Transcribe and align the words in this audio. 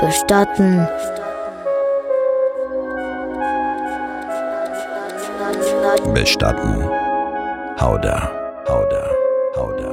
Bestatten. 0.00 0.86
Bestatten. 6.14 6.84
Hauda, 7.80 8.30
Hauda, 8.68 9.04
Hauda, 9.56 9.90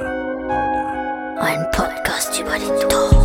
Hauda. 0.48 1.40
Ein 1.40 1.70
Podcast 1.72 2.38
über 2.40 2.52
den 2.56 2.88
Tod. 2.88 3.15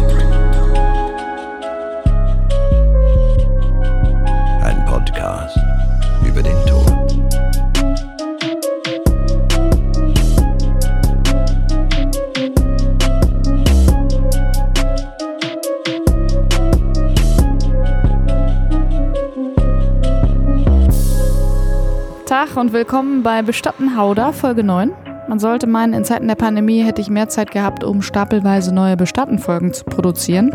Tag 22.51 22.57
und 22.57 22.73
willkommen 22.73 23.23
bei 23.23 23.43
Bestatten 23.43 23.95
Hauder, 23.95 24.33
Folge 24.33 24.61
9. 24.61 24.91
Man 25.29 25.39
sollte 25.39 25.67
meinen, 25.67 25.93
in 25.93 26.03
Zeiten 26.03 26.27
der 26.27 26.35
Pandemie 26.35 26.83
hätte 26.83 26.99
ich 26.99 27.09
mehr 27.09 27.29
Zeit 27.29 27.51
gehabt, 27.51 27.85
um 27.85 28.01
stapelweise 28.01 28.73
neue 28.73 28.97
Bestattenfolgen 28.97 29.71
zu 29.73 29.85
produzieren. 29.85 30.53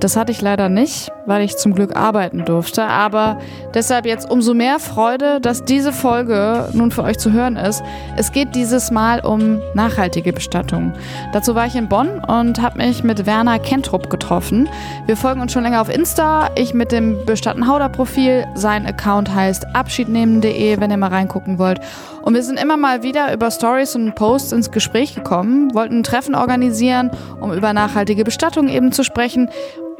Das 0.00 0.16
hatte 0.16 0.32
ich 0.32 0.42
leider 0.42 0.68
nicht, 0.68 1.10
weil 1.28 1.42
ich 1.42 1.56
zum 1.56 1.74
Glück 1.74 1.94
arbeiten 1.94 2.44
durfte. 2.44 2.84
Aber 2.84 3.38
deshalb 3.74 4.06
jetzt 4.06 4.28
umso 4.30 4.54
mehr 4.54 4.80
Freude, 4.80 5.40
dass 5.40 5.64
diese 5.64 5.92
Folge 5.92 6.70
nun 6.72 6.90
für 6.90 7.04
euch 7.04 7.18
zu 7.18 7.32
hören 7.32 7.56
ist. 7.56 7.82
Es 8.16 8.32
geht 8.32 8.54
dieses 8.54 8.90
Mal 8.90 9.20
um 9.20 9.60
nachhaltige 9.74 10.32
Bestattung. 10.32 10.94
Dazu 11.32 11.54
war 11.54 11.66
ich 11.66 11.76
in 11.76 11.88
Bonn 11.88 12.24
und 12.24 12.60
habe 12.60 12.78
mich 12.78 13.04
mit 13.04 13.26
Werner 13.26 13.58
Kentrup 13.58 14.10
getroffen. 14.10 14.68
Wir 15.06 15.16
folgen 15.16 15.40
uns 15.40 15.52
schon 15.52 15.62
länger 15.62 15.82
auf 15.82 15.94
Insta. 15.94 16.50
Ich 16.56 16.72
mit 16.72 16.90
dem 16.92 17.24
Bestattenhauder-Profil. 17.26 18.46
Sein 18.54 18.86
Account 18.86 19.32
heißt 19.32 19.74
abschiednehmen.de, 19.74 20.80
wenn 20.80 20.90
ihr 20.90 20.96
mal 20.96 21.10
reingucken 21.10 21.58
wollt. 21.58 21.80
Und 22.22 22.34
wir 22.34 22.42
sind 22.42 22.60
immer 22.60 22.76
mal 22.76 23.02
wieder 23.02 23.32
über 23.32 23.50
Stories 23.50 23.94
und 23.94 24.14
Posts 24.14 24.52
ins 24.52 24.70
Gespräch 24.70 25.14
gekommen, 25.14 25.74
wollten 25.74 25.98
ein 25.98 26.02
Treffen 26.02 26.34
organisieren, 26.34 27.10
um 27.40 27.52
über 27.52 27.72
nachhaltige 27.72 28.24
Bestattung 28.24 28.68
eben 28.68 28.92
zu 28.92 29.04
sprechen. 29.04 29.50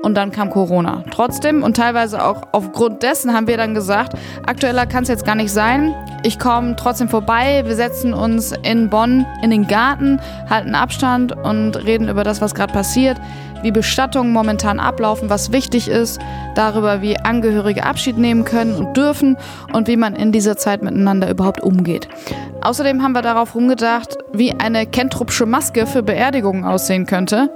Und 0.03 0.15
dann 0.15 0.31
kam 0.31 0.51
Corona. 0.51 1.03
Trotzdem 1.11 1.63
und 1.63 1.77
teilweise 1.77 2.25
auch 2.25 2.43
aufgrund 2.53 3.03
dessen 3.03 3.35
haben 3.35 3.49
wir 3.49 3.57
dann 3.57 3.75
gesagt, 3.75 4.13
aktueller 4.47 4.87
kann 4.87 5.03
es 5.03 5.09
jetzt 5.09 5.25
gar 5.25 5.35
nicht 5.35 5.51
sein. 5.51 5.95
Ich 6.23 6.39
komme 6.39 6.77
trotzdem 6.77 7.09
vorbei. 7.09 7.63
Wir 7.65 7.75
setzen 7.75 8.15
uns 8.15 8.53
in 8.63 8.91
Bonn 8.91 9.27
in 9.43 9.51
den 9.51 9.67
Garten, 9.67 10.21
halten 10.49 10.75
Abstand 10.75 11.33
und 11.33 11.77
reden 11.85 12.09
über 12.09 12.23
das, 12.23 12.41
was 12.41 12.55
gerade 12.55 12.73
passiert, 12.73 13.21
wie 13.63 13.73
Bestattungen 13.73 14.33
momentan 14.33 14.79
ablaufen, 14.79 15.31
was 15.31 15.51
wichtig 15.51 15.89
ist, 15.89 16.21
darüber, 16.55 17.03
wie 17.03 17.19
Angehörige 17.19 17.85
Abschied 17.85 18.19
nehmen 18.19 18.45
können 18.45 18.75
und 18.75 18.97
dürfen 18.97 19.37
und 19.73 19.89
wie 19.89 19.97
man 19.97 20.15
in 20.15 20.31
dieser 20.31 20.57
Zeit 20.57 20.83
miteinander 20.83 21.29
überhaupt 21.29 21.61
umgeht. 21.61 22.09
Außerdem 22.63 23.03
haben 23.03 23.13
wir 23.13 23.23
darauf 23.23 23.57
rumgedacht, 23.57 24.17
wie 24.33 24.53
eine 24.53 24.87
Kentrupsche 24.87 25.47
Maske 25.47 25.87
für 25.87 26.03
Beerdigungen 26.03 26.65
aussehen 26.65 27.07
könnte. 27.07 27.51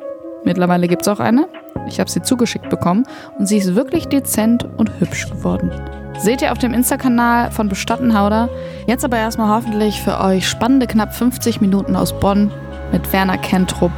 Mittlerweile 0.44 0.88
gibt 0.88 1.02
es 1.02 1.08
auch 1.08 1.20
eine. 1.20 1.46
Ich 1.86 2.00
habe 2.00 2.10
sie 2.10 2.22
zugeschickt 2.22 2.68
bekommen 2.70 3.04
und 3.38 3.46
sie 3.46 3.58
ist 3.58 3.74
wirklich 3.74 4.08
dezent 4.08 4.66
und 4.76 4.90
hübsch 5.00 5.28
geworden. 5.30 5.70
Seht 6.18 6.42
ihr 6.42 6.52
auf 6.52 6.58
dem 6.58 6.74
Insta-Kanal 6.74 7.50
von 7.50 7.68
Bestattenhauder. 7.68 8.48
Jetzt 8.86 9.04
aber 9.04 9.18
erstmal 9.18 9.48
hoffentlich 9.48 10.00
für 10.00 10.20
euch 10.20 10.48
spannende 10.48 10.86
knapp 10.86 11.14
50 11.14 11.60
Minuten 11.60 11.96
aus 11.96 12.12
Bonn 12.12 12.50
mit 12.92 13.12
Werner 13.12 13.38
Kentrup 13.38 13.92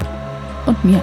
und 0.66 0.84
mir. 0.84 1.02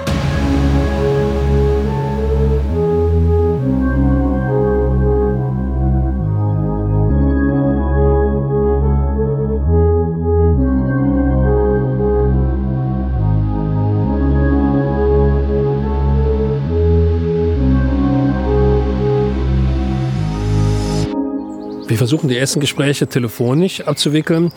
Wir 21.92 21.98
versuchen 21.98 22.30
die 22.30 22.38
ersten 22.38 22.62
Gespräche 22.62 23.06
telefonisch 23.06 23.82
abzuwickeln. 23.82 24.54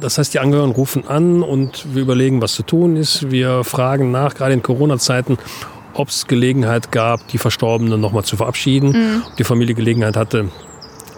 Das 0.00 0.18
heißt, 0.18 0.34
die 0.34 0.40
Angehörigen 0.40 0.72
rufen 0.72 1.06
an 1.06 1.44
und 1.44 1.94
wir 1.94 2.02
überlegen, 2.02 2.42
was 2.42 2.54
zu 2.54 2.64
tun 2.64 2.96
ist. 2.96 3.30
Wir 3.30 3.62
fragen 3.62 4.10
nach, 4.10 4.34
gerade 4.34 4.54
in 4.54 4.64
Corona-Zeiten, 4.64 5.38
ob 5.94 6.08
es 6.08 6.26
Gelegenheit 6.26 6.90
gab, 6.90 7.28
die 7.28 7.38
Verstorbenen 7.38 8.00
nochmal 8.00 8.24
zu 8.24 8.36
verabschieden. 8.36 8.88
Mhm. 8.88 9.22
Ob 9.28 9.36
die 9.36 9.44
Familie 9.44 9.76
Gelegenheit 9.76 10.16
hatte, 10.16 10.48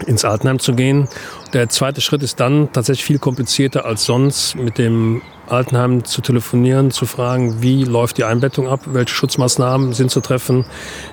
ins 0.05 0.23
Altenheim 0.23 0.59
zu 0.59 0.75
gehen. 0.75 1.07
Der 1.53 1.67
zweite 1.69 1.99
Schritt 1.99 2.21
ist 2.21 2.39
dann 2.39 2.71
tatsächlich 2.71 3.03
viel 3.03 3.17
komplizierter 3.17 3.85
als 3.85 4.05
sonst, 4.05 4.55
mit 4.55 4.77
dem 4.77 5.23
Altenheim 5.47 6.03
zu 6.03 6.21
telefonieren, 6.21 6.91
zu 6.91 7.07
fragen, 7.07 7.63
wie 7.63 7.85
läuft 7.85 8.19
die 8.19 8.23
Einbettung 8.23 8.67
ab, 8.67 8.81
welche 8.85 9.15
Schutzmaßnahmen 9.15 9.93
sind 9.93 10.11
zu 10.11 10.21
treffen. 10.21 10.63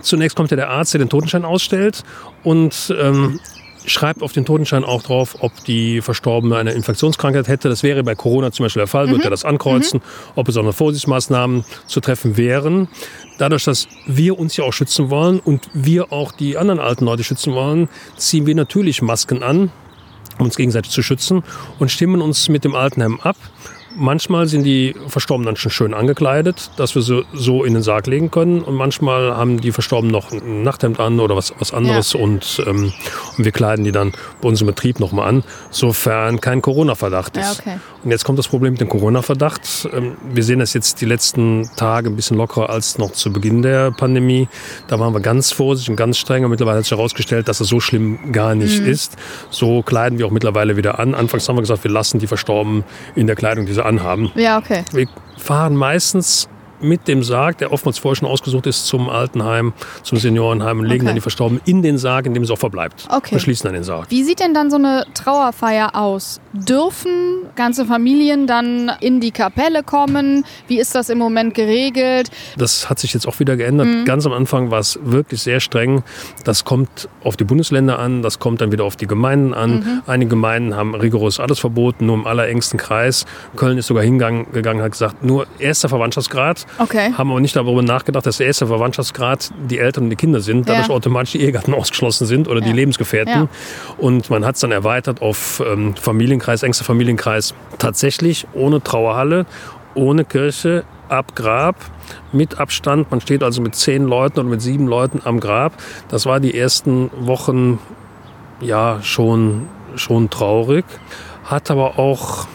Zunächst 0.03 0.37
kommt 0.37 0.51
ja 0.51 0.59
der 0.59 0.69
Arzt, 0.69 0.93
der 0.93 0.99
den 0.99 1.09
Totenschein 1.09 1.47
ausstellt 1.47 2.03
und 2.43 2.95
ähm, 3.01 3.41
schreibt 3.87 4.23
auf 4.23 4.33
den 4.33 4.45
Totenschein 4.45 4.85
auch 4.85 5.03
drauf, 5.03 5.37
ob 5.41 5.53
die 5.65 6.01
Verstorbene 6.01 6.57
eine 6.57 6.73
Infektionskrankheit 6.73 7.49
hätte. 7.49 7.69
Das 7.69 7.83
wäre 7.83 8.03
bei 8.03 8.15
Corona 8.15 8.53
zum 8.53 8.65
Beispiel 8.65 8.81
der 8.81 8.87
Fall, 8.87 9.07
mhm. 9.07 9.13
wird 9.13 9.25
er 9.25 9.31
das 9.31 9.45
ankreuzen, 9.45 10.01
mhm. 10.01 10.33
ob 10.37 10.47
besondere 10.47 10.73
Vorsichtsmaßnahmen 10.73 11.65
zu 11.87 12.01
treffen 12.01 12.37
wären. 12.37 12.89
Dadurch, 13.39 13.65
dass 13.65 13.89
wir 14.07 14.39
uns 14.39 14.57
ja 14.57 14.65
auch 14.65 14.73
schützen 14.73 15.11
wollen 15.11 15.41
und 15.41 15.69
wir 15.73 16.13
auch 16.13 16.33
die 16.33 16.57
anderen 16.57 16.81
alten 16.81 17.05
Leute 17.05 17.25
schützen 17.25 17.55
wollen, 17.55 17.89
ziehen 18.17 18.47
wir 18.47 18.55
natürlich 18.55 19.03
Masken 19.03 19.43
an, 19.43 19.71
um 20.39 20.47
uns 20.47 20.57
gegenseitig 20.57 20.93
zu 20.93 21.03
schützen 21.03 21.43
und 21.79 21.91
stimmen 21.91 22.23
uns 22.23 22.49
mit 22.49 22.65
dem 22.65 22.75
Altenheim 22.75 23.21
ab. 23.21 23.37
Manchmal 23.95 24.47
sind 24.47 24.65
die 24.65 24.95
Verstorbenen 25.09 25.57
schon 25.57 25.71
schön 25.71 25.95
angekleidet, 25.95 26.71
dass 26.77 26.95
wir 26.95 27.03
sie 27.03 27.25
so 27.35 27.65
in 27.65 27.75
den 27.75 27.83
Sarg 27.83 28.07
legen 28.07 28.31
können. 28.31 28.63
Und 28.63 28.75
manchmal 28.75 29.37
haben 29.37 29.61
die 29.61 29.73
Verstorbenen 29.73 30.13
noch 30.13 30.33
ein 30.33 30.63
Nachthemd 30.63 31.01
an 31.01 31.21
oder 31.21 31.37
was, 31.37 31.53
was 31.59 31.73
anderes. 31.73 32.15
Ja. 32.15 32.21
Und, 32.21 32.63
ähm, 32.67 32.93
und 33.37 33.45
wir 33.45 33.53
kleiden 33.53 33.85
die 33.85 33.93
dann 33.93 34.13
bei 34.41 34.49
uns 34.49 34.61
im 34.61 34.67
Betrieb 34.67 35.01
nochmal 35.01 35.29
an, 35.29 35.45
sofern 35.71 36.41
kein 36.41 36.63
Corona-Verdacht 36.63 37.37
ist. 37.37 37.59
Ja, 37.59 37.73
okay. 37.73 37.81
Und 38.05 38.11
jetzt 38.11 38.25
kommt 38.25 38.39
das 38.39 38.49
Problem 38.49 38.73
mit 38.73 38.81
dem 38.81 38.89
Corona-Verdacht. 38.89 39.89
Ähm, 39.93 40.17
wir 40.33 40.43
sehen 40.43 40.59
das 40.59 40.75
jetzt 40.75 41.01
die 41.01 41.07
letzten 41.07 41.71
Tage 41.77 42.09
ein 42.09 42.17
bisschen 42.17 42.37
lockerer 42.37 42.71
als 42.71 42.99
noch 42.99 43.13
zu 43.13 43.33
Beginn 43.33 43.63
der 43.63 43.91
Pandemie. 43.91 44.49
Da 44.89 44.99
waren 44.99 45.13
wir 45.13 45.21
ganz 45.21 45.53
vorsichtig 45.53 45.91
und 45.91 45.97
ganz 45.97 46.19
streng. 46.19 46.45
Und 46.45 46.51
mittlerweile 46.51 46.79
hat 46.79 46.85
sich 46.85 46.93
herausgestellt, 46.97 47.49
dass 47.49 47.61
es 47.61 47.69
so 47.69 47.81
schlimm 47.81 48.33
gar 48.33 48.55
nicht 48.55 48.81
mhm. 48.81 48.89
ist. 48.89 49.17
So 49.51 49.83
kleiden 49.83 50.19
wir 50.19 50.27
auch 50.27 50.31
mittlerweile 50.31 50.77
wieder 50.77 50.99
an. 50.99 51.15
Anfangs 51.15 51.49
haben 51.49 51.57
wir 51.57 51.63
gesagt, 51.63 51.85
wir 51.85 51.91
lassen 51.91 52.19
die 52.19 52.27
Verstorbenen 52.27 52.85
in 53.15 53.27
der 53.27 53.37
Kleidung 53.37 53.67
dieser 53.67 53.82
anhaben. 53.85 54.31
Ja, 54.35 54.59
okay. 54.59 54.85
Wir 54.93 55.09
fahren 55.37 55.77
meistens 55.77 56.49
mit 56.83 57.09
dem 57.09 57.23
Sarg, 57.23 57.59
der 57.59 57.73
oftmals 57.73 57.99
vorher 57.99 58.17
schon 58.17 58.29
ausgesucht 58.29 58.67
ist, 58.67 58.87
zum 58.87 59.09
Altenheim, 59.09 59.73
zum 60.03 60.19
Seniorenheim 60.19 60.81
und 60.81 60.87
legen 60.87 61.03
okay. 61.03 61.07
dann 61.07 61.15
die 61.15 61.21
Verstorbenen 61.21 61.63
in 61.65 61.83
den 61.83 61.99
Sarg, 61.99 62.27
in 62.27 62.35
dem 62.35 62.43
es 62.43 62.51
auch 62.51 62.59
verbleibt. 62.59 63.07
Okay. 63.09 63.31
Verschließen 63.31 63.65
dann 63.65 63.75
den 63.75 63.85
Sarg. 63.85 64.11
Wie 64.11 64.23
sieht 64.23 64.41
denn 64.41 64.55
dann 64.55 64.71
so 64.71 64.77
eine 64.77 65.05
Trauerfeier 65.15 65.95
aus? 65.95 66.41
Dürfen 66.53 67.47
ganze 67.55 67.85
Familien 67.85 68.47
dann 68.47 68.91
in 69.01 69.21
die 69.21 69.31
Kapelle 69.31 69.83
kommen? 69.83 70.45
Wie 70.69 70.79
ist 70.79 70.95
das 70.95 71.09
im 71.09 71.19
Moment 71.19 71.55
geregelt? 71.55 72.31
Das 72.57 72.91
hat 72.91 72.99
sich 72.99 73.15
jetzt 73.15 73.27
auch 73.27 73.39
wieder 73.41 73.57
geändert. 73.57 73.87
Mhm. 73.87 74.05
Ganz 74.05 74.27
am 74.27 74.33
Anfang 74.33 74.71
war 74.71 74.81
es 74.81 74.99
wirklich 75.03 75.43
sehr 75.43 75.61
streng. 75.61 76.03
Das 76.45 76.65
kommt 76.65 77.09
auf 77.25 77.37
die 77.37 77.45
Bundesländer 77.45 77.99
an, 77.99 78.23
das 78.23 78.39
kommt 78.39 78.61
dann 78.61 78.73
wieder 78.73 78.85
auf 78.85 78.97
die 78.97 79.07
Gemeinden 79.07 79.55
an. 79.55 79.71
Mhm. 79.75 80.03
Einige 80.07 80.31
Gemeinden 80.31 80.77
haben 80.77 80.95
rigoros 80.95 81.41
alles 81.41 81.59
verboten, 81.59 82.07
nur 82.07 82.17
im 82.17 82.27
allerengsten 82.27 82.79
Kreis. 82.79 83.27
Köln 83.57 83.79
ist 83.79 83.87
sogar 83.87 84.03
hingegangen, 84.03 84.47
hat 84.83 84.93
gesagt, 84.93 85.23
nur 85.25 85.47
erster 85.59 85.89
Verwandtschaftsgrad. 85.89 86.67
Okay. 86.79 87.13
Haben 87.13 87.31
aber 87.31 87.41
nicht 87.41 87.57
darüber 87.57 87.83
nachgedacht, 87.83 88.27
dass 88.27 88.39
der 88.39 88.47
erste 88.47 88.67
Verwandtschaftsgrad 88.67 89.51
die 89.69 89.79
Eltern 89.79 90.05
und 90.05 90.11
die 90.11 90.17
Kinder 90.17 90.41
sind, 90.41 90.69
dadurch 90.69 90.89
ja. 90.89 90.95
automatisch 90.95 91.33
die 91.33 91.43
Ehegatten 91.43 91.75
ausgeschlossen 91.75 92.27
sind 92.27 92.49
oder 92.49 92.61
ja. 92.61 92.67
die 92.67 92.73
Lebensgefährten. 92.73 93.43
Ja. 93.43 93.49
Und 93.99 94.31
man 94.31 94.45
hat 94.45 94.57
es 94.57 94.61
dann 94.61 94.73
erweitert 94.73 95.23
auf 95.23 95.63
ähm, 95.67 95.95
Familienkreis, 95.97 96.63
engster 96.63 96.85
Familienkreis. 96.85 97.55
Tatsächlich 97.79 98.47
ohne 98.53 98.83
Trauerhalle, 98.83 99.47
ohne 99.95 100.25
Kirche, 100.25 100.85
ab 101.09 101.37
Grab 101.37 101.77
mit 102.33 102.59
Abstand. 102.59 103.11
Man 103.11 103.21
steht 103.21 103.43
also 103.43 103.61
mit 103.61 103.75
zehn 103.75 104.05
Leuten 104.05 104.41
oder 104.41 104.49
mit 104.49 104.63
sieben 104.63 104.89
Leuten 104.89 105.21
am 105.25 105.41
Grab. 105.41 105.75
Das 106.09 106.27
war 106.27 106.41
die 106.41 106.59
ersten 106.59 107.11
Wochen 107.19 107.79
ja 108.61 109.01
schon, 109.03 109.69
schon 109.97 110.31
traurig, 110.31 110.85
hat 111.45 111.71
aber 111.71 111.99
auch 111.99 112.47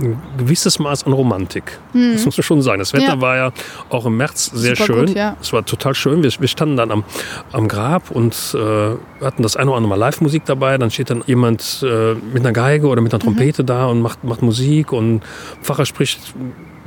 ein 0.00 0.22
gewisses 0.38 0.78
Maß 0.78 1.04
an 1.04 1.12
Romantik. 1.12 1.78
Mhm. 1.92 2.12
Das 2.14 2.24
muss 2.24 2.36
man 2.36 2.44
schon 2.44 2.62
sagen. 2.62 2.78
Das 2.78 2.92
Wetter 2.92 3.14
ja. 3.14 3.20
war 3.20 3.36
ja 3.36 3.52
auch 3.88 4.06
im 4.06 4.16
März 4.16 4.46
sehr 4.46 4.76
Super 4.76 4.86
schön. 4.86 5.06
Gut, 5.06 5.16
ja. 5.16 5.36
Es 5.40 5.52
war 5.52 5.64
total 5.64 5.94
schön. 5.94 6.22
Wir, 6.22 6.30
wir 6.38 6.48
standen 6.48 6.76
dann 6.76 6.90
am, 6.90 7.04
am 7.52 7.68
Grab 7.68 8.10
und 8.10 8.34
äh, 8.54 9.24
hatten 9.24 9.42
das 9.42 9.56
eine 9.56 9.70
oder 9.70 9.78
andere 9.78 9.90
Mal 9.90 9.98
Live-Musik 9.98 10.44
dabei. 10.44 10.78
Dann 10.78 10.90
steht 10.90 11.10
dann 11.10 11.22
jemand 11.26 11.84
äh, 11.84 12.14
mit 12.14 12.40
einer 12.40 12.52
Geige 12.52 12.88
oder 12.88 13.00
mit 13.00 13.12
einer 13.12 13.22
mhm. 13.22 13.36
Trompete 13.36 13.62
mhm. 13.62 13.66
da 13.66 13.86
und 13.86 14.00
macht, 14.02 14.24
macht 14.24 14.42
Musik 14.42 14.92
und 14.92 15.22
Pfarrer 15.62 15.86
spricht 15.86 16.34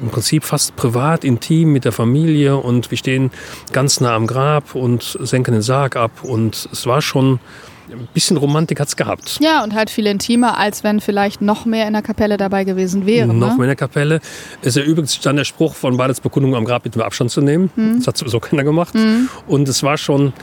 im 0.02 0.10
Prinzip 0.10 0.44
fast 0.44 0.76
privat, 0.76 1.24
intim 1.24 1.72
mit 1.72 1.86
der 1.86 1.92
Familie 1.92 2.58
und 2.58 2.92
wir 2.92 2.98
stehen 2.98 3.32
ganz 3.72 4.02
nah 4.02 4.16
am 4.16 4.28
Grab 4.28 4.76
und 4.76 5.18
senken 5.22 5.54
den 5.54 5.62
Sarg 5.62 5.96
ab 5.96 6.12
und 6.24 6.68
es 6.72 6.86
war 6.86 7.02
schon 7.02 7.40
ein 7.90 8.08
bisschen 8.14 8.38
Romantik 8.38 8.80
hat's 8.80 8.96
gehabt. 8.96 9.40
Ja, 9.42 9.64
und 9.64 9.74
halt 9.74 9.90
viel 9.90 10.08
intimer, 10.08 10.58
als 10.58 10.84
wenn 10.84 11.02
vielleicht 11.02 11.42
noch 11.42 11.66
mehr 11.66 11.88
in 11.88 11.94
der 11.94 12.02
Kapelle 12.02 12.38
dabei 12.38 12.64
gewesen 12.64 13.06
wäre. 13.06 13.28
Noch 13.28 13.50
ne? 13.50 13.56
mehr 13.56 13.64
in 13.64 13.68
der 13.68 13.76
Kapelle. 13.76 14.20
Es 14.62 14.70
ist 14.70 14.78
ja 14.78 14.84
übrigens 14.84 15.20
dann 15.20 15.36
der 15.36 15.44
Spruch 15.44 15.76
von 15.76 15.98
Badets 15.98 16.22
Bekundung 16.22 16.56
am 16.56 16.66
Grab 16.66 16.86
mit 16.86 16.96
dem 16.96 17.02
Abstand 17.02 17.32
zu 17.32 17.42
nehmen. 17.42 17.70
Mhm. 17.76 17.98
Das 17.98 18.08
hat 18.08 18.18
sowieso 18.18 18.40
keiner 18.40 18.64
gemacht. 18.64 18.94
Und 19.48 19.68
es 19.68 19.84
war 19.84 19.98
schon, 19.98 20.34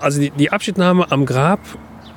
also 0.00 0.20
die, 0.20 0.30
die 0.30 0.50
Abschiednahme 0.50 1.10
am 1.10 1.26
Grab 1.26 1.60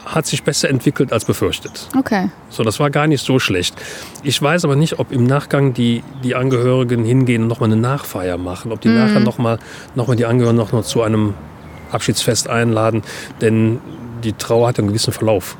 hat 0.06 0.26
sich 0.26 0.44
besser 0.44 0.70
entwickelt 0.70 1.14
als 1.14 1.26
befürchtet. 1.26 1.88
Okay. 1.96 2.30
So, 2.50 2.64
das 2.64 2.80
war 2.80 2.90
gar 2.90 3.08
nicht 3.08 3.24
so 3.24 3.38
schlecht. 3.38 3.76
Ich 4.24 4.42
weiß 4.42 4.66
aber 4.66 4.76
nicht, 4.76 4.98
ob 4.98 5.12
im 5.12 5.26
Nachgang 5.26 5.74
die, 5.74 6.04
die 6.24 6.36
Angehörigen 6.36 7.06
hingehen 7.06 7.44
und 7.44 7.48
nochmal 7.48 7.72
eine 7.72 7.80
Nachfeier 7.80 8.38
machen, 8.38 8.72
ob 8.72 8.82
die 8.82 8.90
nachher 8.90 9.20
nochmal 9.20 9.60
noch 9.96 10.08
mal 10.08 10.16
die 10.16 10.26
Angehörigen 10.26 10.58
noch 10.58 10.72
mal 10.72 10.84
zu 10.84 11.04
einem 11.04 11.36
Abschiedsfest 11.92 12.50
einladen, 12.50 13.04
denn 13.42 13.80
die 14.24 14.34
Trauer 14.34 14.68
hat 14.68 14.80
einen 14.80 14.88
gewissen 14.90 15.14
Verlauf. 15.14 15.58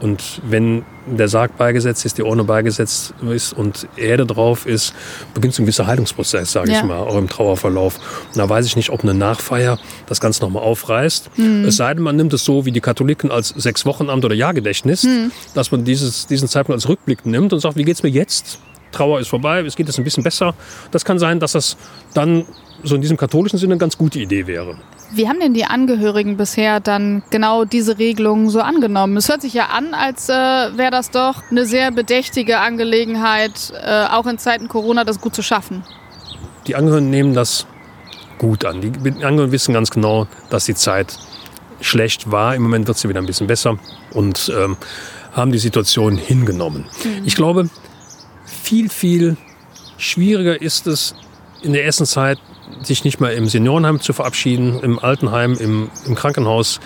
Und 0.00 0.40
wenn 0.48 0.84
der 1.06 1.28
Sarg 1.28 1.56
beigesetzt 1.58 2.06
ist, 2.06 2.16
die 2.18 2.22
Urne 2.22 2.44
beigesetzt 2.44 3.12
ist 3.30 3.52
und 3.52 3.86
Erde 3.96 4.24
drauf 4.26 4.64
ist, 4.66 4.94
beginnt 5.34 5.54
so 5.54 5.62
ein 5.62 5.66
gewisser 5.66 5.86
Heilungsprozess, 5.86 6.52
sage 6.52 6.70
Ja. 6.70 6.78
ich 6.78 6.84
mal, 6.84 6.98
auch 6.98 7.16
im 7.16 7.28
Trauerverlauf. 7.28 7.96
Und 8.28 8.38
da 8.38 8.48
weiß 8.48 8.64
ich 8.66 8.76
nicht, 8.76 8.90
ob 8.90 9.02
eine 9.02 9.12
Nachfeier 9.14 9.78
das 10.06 10.20
Ganze 10.20 10.42
nochmal 10.42 10.62
aufreißt. 10.62 11.30
Es 11.66 11.76
sei 11.76 11.92
denn, 11.94 12.02
man 12.02 12.16
nimmt 12.16 12.32
es 12.32 12.44
so 12.44 12.64
wie 12.64 12.72
die 12.72 12.80
Katholiken 12.80 13.30
als 13.30 13.48
sechs 13.48 13.84
Wochenamt 13.84 14.24
oder 14.24 14.34
Jahrgedächtnis, 14.34 15.06
dass 15.54 15.70
man 15.70 15.84
dieses, 15.84 16.26
diesen 16.26 16.48
Zeitpunkt 16.48 16.76
als 16.76 16.88
Rückblick 16.88 17.26
nimmt 17.26 17.52
und 17.52 17.60
sagt, 17.60 17.76
wie 17.76 17.84
geht's 17.84 18.02
mir 18.02 18.10
jetzt? 18.10 18.58
Trauer 18.92 19.20
ist 19.20 19.28
vorbei, 19.28 19.60
es 19.60 19.76
geht 19.76 19.86
jetzt 19.86 19.98
ein 19.98 20.04
bisschen 20.04 20.24
besser. 20.24 20.54
Das 20.90 21.04
kann 21.04 21.18
sein, 21.18 21.38
dass 21.40 21.52
das 21.52 21.76
dann 22.14 22.44
so 22.82 22.94
in 22.94 23.02
diesem 23.02 23.16
katholischen 23.16 23.58
Sinne 23.58 23.74
eine 23.74 23.78
ganz 23.78 23.96
gute 23.98 24.18
Idee 24.18 24.46
wäre. 24.46 24.76
Wie 25.12 25.28
haben 25.28 25.40
denn 25.40 25.54
die 25.54 25.64
Angehörigen 25.64 26.36
bisher 26.36 26.78
dann 26.78 27.22
genau 27.30 27.64
diese 27.64 27.98
Regelungen 27.98 28.48
so 28.48 28.60
angenommen? 28.60 29.16
Es 29.16 29.28
hört 29.28 29.42
sich 29.42 29.54
ja 29.54 29.66
an, 29.66 29.92
als 29.92 30.28
äh, 30.28 30.32
wäre 30.32 30.90
das 30.92 31.10
doch 31.10 31.42
eine 31.50 31.66
sehr 31.66 31.90
bedächtige 31.90 32.58
Angelegenheit, 32.58 33.72
äh, 33.82 34.04
auch 34.04 34.26
in 34.26 34.38
Zeiten 34.38 34.68
Corona 34.68 35.04
das 35.04 35.20
gut 35.20 35.34
zu 35.34 35.42
schaffen. 35.42 35.82
die 36.66 36.76
Angehörigen 36.76 37.10
nehmen 37.10 37.34
das 37.34 37.66
gut 38.38 38.64
an. 38.64 38.80
Die 38.80 38.88
Angehörigen 39.24 39.52
wissen 39.52 39.74
ganz 39.74 39.90
genau, 39.90 40.28
dass 40.48 40.64
die 40.66 40.74
Zeit 40.74 41.18
schlecht 41.80 42.30
war. 42.30 42.54
Im 42.54 42.62
Moment 42.62 42.86
wird 42.86 42.96
sie 42.98 43.08
wieder 43.08 43.20
ein 43.20 43.26
bisschen 43.26 43.46
besser 43.46 43.78
und 44.12 44.52
ähm, 44.56 44.76
haben 45.32 45.50
die 45.50 45.58
Situation 45.58 46.16
hingenommen. 46.16 46.86
Ich 47.24 47.34
glaube, 47.34 47.68
viel, 48.44 48.88
viel 48.88 49.36
schwieriger 49.96 50.60
ist 50.60 50.86
es 50.86 51.14
in 51.62 51.72
der 51.72 51.84
ersten 51.84 52.06
Zeit, 52.06 52.38
sich 52.82 53.04
nicht 53.04 53.20
mehr 53.20 53.32
im 53.32 53.48
Seniorenheim 53.48 54.00
zu 54.00 54.12
verabschieden, 54.12 54.80
im 54.80 54.98
Altenheim, 54.98 55.54
im, 55.54 55.90
im 56.06 56.14
Krankenhaus. 56.14 56.80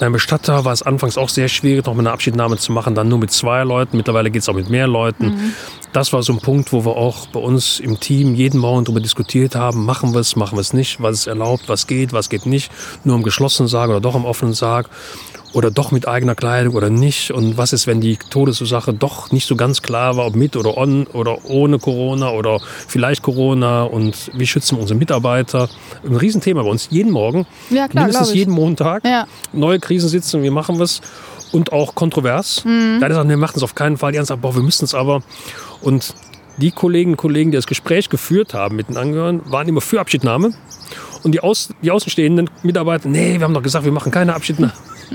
Beim 0.00 0.12
Bestatter 0.12 0.64
war 0.64 0.72
es 0.72 0.82
anfangs 0.82 1.18
auch 1.18 1.28
sehr 1.28 1.48
schwierig, 1.48 1.86
noch 1.86 1.94
mal 1.94 2.00
eine 2.00 2.12
Abschiednahme 2.12 2.56
zu 2.56 2.72
machen, 2.72 2.94
dann 2.94 3.08
nur 3.08 3.18
mit 3.18 3.30
zwei 3.30 3.64
Leuten. 3.64 3.96
Mittlerweile 3.96 4.30
geht 4.30 4.42
es 4.42 4.48
auch 4.48 4.54
mit 4.54 4.70
mehr 4.70 4.86
Leuten. 4.86 5.54
Das 5.92 6.12
war 6.12 6.22
so 6.22 6.32
ein 6.32 6.38
Punkt, 6.38 6.72
wo 6.72 6.84
wir 6.84 6.96
auch 6.96 7.26
bei 7.26 7.40
uns 7.40 7.78
im 7.78 8.00
Team 8.00 8.34
jeden 8.34 8.58
Morgen 8.58 8.84
darüber 8.84 9.00
diskutiert 9.00 9.54
haben, 9.54 9.84
machen 9.84 10.14
wir 10.14 10.20
es, 10.20 10.36
machen 10.36 10.56
wir 10.56 10.62
es 10.62 10.72
nicht, 10.72 11.02
was 11.02 11.20
ist 11.20 11.26
erlaubt, 11.26 11.64
was 11.68 11.86
geht, 11.86 12.12
was 12.12 12.30
geht 12.30 12.46
nicht, 12.46 12.72
nur 13.04 13.16
im 13.16 13.22
geschlossenen 13.22 13.68
Sarg 13.68 13.90
oder 13.90 14.00
doch 14.00 14.14
im 14.14 14.24
offenen 14.24 14.54
Sarg 14.54 14.88
oder 15.52 15.70
doch 15.70 15.90
mit 15.90 16.08
eigener 16.08 16.34
Kleidung 16.34 16.74
oder 16.74 16.90
nicht 16.90 17.30
und 17.30 17.56
was 17.58 17.72
ist, 17.72 17.86
wenn 17.86 18.00
die 18.00 18.16
Todesursache 18.16 18.92
doch 18.94 19.30
nicht 19.32 19.46
so 19.46 19.56
ganz 19.56 19.82
klar 19.82 20.16
war, 20.16 20.26
ob 20.26 20.34
mit 20.36 20.56
oder 20.56 20.76
on 20.76 21.06
oder 21.08 21.44
ohne 21.44 21.78
Corona 21.78 22.30
oder 22.30 22.60
vielleicht 22.88 23.22
Corona 23.22 23.82
und 23.84 24.30
wie 24.34 24.46
schützen 24.46 24.76
wir 24.76 24.82
unsere 24.82 24.98
Mitarbeiter. 24.98 25.68
Ein 26.06 26.16
Riesenthema 26.16 26.62
bei 26.62 26.70
uns, 26.70 26.88
jeden 26.90 27.12
Morgen, 27.12 27.46
Ja, 27.70 27.88
klar, 27.88 28.04
mindestens 28.04 28.34
jeden 28.34 28.54
Montag, 28.54 29.04
Ja. 29.04 29.26
neue 29.52 29.78
Krisensitzungen, 29.78 30.44
wie 30.44 30.50
machen 30.50 30.78
wir 30.78 30.84
es 30.84 31.00
und 31.52 31.72
auch 31.72 31.94
kontrovers. 31.94 32.64
Mhm. 32.64 32.98
Da 33.00 33.12
sagen, 33.12 33.28
wir 33.28 33.36
machen 33.36 33.54
es 33.56 33.62
auf 33.62 33.74
keinen 33.74 33.98
Fall, 33.98 34.12
die 34.12 34.18
anderen 34.18 34.28
sagen, 34.28 34.40
boah, 34.40 34.54
wir 34.54 34.62
müssen 34.62 34.84
es 34.86 34.94
aber 34.94 35.22
und 35.82 36.14
die 36.56 36.70
Kolleginnen 36.70 37.14
und 37.14 37.18
Kollegen, 37.18 37.50
die 37.50 37.56
das 37.56 37.66
Gespräch 37.66 38.08
geführt 38.08 38.54
haben 38.54 38.76
mit 38.76 38.88
den 38.88 38.96
Angehörigen, 38.96 39.42
waren 39.50 39.68
immer 39.68 39.80
für 39.80 40.00
Abschiednahme. 40.00 40.52
Und 41.22 41.32
die, 41.32 41.40
Aus, 41.40 41.70
die 41.82 41.90
außenstehenden 41.90 42.50
Mitarbeiter, 42.62 43.08
nee, 43.08 43.38
wir 43.38 43.42
haben 43.42 43.54
doch 43.54 43.62
gesagt, 43.62 43.84
wir 43.84 43.92
machen 43.92 44.10
keine 44.10 44.34
Abschiednahme. 44.34 44.72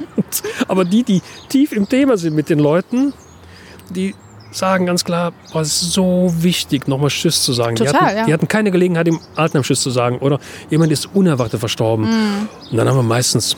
Aber 0.67 0.85
die, 0.85 1.03
die 1.03 1.21
tief 1.49 1.71
im 1.71 1.89
Thema 1.89 2.17
sind 2.17 2.35
mit 2.35 2.49
den 2.49 2.59
Leuten, 2.59 3.13
die 3.89 4.15
sagen 4.51 4.85
ganz 4.85 5.03
klar, 5.03 5.33
boah, 5.51 5.61
es 5.61 5.81
ist 5.81 5.91
so 5.93 6.33
wichtig, 6.39 6.87
nochmal 6.87 7.09
Tschüss 7.09 7.43
zu 7.43 7.53
sagen. 7.53 7.75
die, 7.75 7.85
Total, 7.85 8.01
hatten, 8.01 8.17
ja. 8.17 8.25
die 8.25 8.33
hatten 8.33 8.47
keine 8.47 8.71
Gelegenheit, 8.71 9.07
im 9.07 9.19
Altenheim 9.35 9.63
Tschüss 9.63 9.81
zu 9.81 9.89
sagen. 9.89 10.19
Oder 10.19 10.39
jemand 10.69 10.91
ist 10.91 11.09
unerwartet 11.13 11.59
verstorben. 11.59 12.05
Mhm. 12.05 12.49
Und 12.71 12.77
dann 12.77 12.87
haben 12.87 12.97
wir 12.97 13.03
meistens 13.03 13.55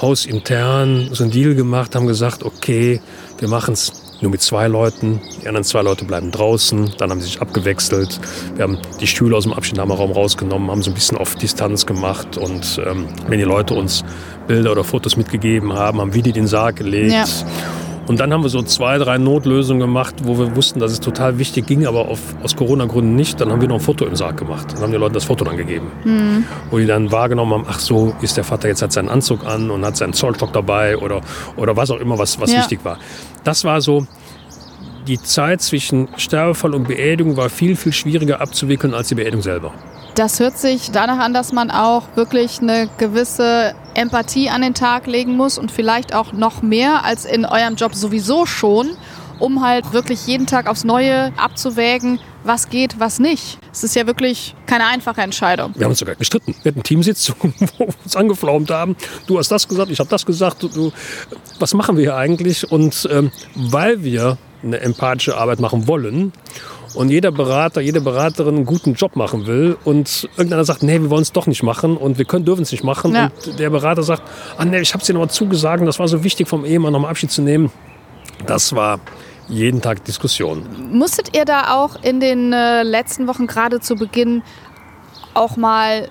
hausintern 0.00 1.10
so 1.12 1.22
einen 1.22 1.32
Deal 1.32 1.54
gemacht, 1.54 1.94
haben 1.94 2.06
gesagt, 2.06 2.42
okay, 2.42 3.00
wir 3.38 3.48
machen 3.48 3.74
es 3.74 4.03
nur 4.20 4.30
mit 4.30 4.42
zwei 4.42 4.68
Leuten, 4.68 5.20
die 5.42 5.48
anderen 5.48 5.64
zwei 5.64 5.82
Leute 5.82 6.04
bleiben 6.04 6.30
draußen, 6.30 6.92
dann 6.98 7.10
haben 7.10 7.20
sie 7.20 7.26
sich 7.26 7.40
abgewechselt. 7.40 8.20
Wir 8.54 8.64
haben 8.64 8.78
die 9.00 9.06
Stühle 9.06 9.36
aus 9.36 9.44
dem 9.44 9.52
Abschiednahmeraum 9.52 10.12
rausgenommen, 10.12 10.70
haben 10.70 10.82
so 10.82 10.90
ein 10.90 10.94
bisschen 10.94 11.18
auf 11.18 11.34
Distanz 11.34 11.86
gemacht 11.86 12.36
und 12.38 12.80
ähm, 12.84 13.06
wenn 13.28 13.38
die 13.38 13.44
Leute 13.44 13.74
uns 13.74 14.04
Bilder 14.46 14.72
oder 14.72 14.84
Fotos 14.84 15.16
mitgegeben 15.16 15.72
haben, 15.72 16.00
haben 16.00 16.14
wir 16.14 16.22
die 16.22 16.32
den 16.32 16.46
Sarg 16.46 16.76
gelegt. 16.76 17.12
Ja. 17.12 17.24
Und 18.06 18.20
dann 18.20 18.32
haben 18.32 18.42
wir 18.42 18.50
so 18.50 18.62
zwei, 18.62 18.98
drei 18.98 19.18
Notlösungen 19.18 19.80
gemacht, 19.80 20.16
wo 20.24 20.38
wir 20.38 20.54
wussten, 20.56 20.78
dass 20.78 20.92
es 20.92 21.00
total 21.00 21.38
wichtig 21.38 21.66
ging, 21.66 21.86
aber 21.86 22.08
auf, 22.08 22.20
aus 22.42 22.54
Corona-Gründen 22.54 23.14
nicht. 23.16 23.40
Dann 23.40 23.50
haben 23.50 23.60
wir 23.60 23.68
noch 23.68 23.76
ein 23.76 23.80
Foto 23.80 24.04
im 24.04 24.14
Sarg 24.14 24.36
gemacht. 24.36 24.72
Dann 24.74 24.82
haben 24.82 24.92
die 24.92 24.98
Leute 24.98 25.14
das 25.14 25.24
Foto 25.24 25.44
dann 25.44 25.56
gegeben. 25.56 26.44
Wo 26.70 26.78
die 26.78 26.86
dann 26.86 27.10
wahrgenommen 27.12 27.52
haben, 27.54 27.64
ach 27.68 27.78
so, 27.80 28.14
ist 28.20 28.36
der 28.36 28.44
Vater 28.44 28.68
jetzt 28.68 28.82
hat 28.82 28.92
seinen 28.92 29.08
Anzug 29.08 29.46
an 29.46 29.70
und 29.70 29.84
hat 29.84 29.96
seinen 29.96 30.12
Zollstock 30.12 30.52
dabei 30.52 30.98
oder, 30.98 31.22
oder 31.56 31.76
was 31.76 31.90
auch 31.90 31.98
immer, 31.98 32.18
was, 32.18 32.38
was 32.40 32.52
Ja. 32.52 32.58
wichtig 32.60 32.80
war. 32.84 32.98
Das 33.42 33.64
war 33.64 33.80
so, 33.80 34.06
die 35.06 35.20
Zeit 35.20 35.62
zwischen 35.62 36.08
Sterbefall 36.16 36.74
und 36.74 36.88
Beerdigung 36.88 37.36
war 37.36 37.50
viel, 37.50 37.76
viel 37.76 37.92
schwieriger 37.92 38.40
abzuwickeln 38.40 38.94
als 38.94 39.08
die 39.08 39.14
Beerdigung 39.14 39.42
selber. 39.42 39.72
Das 40.14 40.38
hört 40.38 40.58
sich 40.58 40.92
danach 40.92 41.18
an, 41.18 41.34
dass 41.34 41.52
man 41.52 41.70
auch 41.70 42.04
wirklich 42.14 42.60
eine 42.60 42.88
gewisse 42.98 43.74
Empathie 43.94 44.48
an 44.48 44.62
den 44.62 44.74
Tag 44.74 45.06
legen 45.06 45.36
muss 45.36 45.58
und 45.58 45.72
vielleicht 45.72 46.14
auch 46.14 46.32
noch 46.32 46.62
mehr 46.62 47.04
als 47.04 47.24
in 47.24 47.44
eurem 47.44 47.74
Job 47.74 47.94
sowieso 47.94 48.46
schon, 48.46 48.90
um 49.40 49.66
halt 49.66 49.92
wirklich 49.92 50.26
jeden 50.26 50.46
Tag 50.46 50.68
aufs 50.68 50.84
Neue 50.84 51.32
abzuwägen, 51.36 52.20
was 52.44 52.68
geht, 52.68 53.00
was 53.00 53.18
nicht. 53.18 53.58
Es 53.72 53.82
ist 53.82 53.96
ja 53.96 54.06
wirklich 54.06 54.54
keine 54.66 54.86
einfache 54.86 55.20
Entscheidung. 55.20 55.72
Wir 55.74 55.84
haben 55.84 55.90
uns 55.90 55.98
sogar 55.98 56.14
gestritten. 56.14 56.54
Wir 56.62 56.70
hatten 56.70 56.84
Teamsitzungen, 56.84 57.52
wo 57.78 57.86
wir 57.86 57.94
uns 58.04 58.14
angeflaumt 58.14 58.70
haben. 58.70 58.96
Du 59.26 59.38
hast 59.38 59.50
das 59.50 59.66
gesagt, 59.66 59.90
ich 59.90 59.98
habe 59.98 60.10
das 60.10 60.24
gesagt. 60.24 60.62
Du, 60.62 60.92
was 61.58 61.74
machen 61.74 61.96
wir 61.96 62.04
hier 62.04 62.16
eigentlich? 62.16 62.70
Und 62.70 63.08
ähm, 63.10 63.32
weil 63.56 64.04
wir 64.04 64.38
eine 64.64 64.80
empathische 64.80 65.36
Arbeit 65.36 65.60
machen 65.60 65.86
wollen 65.86 66.32
und 66.94 67.08
jeder 67.10 67.32
Berater, 67.32 67.80
jede 67.80 68.00
Beraterin 68.00 68.56
einen 68.56 68.66
guten 68.66 68.94
Job 68.94 69.16
machen 69.16 69.46
will 69.46 69.76
und 69.84 70.28
irgendeiner 70.36 70.64
sagt, 70.64 70.82
nee, 70.82 71.00
wir 71.00 71.10
wollen 71.10 71.22
es 71.22 71.32
doch 71.32 71.46
nicht 71.46 71.62
machen 71.62 71.96
und 71.96 72.18
wir 72.18 72.24
können, 72.24 72.44
dürfen 72.44 72.62
es 72.62 72.72
nicht 72.72 72.84
machen 72.84 73.14
Ja. 73.14 73.30
und 73.46 73.58
der 73.58 73.70
Berater 73.70 74.02
sagt, 74.02 74.22
ah 74.56 74.64
nee, 74.64 74.78
ich 74.80 74.92
habe 74.94 75.00
es 75.00 75.06
dir 75.06 75.12
nochmal 75.14 75.30
zugesagt 75.30 75.80
und 75.80 75.86
das 75.86 75.98
war 75.98 76.08
so 76.08 76.22
wichtig 76.24 76.48
vom 76.48 76.64
Ehemann 76.64 76.92
nochmal 76.92 77.10
Abschied 77.10 77.30
zu 77.30 77.42
nehmen. 77.42 77.70
Das 78.46 78.74
war 78.74 79.00
jeden 79.48 79.82
Tag 79.82 80.04
Diskussion. 80.04 80.66
Musstet 80.92 81.36
ihr 81.36 81.44
da 81.44 81.74
auch 81.74 81.96
in 82.02 82.20
den 82.20 82.52
äh, 82.52 82.82
letzten 82.82 83.26
Wochen 83.26 83.46
gerade 83.46 83.80
zu 83.80 83.94
Beginn 83.96 84.42
auch 85.34 85.56
mal 85.56 86.08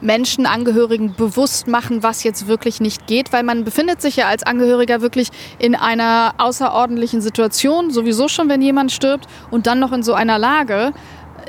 Menschen, 0.00 0.46
Angehörigen 0.46 1.14
bewusst 1.14 1.68
machen, 1.68 2.02
was 2.02 2.22
jetzt 2.22 2.46
wirklich 2.46 2.80
nicht 2.80 3.06
geht? 3.06 3.32
Weil 3.32 3.42
man 3.42 3.64
befindet 3.64 4.02
sich 4.02 4.16
ja 4.16 4.28
als 4.28 4.42
Angehöriger 4.42 5.00
wirklich 5.00 5.28
in 5.58 5.74
einer 5.74 6.34
außerordentlichen 6.38 7.20
Situation, 7.20 7.90
sowieso 7.90 8.28
schon, 8.28 8.48
wenn 8.48 8.62
jemand 8.62 8.92
stirbt 8.92 9.26
und 9.50 9.66
dann 9.66 9.78
noch 9.78 9.92
in 9.92 10.02
so 10.02 10.14
einer 10.14 10.38
Lage. 10.38 10.92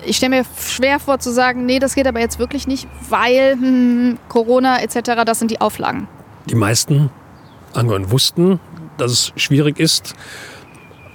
Ich 0.05 0.17
stelle 0.17 0.37
mir 0.37 0.45
schwer 0.57 0.99
vor 0.99 1.19
zu 1.19 1.31
sagen, 1.31 1.65
nee, 1.65 1.79
das 1.79 1.95
geht 1.95 2.07
aber 2.07 2.19
jetzt 2.19 2.39
wirklich 2.39 2.67
nicht, 2.67 2.87
weil 3.09 3.53
hm, 3.53 4.17
Corona 4.29 4.81
etc., 4.81 5.23
das 5.25 5.39
sind 5.39 5.51
die 5.51 5.59
Auflagen. 5.59 6.07
Die 6.45 6.55
meisten 6.55 7.09
Angehörigen 7.73 8.11
wussten, 8.11 8.59
dass 8.97 9.11
es 9.11 9.33
schwierig 9.35 9.79
ist. 9.79 10.15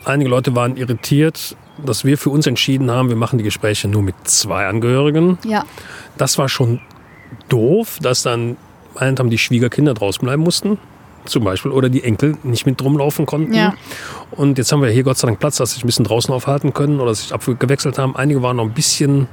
Einige 0.05 0.29
Leute 0.29 0.55
waren 0.57 0.77
irritiert, 0.77 1.57
dass 1.85 2.05
wir 2.05 2.19
für 2.19 2.31
uns 2.31 2.47
entschieden 2.47 2.91
haben, 2.91 3.09
wir 3.09 3.17
machen 3.17 3.39
die 3.39 3.45
Gespräche 3.45 3.89
nur 3.89 4.03
mit 4.03 4.15
zwei 4.25 4.67
Angehörigen. 4.67 5.39
Ja, 5.45 5.65
Das 6.19 6.39
war 6.39 6.49
schon 6.49 6.81
doof, 7.49 7.99
dass 8.01 8.23
dann 8.23 8.57
meint 8.99 9.19
haben, 9.21 9.31
die 9.31 9.39
Schwiegerkinder 9.39 9.95
draußen 9.95 10.25
bleiben 10.25 10.43
mussten. 10.43 10.79
Zum 11.25 11.45
Beispiel. 11.45 11.71
Oder 11.71 11.89
die 11.89 12.03
Enkel 12.03 12.37
nicht 12.43 12.67
mit 12.67 12.83
rumlaufen 12.83 13.27
konnten. 13.27 13.55
Ja. 13.55 13.75
Und 14.33 14.59
jetzt 14.59 14.73
haben 14.73 14.83
wir 14.83 14.91
hier 14.91 15.05
Gott 15.05 15.19
sei 15.19 15.29
Dank 15.29 15.39
Platz, 15.39 15.57
dass 15.57 15.71
sie 15.71 15.75
sich 15.75 15.85
ein 15.85 15.87
bisschen 15.87 16.05
draußen 16.05 16.35
aufhalten 16.35 16.73
können 16.73 17.01
oder 17.01 17.15
sich 17.15 17.33
abgewechselt 17.33 17.99
haben. 17.99 18.17
Einige 18.17 18.43
waren 18.43 18.57
noch 18.57 18.65
ein 18.65 18.73
bisschen, 18.73 19.29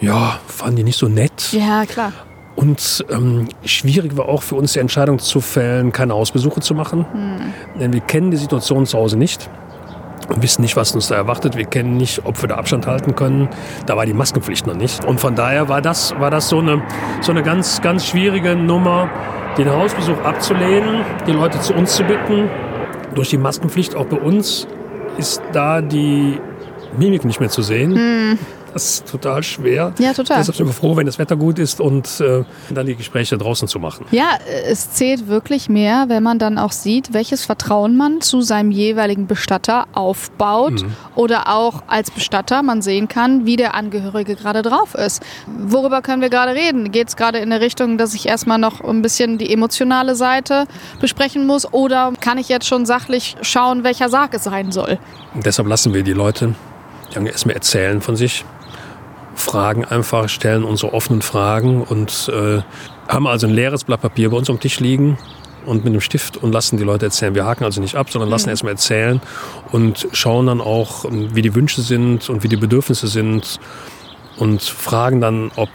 ja, 0.00 0.38
fanden 0.46 0.76
die 0.76 0.84
nicht 0.84 0.98
so 0.98 1.08
nett. 1.08 1.52
ja, 1.52 1.84
klar. 1.86 2.12
Und 2.54 3.04
ähm, 3.10 3.48
schwierig 3.66 4.16
war 4.16 4.30
auch 4.30 4.42
für 4.42 4.54
uns 4.54 4.72
die 4.72 4.78
Entscheidung 4.78 5.18
zu 5.18 5.42
fällen, 5.42 5.92
keine 5.92 6.14
Hausbesuche 6.14 6.60
zu 6.60 6.74
machen. 6.74 7.04
Denn 7.78 7.92
wir 7.92 8.00
kennen 8.00 8.30
die 8.30 8.38
Situation 8.38 8.86
zu 8.86 8.96
Hause 8.96 9.18
nicht. 9.18 9.50
Und 10.28 10.42
wissen 10.42 10.62
nicht, 10.62 10.76
was 10.76 10.94
uns 10.94 11.08
da 11.08 11.16
erwartet. 11.16 11.56
Wir 11.56 11.64
kennen 11.64 11.96
nicht, 11.96 12.22
ob 12.24 12.40
wir 12.42 12.48
da 12.48 12.56
Abstand 12.56 12.86
halten 12.86 13.14
können. 13.14 13.48
Da 13.86 13.96
war 13.96 14.06
die 14.06 14.14
Maskenpflicht 14.14 14.66
noch 14.66 14.74
nicht. 14.74 15.04
Und 15.04 15.20
von 15.20 15.34
daher 15.34 15.68
war 15.68 15.82
das, 15.82 16.18
war 16.18 16.30
das 16.30 16.48
so, 16.48 16.58
eine, 16.58 16.82
so 17.20 17.32
eine 17.32 17.42
ganz, 17.42 17.80
ganz 17.80 18.06
schwierige 18.06 18.56
Nummer, 18.56 19.08
den 19.58 19.70
Hausbesuch 19.70 20.20
abzulehnen, 20.22 21.04
die 21.26 21.32
Leute 21.32 21.60
zu 21.60 21.74
uns 21.74 21.94
zu 21.94 22.04
bitten. 22.04 22.50
Durch 23.14 23.30
die 23.30 23.38
Maskenpflicht 23.38 23.94
auch 23.94 24.06
bei 24.06 24.18
uns 24.18 24.66
ist 25.16 25.42
da 25.52 25.80
die 25.80 26.38
Mimik 26.98 27.24
nicht 27.24 27.40
mehr 27.40 27.48
zu 27.48 27.62
sehen. 27.62 28.38
Das 28.76 28.84
ist 28.84 29.08
total 29.10 29.42
schwer. 29.42 29.94
Ja, 29.98 30.12
total. 30.12 30.36
Deshalb 30.36 30.54
sind 30.54 30.66
wir 30.66 30.74
froh, 30.74 30.94
wenn 30.98 31.06
das 31.06 31.18
Wetter 31.18 31.34
gut 31.34 31.58
ist 31.58 31.80
und 31.80 32.20
äh, 32.20 32.44
dann 32.68 32.84
die 32.84 32.94
Gespräche 32.94 33.38
draußen 33.38 33.68
zu 33.68 33.78
machen. 33.78 34.04
Ja, 34.10 34.32
es 34.68 34.92
zählt 34.92 35.28
wirklich 35.28 35.70
mehr, 35.70 36.04
wenn 36.08 36.22
man 36.22 36.38
dann 36.38 36.58
auch 36.58 36.72
sieht, 36.72 37.14
welches 37.14 37.46
Vertrauen 37.46 37.96
man 37.96 38.20
zu 38.20 38.42
seinem 38.42 38.70
jeweiligen 38.70 39.26
Bestatter 39.26 39.86
aufbaut 39.94 40.84
oder 41.14 41.48
auch 41.48 41.84
als 41.86 42.10
Bestatter 42.10 42.62
man 42.62 42.82
sehen 42.82 43.08
kann, 43.08 43.46
wie 43.46 43.56
der 43.56 43.74
Angehörige 43.74 44.36
gerade 44.36 44.60
drauf 44.60 44.94
ist. 44.94 45.22
Worüber 45.46 46.02
können 46.02 46.20
wir 46.20 46.28
gerade 46.28 46.52
reden? 46.52 46.92
Geht 46.92 47.08
es 47.08 47.16
gerade 47.16 47.38
in 47.38 47.48
der 47.48 47.62
Richtung, 47.62 47.96
dass 47.96 48.12
ich 48.12 48.28
erstmal 48.28 48.58
noch 48.58 48.82
ein 48.82 49.00
bisschen 49.00 49.38
die 49.38 49.50
emotionale 49.50 50.14
Seite 50.16 50.66
besprechen 51.00 51.46
muss 51.46 51.72
oder 51.72 52.12
kann 52.20 52.36
ich 52.36 52.50
jetzt 52.50 52.66
schon 52.66 52.84
sachlich 52.84 53.36
schauen, 53.40 53.84
welcher 53.84 54.10
Sarg 54.10 54.34
es 54.34 54.44
sein 54.44 54.70
soll? 54.70 54.98
Und 55.32 55.46
deshalb 55.46 55.66
lassen 55.66 55.94
wir 55.94 56.02
die 56.02 56.12
Leute 56.12 56.54
die 57.14 57.28
erstmal 57.28 57.54
erzählen 57.54 58.00
von 58.00 58.16
sich, 58.16 58.44
fragen 59.36 59.84
einfach, 59.84 60.28
stellen 60.28 60.64
unsere 60.64 60.92
offenen 60.92 61.22
Fragen 61.22 61.82
und 61.82 62.30
äh, 62.34 62.60
haben 63.08 63.26
also 63.26 63.46
ein 63.46 63.52
leeres 63.54 63.84
Blatt 63.84 64.00
Papier 64.00 64.30
bei 64.30 64.36
uns 64.36 64.50
am 64.50 64.58
Tisch 64.58 64.80
liegen 64.80 65.18
und 65.64 65.84
mit 65.84 65.92
einem 65.92 66.00
Stift 66.00 66.36
und 66.38 66.52
lassen 66.52 66.76
die 66.76 66.84
Leute 66.84 67.06
erzählen. 67.06 67.34
Wir 67.34 67.44
haken 67.44 67.64
also 67.64 67.80
nicht 67.80 67.96
ab, 67.96 68.10
sondern 68.10 68.30
lassen 68.30 68.48
erstmal 68.48 68.72
erzählen 68.72 69.20
und 69.72 70.08
schauen 70.12 70.46
dann 70.46 70.60
auch, 70.60 71.04
wie 71.10 71.42
die 71.42 71.54
Wünsche 71.54 71.82
sind 71.82 72.28
und 72.30 72.42
wie 72.42 72.48
die 72.48 72.56
Bedürfnisse 72.56 73.06
sind 73.08 73.58
und 74.38 74.62
fragen 74.62 75.20
dann, 75.20 75.50
ob 75.56 75.68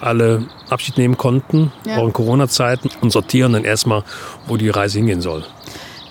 alle 0.00 0.44
Abschied 0.68 0.98
nehmen 0.98 1.16
konnten, 1.16 1.72
Ja. 1.86 1.96
auch 1.98 2.06
in 2.06 2.12
Corona-Zeiten 2.12 2.90
und 3.00 3.10
sortieren 3.10 3.54
dann 3.54 3.64
erstmal, 3.64 4.02
wo 4.46 4.56
die 4.56 4.68
Reise 4.68 4.98
hingehen 4.98 5.20
soll. 5.22 5.44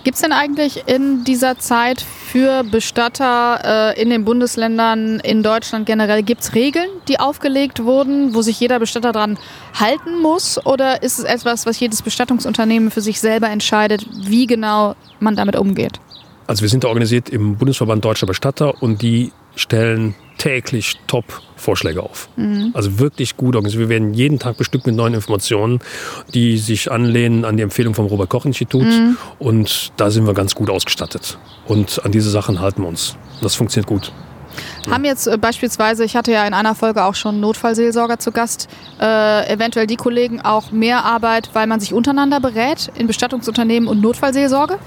Gibt 0.06 0.18
es 0.18 0.22
denn 0.22 0.34
eigentlich 0.34 0.84
in 0.86 1.24
dieser 1.24 1.58
Zeit 1.58 2.00
für 2.00 2.64
Bestatter 2.64 3.94
äh, 3.96 4.00
in 4.00 4.12
den 4.12 4.24
Bundesländern, 4.24 5.20
in 5.20 5.42
Deutschland 5.42 5.88
generell, 5.88 6.22
gibt 6.22 6.42
es 6.42 6.54
Regeln, 6.54 6.88
die 7.08 7.20
aufgelegt 7.20 7.84
wurden, 7.84 8.36
wo 8.36 8.44
sich 8.44 8.60
jeder 8.60 8.78
Bestatter 8.78 9.12
dran 9.12 9.40
halten 9.74 10.22
muss? 10.22 10.64
Oder 10.64 11.02
ist 11.02 11.18
es 11.18 11.26
etwas, 11.26 11.66
was 11.66 11.80
jedes 11.80 12.04
Bestattungsunternehmen 12.04 12.92
für 12.92 13.02
sich 13.02 13.20
selber 13.20 13.50
entscheidet, 13.50 14.06
wie 14.14 14.46
genau 14.46 14.96
man 15.20 15.36
damit 15.36 15.56
umgeht? 15.56 16.00
Also 16.46 16.62
wir 16.62 16.70
sind 16.70 16.84
da 16.84 16.90
organisiert 16.90 17.30
im 17.30 17.56
Bundesverband 17.58 18.06
Deutscher 18.06 18.28
Bestatter 18.28 18.84
und 18.84 19.02
die 19.02 19.32
stellen 19.56 20.14
täglich 20.38 20.96
Top-Vorschläge 21.08 22.04
auf. 22.04 22.30
Also 22.74 23.00
wirklich 23.00 23.38
gut 23.38 23.56
organisiert. 23.56 23.82
Wir 23.82 23.90
werden 23.90 24.14
jeden 24.14 24.40
Tag 24.40 24.58
bestückt 24.58 24.86
mit 24.86 24.96
neuen 24.96 25.14
Informationen, 25.14 25.80
die 26.34 26.58
sich 26.58 26.92
anlehnen 26.92 27.46
an 27.46 27.58
die 27.58 27.64
Empfehlung 27.64 27.94
vom 27.94 28.06
Robert-Koch-Institut. 28.06 28.88
Und 29.40 29.92
da 29.98 30.12
sind 30.12 30.28
wir 30.28 30.34
ganz 30.34 30.56
gut 30.56 30.70
ausgestattet. 30.70 31.38
Und 31.68 32.04
an 32.06 32.12
diese 32.12 32.30
Sachen 32.30 32.60
halten 32.60 32.82
wir 32.82 32.88
uns. 32.88 33.16
Das 33.42 33.56
funktioniert 33.56 33.88
gut. 33.88 34.12
Haben 34.90 35.06
jetzt 35.06 35.28
äh, 35.28 35.38
beispielsweise, 35.38 36.04
ich 36.04 36.16
hatte 36.16 36.32
ja 36.32 36.46
in 36.46 36.54
einer 36.54 36.76
Folge 36.76 37.04
auch 37.04 37.16
schon 37.16 37.40
Notfallseelsorger 37.40 38.20
zu 38.20 38.32
Gast, 38.32 38.70
äh, 39.02 39.52
eventuell 39.52 39.88
die 39.88 39.96
Kollegen 39.96 40.42
auch 40.42 40.72
mehr 40.72 41.04
Arbeit, 41.04 41.50
weil 41.54 41.68
man 41.68 41.80
sich 41.80 41.94
untereinander 41.94 42.40
berät 42.40 42.92
in 42.96 43.08
Bestattungsunternehmen 43.08 43.90
und 43.90 44.02
Notfallseelsorge? 44.02 44.80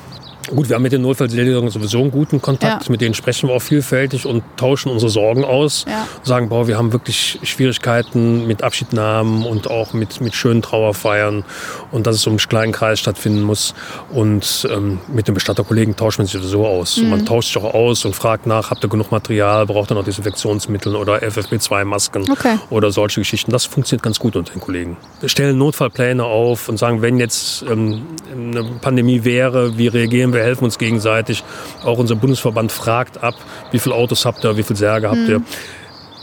Gut, 0.54 0.68
wir 0.68 0.76
haben 0.76 0.82
mit 0.82 0.92
den 0.92 1.02
Notfallseelsorgern 1.02 1.70
sowieso 1.70 2.00
einen 2.00 2.10
guten 2.10 2.40
Kontakt. 2.40 2.84
Ja. 2.84 2.90
Mit 2.90 3.00
denen 3.00 3.14
sprechen 3.14 3.48
wir 3.48 3.54
auch 3.56 3.62
vielfältig 3.62 4.26
und 4.26 4.42
tauschen 4.56 4.90
unsere 4.90 5.10
Sorgen 5.10 5.44
aus. 5.44 5.84
Ja. 5.88 6.06
Sagen, 6.22 6.48
boah, 6.48 6.66
wir 6.68 6.78
haben 6.78 6.92
wirklich 6.92 7.38
Schwierigkeiten 7.42 8.46
mit 8.46 8.62
Abschiednahmen 8.62 9.44
und 9.44 9.70
auch 9.70 9.92
mit, 9.92 10.20
mit 10.20 10.34
schönen 10.34 10.62
Trauerfeiern 10.62 11.44
und 11.90 12.06
dass 12.06 12.16
es 12.16 12.22
so 12.22 12.30
im 12.30 12.38
kleinen 12.38 12.72
Kreis 12.72 13.00
stattfinden 13.00 13.42
muss. 13.42 13.74
Und 14.10 14.66
ähm, 14.72 15.00
mit 15.08 15.28
den 15.28 15.34
Bestatterkollegen 15.34 15.96
tauscht 15.96 16.18
man 16.18 16.26
sich 16.26 16.40
sowieso 16.40 16.66
aus. 16.66 16.96
Mhm. 16.96 17.10
Man 17.10 17.26
tauscht 17.26 17.52
sich 17.52 17.62
auch 17.62 17.74
aus 17.74 18.04
und 18.04 18.14
fragt 18.14 18.46
nach, 18.46 18.70
habt 18.70 18.84
ihr 18.84 18.88
genug 18.88 19.10
Material, 19.10 19.66
braucht 19.66 19.90
ihr 19.90 19.94
noch 19.94 20.04
Desinfektionsmittel 20.04 20.96
oder 20.96 21.18
FFP2-Masken 21.22 22.30
Okay. 22.30 22.58
oder 22.70 22.90
solche 22.90 23.20
Geschichten. 23.20 23.50
Das 23.52 23.64
funktioniert 23.64 24.02
ganz 24.02 24.18
gut 24.18 24.36
unter 24.36 24.52
den 24.52 24.60
Kollegen. 24.60 24.96
Wir 25.20 25.28
stellen 25.28 25.58
Notfallpläne 25.58 26.24
auf 26.24 26.68
und 26.68 26.78
sagen, 26.78 27.02
wenn 27.02 27.18
jetzt 27.18 27.64
ähm, 27.70 28.02
eine 28.32 28.64
Pandemie 28.80 29.24
wäre, 29.24 29.76
wie 29.78 29.88
reagieren 29.88 30.32
wir, 30.32 30.37
helfen 30.42 30.64
uns 30.64 30.78
gegenseitig. 30.78 31.44
Auch 31.84 31.98
unser 31.98 32.16
Bundesverband 32.16 32.72
fragt 32.72 33.22
ab, 33.22 33.34
wie 33.70 33.78
viele 33.78 33.94
Autos 33.94 34.24
habt 34.24 34.44
ihr, 34.44 34.56
wie 34.56 34.62
viele 34.62 34.78
Särge 34.78 35.08
habt 35.10 35.28
ihr. 35.28 35.42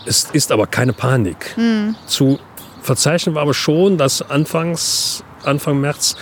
Es 0.06 0.30
ist 0.34 0.52
aber 0.52 0.68
keine 0.68 0.94
Panik. 0.94 1.56
Zu 2.06 2.40
verzeichnen 2.82 3.36
war 3.36 3.42
aber 3.42 3.54
schon, 3.54 3.98
dass 3.98 4.22
anfangs, 4.30 5.24
Anfang 5.44 5.82
März 5.82 6.16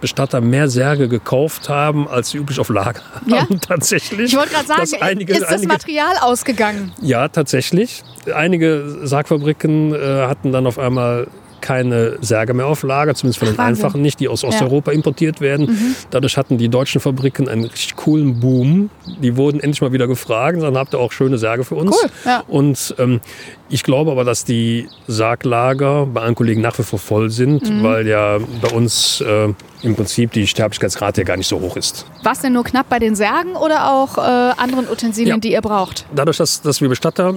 Bestatter 0.00 0.40
mehr 0.40 0.68
Särge 0.68 1.08
gekauft 1.08 1.68
haben, 1.68 2.08
als 2.08 2.30
sie 2.30 2.38
üblich 2.38 2.58
auf 2.58 2.68
Lager 2.70 3.02
haben. 3.14 3.30
Ja. 3.30 3.46
Tatsächlich. 3.60 4.32
Ich 4.32 4.36
wollte 4.36 4.54
gerade 4.54 4.66
sagen, 4.66 5.02
einige, 5.02 5.32
ist 5.32 5.42
das 5.42 5.52
einige, 5.52 5.68
Material 5.68 6.14
ausgegangen? 6.20 6.92
ja, 7.00 7.28
tatsächlich. 7.28 8.02
Einige 8.34 9.00
Sargfabriken 9.02 9.94
äh, 9.94 10.26
hatten 10.26 10.52
dann 10.52 10.66
auf 10.66 10.78
einmal 10.78 11.28
keine 11.60 12.16
Särge 12.20 12.54
mehr 12.54 12.66
auf 12.66 12.82
Lager, 12.82 13.14
zumindest 13.14 13.38
von 13.38 13.48
den 13.48 13.58
Wahnsinn. 13.58 13.84
einfachen 13.84 14.02
nicht, 14.02 14.20
die 14.20 14.28
aus 14.28 14.44
Osteuropa 14.44 14.90
importiert 14.92 15.40
werden. 15.40 15.94
Dadurch 16.10 16.36
hatten 16.36 16.58
die 16.58 16.68
deutschen 16.68 17.00
Fabriken 17.00 17.48
einen 17.48 17.64
richtig 17.64 17.96
coolen 17.96 18.40
Boom. 18.40 18.90
Die 19.22 19.36
wurden 19.36 19.60
endlich 19.60 19.80
mal 19.80 19.92
wieder 19.92 20.06
gefragt, 20.06 20.62
dann 20.62 20.76
habt 20.76 20.94
ihr 20.94 20.98
auch 20.98 21.12
schöne 21.12 21.38
Särge 21.38 21.64
für 21.64 21.74
uns. 21.76 21.96
Cool, 22.02 22.10
ja. 22.24 22.42
Und 22.48 22.94
ähm, 22.98 23.20
ich 23.68 23.82
glaube 23.82 24.10
aber, 24.10 24.24
dass 24.24 24.44
die 24.44 24.88
Sarglager 25.06 26.06
bei 26.06 26.22
allen 26.22 26.34
Kollegen 26.34 26.60
nach 26.60 26.78
wie 26.78 26.82
vor 26.82 26.98
voll 26.98 27.30
sind, 27.30 27.68
Mhm. 27.70 27.82
weil 27.82 28.06
ja 28.08 28.38
bei 28.60 28.68
uns 28.70 29.20
äh, 29.20 29.48
im 29.82 29.94
Prinzip 29.96 30.32
die 30.32 30.46
Sterblichkeitsrate 30.46 31.20
ja 31.20 31.24
gar 31.24 31.36
nicht 31.36 31.46
so 31.46 31.60
hoch 31.60 31.76
ist. 31.76 32.04
War 32.22 32.32
es 32.32 32.40
denn 32.40 32.52
nur 32.52 32.64
knapp 32.64 32.88
bei 32.88 32.98
den 32.98 33.14
Särgen 33.14 33.54
oder 33.56 33.90
auch 33.92 34.18
äh, 34.18 34.20
anderen 34.20 34.88
Utensilien, 34.90 35.36
Ja. 35.36 35.40
die 35.40 35.52
ihr 35.52 35.60
braucht? 35.62 36.04
Dadurch, 36.14 36.36
dass, 36.38 36.62
dass 36.62 36.80
wir 36.80 36.88
Bestatter 36.88 37.34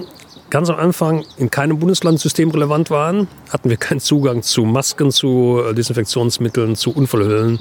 ganz 0.54 0.70
am 0.70 0.76
Anfang 0.76 1.24
in 1.36 1.50
keinem 1.50 1.80
Bundesland 1.80 2.20
systemrelevant 2.20 2.88
waren, 2.88 3.26
hatten 3.50 3.70
wir 3.70 3.76
keinen 3.76 3.98
Zugang 3.98 4.44
zu 4.44 4.62
Masken, 4.62 5.10
zu 5.10 5.60
äh, 5.68 5.74
Desinfektionsmitteln, 5.74 6.76
zu 6.76 6.92
Unfallhüllen 6.92 7.58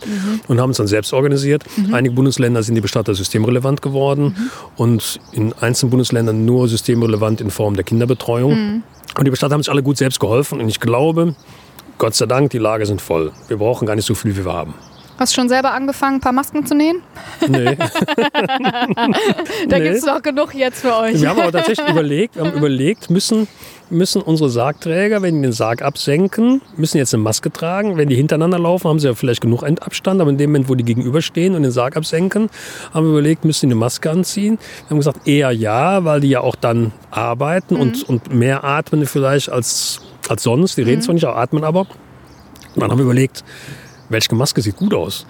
und 0.47 0.61
haben 0.61 0.69
uns 0.69 0.77
dann 0.77 0.85
selbst 0.85 1.11
organisiert. 1.11 1.63
Einige 1.91 2.13
Bundesländer 2.13 2.61
sind 2.61 2.75
die 2.75 2.81
Bestatter 2.81 3.15
systemrelevant 3.15 3.81
geworden 3.81 4.35
und 4.75 5.19
in 5.31 5.53
einzelnen 5.53 5.89
Bundesländern 5.89 6.45
nur 6.45 6.67
systemrelevant 6.67 7.41
in 7.41 7.49
Form 7.49 7.73
der 7.73 7.83
Kinderbetreuung. 7.83 8.83
Und 9.17 9.25
die 9.25 9.31
Bestatter 9.31 9.55
haben 9.55 9.63
sich 9.63 9.71
alle 9.71 9.81
gut 9.81 9.97
selbst 9.97 10.19
geholfen 10.19 10.61
und 10.61 10.69
ich 10.69 10.79
glaube, 10.79 11.33
Gott 11.97 12.13
sei 12.13 12.27
Dank, 12.27 12.51
die 12.51 12.59
Lager 12.59 12.85
sind 12.85 13.01
voll. 13.01 13.31
Wir 13.47 13.57
brauchen 13.57 13.87
gar 13.87 13.95
nicht 13.95 14.05
so 14.05 14.13
viel, 14.13 14.37
wie 14.37 14.45
wir 14.45 14.53
haben. 14.53 14.75
Hast 15.17 15.33
du 15.33 15.41
schon 15.41 15.49
selber 15.49 15.73
angefangen, 15.73 16.17
ein 16.17 16.21
paar 16.21 16.31
Masken 16.33 16.65
zu 16.65 16.75
nähen? 16.75 17.01
Nee. 17.47 17.77
Da 19.67 19.77
Nee. 19.77 19.83
gibt 19.83 19.95
es 19.97 20.05
doch 20.05 20.21
genug 20.21 20.53
jetzt 20.53 20.81
für 20.81 20.95
euch. 20.95 21.21
Wir 21.21 21.29
haben 21.29 21.39
aber 21.39 21.51
tatsächlich 21.51 21.87
überlegt, 21.87 22.35
wir 22.35 22.43
haben 22.45 22.53
überlegt, 22.53 23.09
müssen, 23.09 23.47
müssen 23.89 24.21
unsere 24.21 24.49
Sargträger, 24.49 25.21
wenn 25.21 25.35
die 25.35 25.41
den 25.41 25.51
Sarg 25.51 25.81
absenken, 25.81 26.61
müssen 26.77 26.97
jetzt 26.97 27.13
eine 27.13 27.23
Maske 27.23 27.51
tragen. 27.51 27.97
Wenn 27.97 28.09
die 28.09 28.15
hintereinander 28.15 28.59
laufen, 28.59 28.89
haben 28.89 28.99
sie 28.99 29.07
ja 29.07 29.13
vielleicht 29.13 29.41
genug 29.41 29.63
Abstand, 29.63 30.19
aber 30.21 30.29
in 30.29 30.37
dem 30.37 30.51
Moment, 30.51 30.69
wo 30.69 30.75
die 30.75 30.83
gegenüberstehen 30.83 31.55
und 31.55 31.63
den 31.63 31.71
Sarg 31.71 31.95
absenken, 31.97 32.49
haben 32.93 33.05
wir 33.05 33.11
überlegt, 33.11 33.45
müssen 33.45 33.67
die 33.69 33.73
eine 33.73 33.79
Maske 33.79 34.09
anziehen. 34.09 34.57
Wir 34.87 34.89
haben 34.91 34.97
gesagt, 34.97 35.27
eher 35.27 35.51
ja, 35.51 36.03
weil 36.05 36.21
die 36.21 36.29
ja 36.29 36.41
auch 36.41 36.55
dann 36.55 36.91
arbeiten 37.11 37.75
und, 37.75 38.03
und 38.07 38.33
mehr 38.33 38.63
atmen 38.63 39.05
vielleicht 39.05 39.49
als, 39.49 40.01
als 40.29 40.43
sonst. 40.43 40.77
Die 40.77 40.81
reden 40.81 41.01
zwar 41.01 41.13
nicht, 41.13 41.25
aber 41.25 41.37
atmen 41.37 41.63
aber. 41.63 41.85
Dann 42.75 42.89
haben 42.89 42.97
wir 42.97 43.05
überlegt, 43.05 43.43
welche 44.13 44.33
Maske 44.33 44.61
sieht 44.61 44.77
gut 44.77 44.93
aus? 44.93 45.25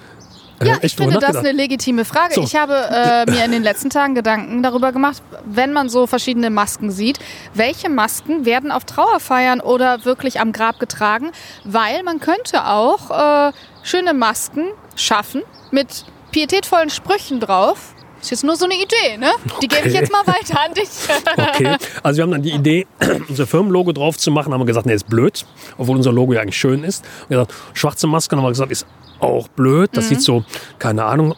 Wir 0.60 0.68
Ja, 0.68 0.78
ich 0.82 0.96
finde 0.96 1.20
das 1.20 1.36
eine 1.36 1.52
legitime 1.52 2.06
Frage. 2.06 2.36
So. 2.36 2.44
Ich 2.44 2.56
habe 2.56 2.74
äh, 2.74 3.26
mir 3.32 3.44
in 3.44 3.52
den 3.52 3.64
letzten 3.64 3.90
Tagen 3.90 4.16
Gedanken 4.16 4.62
darüber 4.64 4.92
gemacht, 4.92 5.22
wenn 5.46 5.74
man 5.74 5.90
so 5.90 6.08
verschiedene 6.08 6.50
Masken 6.50 6.92
sieht, 6.92 7.20
welche 7.54 7.90
Masken 7.90 8.46
werden 8.46 8.72
auf 8.72 8.86
Trauerfeiern 8.86 9.62
oder 9.62 10.06
wirklich 10.06 10.40
am 10.40 10.52
Grab 10.52 10.80
getragen, 10.80 11.32
weil 11.64 12.04
man 12.04 12.20
könnte 12.20 12.68
auch 12.68 13.10
äh, 13.50 13.52
schöne 13.82 14.14
Masken 14.14 14.66
schaffen 14.96 15.42
mit 15.72 16.06
pietätvollen 16.32 16.90
Sprüchen 16.90 17.40
drauf. 17.40 17.96
Ist 18.24 18.32
jetzt 18.32 18.44
nur 18.46 18.56
so 18.56 18.64
eine 18.66 18.76
Idee, 18.76 19.18
ne? 19.18 19.32
Die 19.62 19.68
gebe 19.68 19.82
ich 19.88 19.94
Okay. 19.94 20.02
jetzt 20.02 20.12
mal 20.12 20.26
weiter 20.26 20.60
an 20.62 20.74
dich. 20.74 20.88
Okay, 21.56 21.76
also 22.02 22.18
wir 22.18 22.24
haben 22.24 22.32
dann 22.32 22.42
die 22.42 22.52
Idee, 22.52 22.88
unser 23.30 23.46
Firmenlogo 23.46 23.92
drauf 23.92 24.18
zu 24.18 24.32
machen, 24.32 24.54
haben 24.54 24.62
wir 24.62 24.66
gesagt, 24.66 24.86
nee, 24.86 24.94
ist 24.94 25.08
blöd, 25.10 25.46
obwohl 25.78 25.98
unser 25.98 26.12
Logo 26.14 26.32
ja 26.34 26.40
eigentlich 26.42 26.58
schön 26.58 26.84
ist. 26.86 27.04
Wir 27.28 27.38
haben 27.38 27.46
gesagt, 27.48 27.78
schwarze 27.78 28.08
Maske, 28.08 28.36
haben 28.38 28.44
wir 28.44 28.50
gesagt, 28.50 28.72
ist 28.72 28.88
auch 29.20 29.48
blöd. 29.50 29.90
Das 29.94 30.08
sieht 30.10 30.22
so, 30.22 30.44
keine 30.80 31.04
Ahnung, 31.04 31.36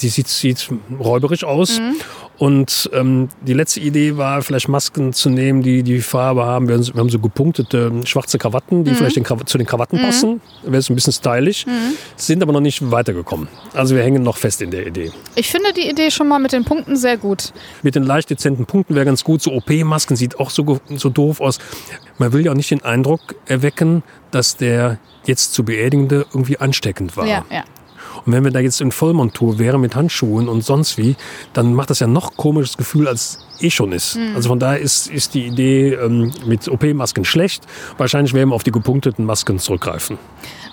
die 0.00 0.08
sieht, 0.08 0.28
sieht 0.28 0.68
räuberisch 0.98 1.42
aus. 1.44 1.80
Und 2.38 2.88
ähm, 2.92 3.28
die 3.42 3.52
letzte 3.52 3.80
Idee 3.80 4.16
war, 4.16 4.42
vielleicht 4.42 4.68
Masken 4.68 5.12
zu 5.12 5.28
nehmen, 5.28 5.62
die 5.62 5.82
die 5.82 6.00
Farbe 6.00 6.44
haben. 6.44 6.68
Wir 6.68 6.76
haben 6.76 6.82
so, 6.84 6.94
wir 6.94 7.00
haben 7.00 7.10
so 7.10 7.18
gepunktete 7.18 7.92
schwarze 8.04 8.38
Krawatten, 8.38 8.84
die 8.84 8.94
vielleicht 8.94 9.16
den 9.16 9.26
zu 9.46 9.58
den 9.58 9.66
Krawatten 9.66 10.00
passen. 10.00 10.40
Wäre 10.62 10.80
so 10.80 10.92
ein 10.92 10.96
bisschen 10.96 11.12
stylisch. 11.12 11.66
Sind 12.16 12.42
aber 12.42 12.52
noch 12.52 12.60
nicht 12.60 12.90
weitergekommen. 12.90 13.48
Also 13.74 13.96
wir 13.96 14.04
hängen 14.04 14.22
noch 14.22 14.36
fest 14.36 14.62
in 14.62 14.70
der 14.70 14.86
Idee. 14.86 15.10
Ich 15.34 15.50
finde 15.50 15.72
die 15.72 15.88
Idee 15.88 16.12
schon 16.12 16.28
mal 16.28 16.38
mit 16.38 16.52
den 16.52 16.64
Punkten 16.64 16.96
sehr 16.96 17.16
gut. 17.16 17.52
Mit 17.82 17.96
den 17.96 18.04
leicht 18.04 18.30
dezenten 18.30 18.66
Punkten 18.66 18.94
wäre 18.94 19.04
ganz 19.04 19.24
gut. 19.24 19.42
So 19.42 19.52
OP-Masken 19.52 20.16
sieht 20.16 20.38
auch 20.38 20.50
so, 20.50 20.78
so 20.94 21.08
doof 21.08 21.40
aus. 21.40 21.58
Man 22.18 22.32
will 22.32 22.44
ja 22.44 22.52
auch 22.52 22.56
nicht 22.56 22.70
den 22.70 22.84
Eindruck 22.84 23.34
erwecken, 23.46 24.04
dass 24.30 24.56
der 24.56 24.98
jetzt 25.24 25.54
zu 25.54 25.64
Beerdigende 25.64 26.26
irgendwie 26.32 26.58
ansteckend 26.58 27.16
war. 27.16 27.26
Ja, 27.26 27.44
ja. 27.50 27.64
Und 28.24 28.32
wenn 28.32 28.44
wir 28.44 28.50
da 28.50 28.60
jetzt 28.60 28.80
in 28.80 28.92
Vollmontur 28.92 29.58
wären 29.58 29.80
mit 29.80 29.94
Handschuhen 29.94 30.48
und 30.48 30.64
sonst 30.64 30.98
wie, 30.98 31.16
dann 31.52 31.74
macht 31.74 31.90
das 31.90 32.00
ja 32.00 32.06
noch 32.06 32.36
komisches 32.36 32.76
Gefühl, 32.76 33.08
als 33.08 33.38
eh 33.60 33.70
schon 33.70 33.92
ist. 33.92 34.16
Mhm. 34.16 34.36
Also 34.36 34.48
von 34.48 34.58
daher 34.58 34.78
ist, 34.78 35.08
ist 35.08 35.34
die 35.34 35.46
Idee 35.46 35.94
ähm, 35.94 36.30
mit 36.46 36.68
OP-Masken 36.68 37.24
schlecht. 37.24 37.64
Wahrscheinlich 37.96 38.34
werden 38.34 38.50
wir 38.50 38.54
auf 38.54 38.62
die 38.62 38.72
gepunkteten 38.72 39.24
Masken 39.24 39.58
zurückgreifen. 39.58 40.18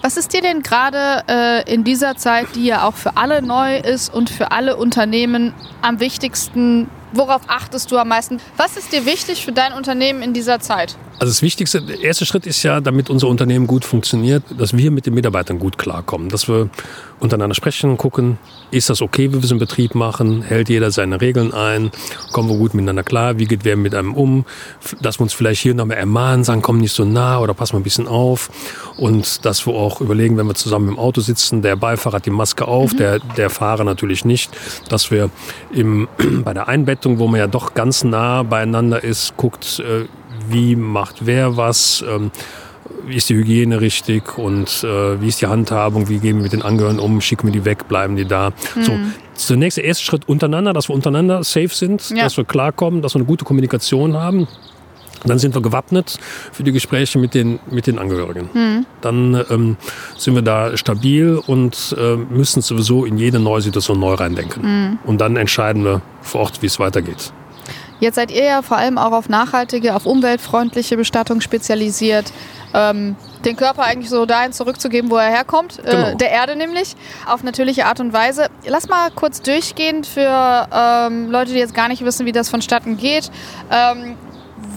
Was 0.01 0.17
ist 0.17 0.33
dir 0.33 0.41
denn 0.41 0.61
gerade 0.61 1.23
äh, 1.27 1.73
in 1.73 1.83
dieser 1.83 2.15
Zeit, 2.15 2.47
die 2.55 2.65
ja 2.65 2.87
auch 2.87 2.93
für 2.93 3.17
alle 3.17 3.41
neu 3.41 3.77
ist 3.77 4.13
und 4.13 4.29
für 4.29 4.51
alle 4.51 4.75
Unternehmen 4.75 5.53
am 5.81 5.99
wichtigsten? 5.99 6.89
Worauf 7.11 7.41
achtest 7.47 7.91
du 7.91 7.97
am 7.97 8.09
meisten? 8.09 8.39
Was 8.57 8.77
ist 8.77 8.91
dir 8.91 9.05
wichtig 9.05 9.43
für 9.43 9.51
dein 9.51 9.73
Unternehmen 9.73 10.21
in 10.21 10.33
dieser 10.33 10.59
Zeit? 10.59 10.97
Also 11.17 11.31
das 11.31 11.41
Wichtigste, 11.41 11.81
der 11.81 12.01
erste 12.01 12.25
Schritt 12.25 12.45
ist 12.45 12.61
ja, 12.63 12.81
damit 12.81 13.09
unser 13.09 13.29
Unternehmen 13.29 13.67
gut 13.67 13.85
funktioniert, 13.85 14.43
dass 14.57 14.75
wir 14.75 14.91
mit 14.91 15.05
den 15.05 15.13
Mitarbeitern 15.13 15.59
gut 15.59 15.77
klarkommen. 15.77 16.27
Dass 16.27 16.49
wir 16.49 16.69
untereinander 17.21 17.55
sprechen, 17.55 17.95
gucken, 17.97 18.37
ist 18.71 18.89
das 18.89 19.01
okay, 19.01 19.29
wie 19.29 19.35
wir 19.35 19.43
es 19.43 19.51
im 19.51 19.59
Betrieb 19.59 19.95
machen? 19.95 20.41
Hält 20.41 20.67
jeder 20.67 20.91
seine 20.91 21.21
Regeln 21.21 21.53
ein? 21.53 21.91
Kommen 22.33 22.49
wir 22.49 22.57
gut 22.57 22.73
miteinander 22.73 23.03
klar? 23.03 23.39
Wie 23.39 23.45
geht 23.45 23.63
wer 23.63 23.77
mit 23.77 23.95
einem 23.95 24.13
um? 24.13 24.45
Dass 25.01 25.19
wir 25.19 25.23
uns 25.23 25.33
vielleicht 25.33 25.61
hier 25.61 25.73
nochmal 25.73 25.97
ermahnen, 25.97 26.43
sagen, 26.43 26.61
komm 26.61 26.79
nicht 26.79 26.91
so 26.91 27.05
nah 27.05 27.39
oder 27.39 27.53
pass 27.53 27.71
mal 27.71 27.79
ein 27.79 27.83
bisschen 27.83 28.07
auf. 28.07 28.49
Und 28.97 29.45
dass 29.45 29.65
wir 29.65 29.73
auch 29.73 30.01
überlegen, 30.01 30.35
wenn 30.35 30.47
wir 30.47 30.55
zusammen 30.55 30.89
im 30.89 30.99
Auto 30.99 31.21
sitzen, 31.21 31.61
der 31.61 31.77
Beifahrer 31.77 32.17
hat 32.17 32.25
die 32.25 32.31
Maske 32.31 32.67
auf, 32.67 32.93
der, 32.93 33.19
der 33.19 33.49
Fahrer 33.49 33.85
natürlich 33.85 34.25
nicht. 34.25 34.51
Dass 34.89 35.11
wir 35.11 35.29
im, 35.71 36.09
bei 36.43 36.53
der 36.53 36.67
Einbettung, 36.67 37.19
wo 37.19 37.27
man 37.27 37.39
ja 37.39 37.47
doch 37.47 37.73
ganz 37.73 38.03
nah 38.03 38.43
beieinander 38.43 39.01
ist, 39.01 39.37
guckt, 39.37 39.79
äh, 39.79 40.05
wie 40.49 40.75
macht 40.75 41.25
wer 41.25 41.57
was, 41.57 42.03
ähm, 42.07 42.31
wie 43.07 43.15
ist 43.15 43.29
die 43.29 43.35
Hygiene 43.35 43.81
richtig 43.81 44.37
und 44.37 44.83
äh, 44.83 45.19
wie 45.21 45.27
ist 45.27 45.41
die 45.41 45.47
Handhabung, 45.47 46.07
wie 46.09 46.19
gehen 46.19 46.37
wir 46.37 46.43
mit 46.43 46.53
den 46.53 46.61
Angehörigen 46.61 46.99
um, 46.99 47.21
schicken 47.21 47.47
wir 47.47 47.53
die 47.53 47.65
weg, 47.65 47.87
bleiben 47.87 48.15
die 48.15 48.25
da. 48.25 48.51
So, 48.81 48.91
zunächst 49.33 49.77
der 49.77 49.85
erste 49.85 50.03
Schritt 50.03 50.27
untereinander, 50.27 50.73
dass 50.73 50.89
wir 50.89 50.95
untereinander 50.95 51.43
safe 51.43 51.69
sind, 51.69 52.09
Ja. 52.11 52.23
dass 52.23 52.37
wir 52.37 52.45
klarkommen, 52.45 53.01
dass 53.01 53.13
wir 53.15 53.19
eine 53.19 53.25
gute 53.27 53.45
Kommunikation 53.45 54.15
haben. 54.15 54.47
Dann 55.27 55.39
sind 55.39 55.55
wir 55.55 55.61
gewappnet 55.63 56.19
für 56.51 56.61
die 56.61 56.71
Gespräche 56.71 57.17
mit 57.17 57.33
den, 57.33 57.57
mit 57.71 57.87
den 57.87 57.97
Angehörigen. 57.97 58.85
Dann 59.01 59.43
ähm, 59.49 59.77
sind 60.17 60.35
wir 60.35 60.43
da 60.43 60.77
stabil 60.77 61.41
und 61.47 61.95
äh, 61.97 62.15
müssen 62.15 62.61
sowieso 62.61 63.05
in 63.05 63.17
jede 63.17 63.39
neue 63.39 63.61
Situation 63.61 63.99
neu 63.99 64.13
reindenken. 64.13 64.99
Und 65.03 65.21
dann 65.21 65.35
entscheiden 65.35 65.83
wir 65.83 66.01
vor 66.21 66.41
Ort, 66.41 66.61
wie 66.61 66.67
es 66.67 66.77
weitergeht. 66.79 67.33
Jetzt 67.99 68.15
seid 68.15 68.31
ihr 68.31 68.43
ja 68.43 68.61
vor 68.61 68.77
allem 68.77 68.97
auch 68.97 69.11
auf 69.13 69.29
nachhaltige, 69.29 69.95
auf 69.95 70.05
umweltfreundliche 70.05 70.97
Bestattung 70.97 71.41
spezialisiert. 71.41 72.31
Ähm, 72.73 73.15
den 73.45 73.55
Körper 73.55 73.83
eigentlich 73.83 74.09
so 74.09 74.25
dahin 74.25 74.51
zurückzugeben, 74.51 75.09
wo 75.09 75.15
er 75.17 75.29
herkommt, 75.29 75.79
Genau. 75.85 76.07
äh, 76.09 76.15
der 76.15 76.31
Erde 76.31 76.55
nämlich, 76.55 76.95
auf 77.25 77.43
natürliche 77.43 77.85
Art 77.85 77.99
und 78.01 78.11
Weise. 78.11 78.47
Lass 78.67 78.89
mal 78.89 79.11
kurz 79.11 79.41
durchgehen 79.41 80.03
für 80.03 80.67
ähm, 80.73 81.31
Leute, 81.31 81.51
die 81.53 81.59
jetzt 81.59 81.73
gar 81.73 81.87
nicht 81.87 82.03
wissen, 82.03 82.25
wie 82.25 82.31
das 82.33 82.49
vonstatten 82.49 82.97
geht, 82.97 83.31
ähm, 83.71 84.17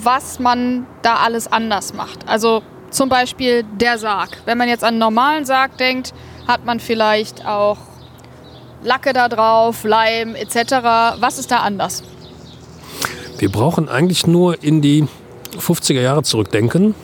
was 0.02 0.38
man 0.38 0.86
da 1.02 1.16
alles 1.16 1.50
anders 1.50 1.92
macht. 1.94 2.28
Also 2.28 2.62
zum 2.90 3.08
Beispiel 3.08 3.64
der 3.64 3.98
Sarg. 3.98 4.30
Wenn 4.44 4.58
man 4.58 4.68
jetzt 4.68 4.84
an 4.84 4.90
einen 4.90 4.98
normalen 4.98 5.44
Sarg 5.44 5.76
denkt, 5.78 6.14
hat 6.46 6.64
man 6.64 6.78
vielleicht 6.78 7.44
auch 7.46 7.78
Lacke 8.82 9.12
da 9.12 9.28
drauf, 9.28 9.82
Leim 9.82 10.34
etc. 10.36 11.16
Was 11.18 11.38
ist 11.38 11.50
da 11.50 11.58
anders? 11.58 12.02
Wir 13.38 13.50
brauchen 13.52 13.88
eigentlich 13.88 14.26
nur 14.26 14.62
in 14.64 14.82
die 14.82 15.06
50er 15.56 16.00
Jahre 16.00 16.24
zurückdenken. 16.24 16.94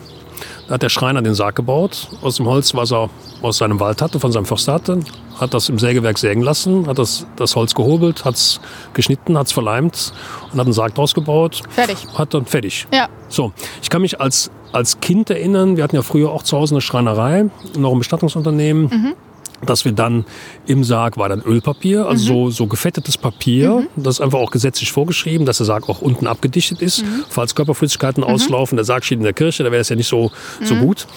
Da 0.67 0.73
hat 0.73 0.83
der 0.83 0.89
Schreiner 0.89 1.21
den 1.21 1.33
Sarg 1.33 1.55
gebaut, 1.55 2.09
aus 2.21 2.37
dem 2.37 2.47
Holz, 2.47 2.73
was 2.73 2.91
er 2.91 3.09
aus 3.41 3.57
seinem 3.59 3.79
Wald 3.79 4.01
hatte, 4.01 4.19
von 4.19 4.31
seinem 4.31 4.45
Förster 4.45 4.73
hatte, 4.73 4.99
hat 5.39 5.53
das 5.53 5.69
im 5.69 5.79
Sägewerk 5.79 6.17
sägen 6.17 6.41
lassen, 6.41 6.87
hat 6.87 6.97
das, 6.97 7.25
das 7.35 7.55
Holz 7.55 7.73
gehobelt, 7.75 8.25
hat 8.25 8.35
es 8.35 8.59
geschnitten, 8.93 9.37
hat 9.37 9.47
es 9.47 9.53
verleimt 9.53 10.11
und 10.51 10.59
hat 10.59 10.65
einen 10.65 10.73
Sarg 10.73 10.95
draus 10.95 11.13
gebaut. 11.13 11.61
Fertig. 11.69 11.97
Hat 12.15 12.33
dann 12.33 12.45
fertig. 12.45 12.87
Ja. 12.91 13.07
So, 13.29 13.53
ich 13.81 13.89
kann 13.89 14.01
mich 14.01 14.19
als, 14.19 14.51
als 14.71 14.99
Kind 14.99 15.29
erinnern, 15.29 15.77
wir 15.77 15.83
hatten 15.83 15.95
ja 15.95 16.01
früher 16.01 16.31
auch 16.31 16.43
zu 16.43 16.57
Hause 16.57 16.75
eine 16.75 16.81
Schreinerei, 16.81 17.45
noch 17.77 17.93
ein 17.93 17.99
Bestattungsunternehmen. 17.99 19.15
Dass 19.65 19.85
wir 19.85 19.93
dann 19.93 20.25
im 20.67 20.83
Sarg 20.83 21.17
war 21.17 21.29
dann 21.29 21.41
Ölpapier, 21.41 22.05
also 22.07 22.25
so, 22.25 22.49
so 22.49 22.67
gefettetes 22.67 23.17
Papier. 23.17 23.87
Das 23.95 24.15
ist 24.15 24.21
einfach 24.21 24.39
auch 24.39 24.51
gesetzlich 24.51 24.91
vorgeschrieben, 24.91 25.45
dass 25.45 25.57
der 25.57 25.65
Sarg 25.65 25.87
auch 25.89 26.01
unten 26.01 26.27
abgedichtet 26.27 26.81
ist. 26.81 27.03
Falls 27.29 27.55
Körperflüssigkeiten 27.55 28.23
auslaufen, 28.23 28.75
der 28.75 28.85
Sarg 28.85 29.05
steht 29.05 29.17
in 29.19 29.23
der 29.23 29.33
Kirche, 29.33 29.63
da 29.63 29.71
wäre 29.71 29.79
das 29.79 29.89
ja 29.89 29.95
nicht 29.95 30.07
so, 30.09 30.31
so 30.61 30.75
gut. 30.75 31.07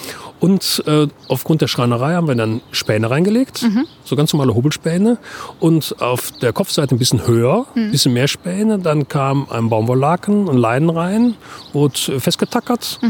Und 0.41 0.85
äh, 0.87 1.09
aufgrund 1.27 1.63
der 1.63 1.67
Schreinerei 1.67 2.15
haben 2.15 2.29
wir 2.29 2.37
dann 2.37 2.61
Späne 2.71 3.11
reingelegt, 3.11 3.65
so 4.05 4.15
ganz 4.15 4.33
normale 4.33 4.55
Hobelspäne. 4.55 5.19
Und 5.59 5.97
auf 6.01 6.31
der 6.41 6.53
Kopfseite 6.53 6.95
ein 6.95 6.99
bisschen 6.99 7.27
höher, 7.27 7.67
ein 7.75 7.91
bisschen 7.91 8.13
mehr 8.13 8.29
Späne. 8.29 8.79
Dann 8.79 9.09
kam 9.09 9.49
ein 9.51 9.69
Baumwolllaken, 9.69 10.49
ein 10.49 10.57
Leinen 10.57 10.91
rein, 10.91 11.35
wurde 11.73 12.21
festgetackert. 12.21 13.01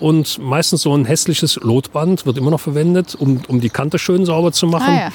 Und 0.00 0.38
meistens 0.38 0.82
so 0.82 0.96
ein 0.96 1.04
hässliches 1.04 1.56
Lotband 1.56 2.24
wird 2.24 2.38
immer 2.38 2.50
noch 2.50 2.60
verwendet, 2.60 3.14
um, 3.14 3.40
um 3.48 3.60
die 3.60 3.68
Kante 3.68 3.98
schön 3.98 4.24
sauber 4.24 4.50
zu 4.50 4.66
machen. 4.66 4.94
Ah, 4.94 5.00
ja. 5.00 5.12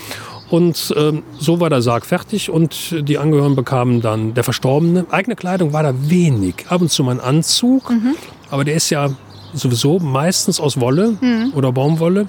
Und 0.51 0.93
ähm, 0.95 1.23
so 1.39 1.59
war 1.59 1.71
der 1.71 1.81
Sarg 1.81 2.05
fertig 2.05 2.51
und 2.51 2.95
die 3.09 3.17
Angehörigen 3.17 3.55
bekamen 3.55 4.01
dann 4.01 4.35
der 4.35 4.43
Verstorbene. 4.43 5.07
Eigene 5.09 5.35
Kleidung 5.35 5.73
war 5.73 5.81
da 5.81 5.93
wenig. 6.07 6.67
Ab 6.69 6.81
und 6.81 6.91
zu 6.91 7.03
mal 7.03 7.13
ein 7.13 7.19
Anzug, 7.19 7.91
aber 8.51 8.63
der 8.63 8.75
ist 8.75 8.91
ja 8.91 9.09
sowieso 9.53 9.97
meistens 9.99 10.59
aus 10.59 10.79
Wolle 10.79 11.17
oder 11.55 11.71
Baumwolle. 11.71 12.27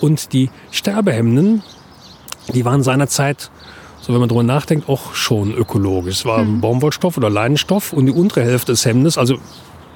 Und 0.00 0.34
die 0.34 0.50
Sterbehemden, 0.70 1.62
die 2.52 2.66
waren 2.66 2.82
seinerzeit, 2.82 3.50
so 4.02 4.12
wenn 4.12 4.20
man 4.20 4.28
drüber 4.28 4.42
nachdenkt, 4.42 4.88
auch 4.90 5.14
schon 5.14 5.54
ökologisch. 5.54 6.16
Es 6.16 6.24
war 6.26 6.44
Baumwollstoff 6.44 7.16
oder 7.16 7.30
Leinenstoff 7.30 7.94
und 7.94 8.04
die 8.04 8.12
untere 8.12 8.44
Hälfte 8.44 8.72
des 8.72 8.84
Hemdes, 8.84 9.16
also 9.16 9.38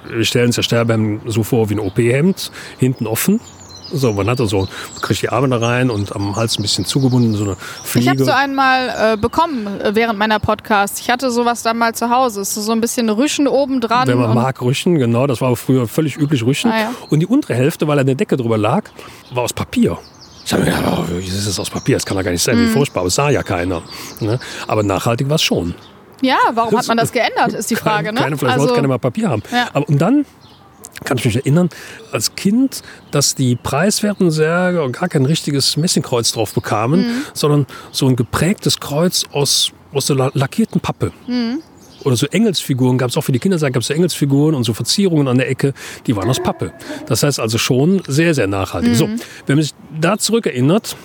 wir 0.09 0.25
stellen 0.25 0.47
uns 0.47 0.57
ja 0.57 0.63
Sterbehemd 0.63 1.23
so 1.27 1.43
vor 1.43 1.69
wie 1.71 1.75
ein 1.75 1.81
OP-Hemd, 1.81 2.51
hinten 2.79 3.07
offen. 3.07 3.41
So, 3.93 4.13
man 4.13 4.29
hat 4.31 4.39
da 4.39 4.47
so, 4.47 4.69
kriegt 5.01 5.21
die 5.23 5.31
Arme 5.31 5.49
da 5.49 5.57
rein 5.57 5.91
und 5.91 6.15
am 6.15 6.37
Hals 6.37 6.57
ein 6.59 6.63
bisschen 6.63 6.85
zugebunden, 6.85 7.35
so 7.35 7.43
eine 7.43 7.57
Fliege. 7.57 8.05
Ich 8.05 8.09
habe 8.09 8.25
so 8.25 8.31
einen 8.31 8.55
mal 8.55 9.15
äh, 9.15 9.17
bekommen 9.17 9.67
äh, 9.81 9.97
während 9.97 10.17
meiner 10.17 10.39
Podcasts. 10.39 11.01
Ich 11.01 11.11
hatte 11.11 11.33
sowas 11.33 11.65
dann 11.65 11.77
mal 11.77 11.93
zu 11.93 12.09
Hause. 12.09 12.41
Es 12.41 12.57
ist 12.57 12.67
so 12.67 12.71
ein 12.73 12.81
bisschen 12.81 13.11
Rüschen 13.11 13.49
oben 13.49 13.81
dran. 13.81 14.07
Wenn 14.07 14.19
man 14.19 14.33
mag, 14.33 14.63
Rüschen, 14.63 14.97
genau, 14.97 15.27
das 15.27 15.41
war 15.41 15.57
früher 15.57 15.89
völlig 15.89 16.17
üblich, 16.19 16.45
Rüschen. 16.45 16.71
Ah, 16.71 16.79
ja. 16.79 16.91
Und 17.09 17.19
die 17.19 17.27
untere 17.27 17.55
Hälfte, 17.55 17.89
weil 17.89 17.99
eine 17.99 18.15
Decke 18.15 18.37
drüber 18.37 18.59
lag, 18.59 18.85
war 19.35 19.43
aus 19.43 19.53
Papier. 19.53 19.99
Ich 20.47 20.53
habe 20.53 20.63
mir 20.65 20.71
gedacht, 20.71 20.85
oh, 20.97 21.05
wie 21.13 21.27
ist 21.27 21.49
das 21.49 21.59
aus 21.59 21.71
Papier? 21.71 21.97
Das 21.97 22.07
kann 22.07 22.17
doch 22.17 22.23
gar 22.25 22.31
nicht 22.31 22.43
sein, 22.45 22.57
Mhm. 22.59 22.69
wie 22.69 22.73
furchtbar, 22.73 23.01
aber 23.01 23.09
es 23.09 23.17
sah 23.17 23.31
ja 23.31 23.43
keiner. 23.43 23.83
Ne? 24.21 24.39
Aber 24.69 24.85
nachhaltig 24.85 25.29
war 25.29 25.35
es 25.37 25.43
schon. 25.43 25.75
Ja, 26.23 26.37
warum 26.53 26.77
hat 26.77 26.87
man 26.89 26.97
das 26.97 27.13
geändert, 27.13 27.53
ist 27.55 27.71
die 27.71 27.77
Frage. 27.77 28.07
Keine, 28.07 28.19
ne? 28.19 28.25
keine, 28.25 28.37
vielleicht 28.39 28.55
also, 28.55 28.65
wollte 28.67 28.75
keiner 28.77 28.89
mal 28.89 28.99
Papier 28.99 29.29
haben. 29.29 29.43
Ja. 29.53 29.69
Aber, 29.73 29.89
und 29.89 29.99
dann 30.01 30.25
kann 31.05 31.17
ich 31.17 31.25
mich 31.25 31.37
erinnern, 31.37 31.71
als 32.13 32.35
Kind, 32.35 32.83
dass 33.11 33.35
die 33.35 33.57
preiswerten 33.57 34.31
Särge 34.31 34.89
gar 34.91 35.09
kein 35.09 35.25
richtiges 35.25 35.77
Messingkreuz 35.79 36.33
drauf 36.33 36.53
bekamen, 36.53 37.01
Mhm. 37.01 37.23
sondern 37.33 37.67
so 37.91 38.07
ein 38.07 38.17
geprägtes 38.17 38.81
Kreuz 38.81 39.25
aus, 39.33 39.73
aus 39.95 40.07
der 40.07 40.17
la- 40.17 40.31
lackierten 40.35 40.81
Pappe. 40.81 41.13
Mhm. 41.27 41.63
Oder 42.05 42.17
so 42.17 42.27
Engelsfiguren 42.27 42.97
gab 42.99 43.11
es 43.11 43.17
auch 43.17 43.23
für 43.25 43.33
die 43.33 43.39
Kindersärge, 43.39 43.73
gab 43.75 43.81
es 43.83 43.87
so 43.89 43.95
Engelsfiguren 43.95 44.55
und 44.55 44.65
so 44.65 44.73
Verzierungen 44.75 45.29
an 45.29 45.39
der 45.39 45.49
Ecke, 45.51 45.73
die 46.07 46.17
waren 46.17 46.29
aus 46.29 46.41
Pappe. 46.41 46.73
Das 47.07 47.23
heißt 47.23 47.41
also 47.41 47.57
schon 47.59 48.03
sehr, 48.07 48.35
sehr 48.35 48.47
nachhaltig. 48.47 48.95
So, 48.97 49.07
Mhm. 49.07 49.21
wenn 49.47 49.57
man 49.57 49.63
sich 49.63 49.75
da 50.01 50.17
zurückerinnert, 50.19 50.97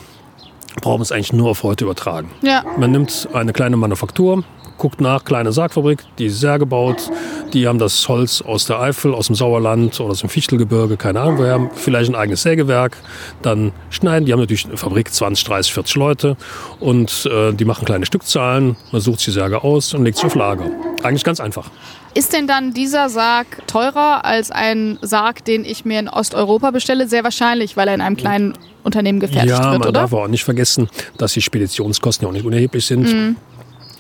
brauchen 0.82 1.00
wir 1.00 1.04
es 1.04 1.12
eigentlich 1.14 1.32
nur 1.34 1.50
auf 1.52 1.64
heute 1.64 1.86
übertragen. 1.86 2.30
Ja. 2.42 2.64
Man 2.78 2.92
nimmt 2.92 3.30
eine 3.34 3.54
kleine 3.54 3.78
Manufaktur, 3.78 4.44
guckt 4.86 5.02
nach, 5.02 5.26
kleine 5.26 5.52
Sargfabrik, 5.52 6.04
die 6.20 6.28
ist 6.28 6.40
sehr 6.40 6.60
gebaut. 6.60 7.10
Die 7.54 7.68
haben 7.68 7.80
das 7.80 8.08
Holz 8.08 8.44
aus 8.44 8.66
der 8.66 8.80
Eifel, 8.80 9.16
aus 9.16 9.26
dem 9.26 9.36
Sauerland 9.36 10.00
oder 10.00 10.12
aus 10.12 10.20
dem 10.20 10.30
Fichtelgebirge, 10.30 10.96
keine 10.96 11.22
Ahnung 11.22 11.40
woher, 11.40 11.72
vielleicht 11.74 12.12
ein 12.12 12.16
eigenes 12.16 12.44
Sägewerk. 12.44 12.96
Dann 13.42 13.72
schneiden, 13.90 14.28
die 14.28 14.32
haben 14.32 14.42
natürlich 14.42 14.68
eine 14.68 14.78
Fabrik, 14.78 15.12
20, 15.12 15.44
30, 15.44 15.74
40 15.74 15.96
Leute 15.96 16.38
und 16.80 17.28
äh, 17.32 17.52
die 17.54 17.66
machen 17.66 17.84
kleine 17.84 18.06
Stückzahlen. 18.06 18.76
Man 18.92 19.02
sucht 19.02 19.26
die 19.26 19.32
Särge 19.32 19.64
aus 19.64 19.96
und 19.96 20.04
legt 20.04 20.20
sie 20.20 20.28
auf 20.28 20.36
Lager. 20.36 20.70
Eigentlich 21.02 21.24
ganz 21.24 21.40
einfach. 21.40 21.72
Ist 22.14 22.32
denn 22.34 22.46
dann 22.46 22.72
dieser 22.72 23.10
Sarg 23.10 23.48
teurer 23.66 24.24
als 24.24 24.52
ein 24.52 25.00
Sarg, 25.02 25.44
den 25.46 25.66
ich 25.66 25.84
mir 25.84 26.00
in 26.00 26.10
Osteuropa 26.10 26.70
bestelle? 26.70 27.08
Sehr 27.08 27.24
wahrscheinlich, 27.24 27.76
weil 27.76 27.88
er 27.88 27.96
in 27.96 28.02
einem 28.02 28.18
kleinen 28.18 28.54
Unternehmen 28.84 29.20
gefertigt 29.20 29.50
ja, 29.50 29.72
wird, 29.72 29.80
man 29.80 29.82
oder? 29.82 29.92
darf 29.92 30.14
auch 30.14 30.28
nicht 30.28 30.44
vergessen, 30.44 30.90
dass 31.18 31.34
die 31.34 31.42
Speditionskosten 31.42 32.24
ja 32.24 32.30
auch 32.30 32.34
nicht 32.34 32.46
unerheblich 32.46 32.86
sind. 32.86 33.12
Mhm. 33.12 33.36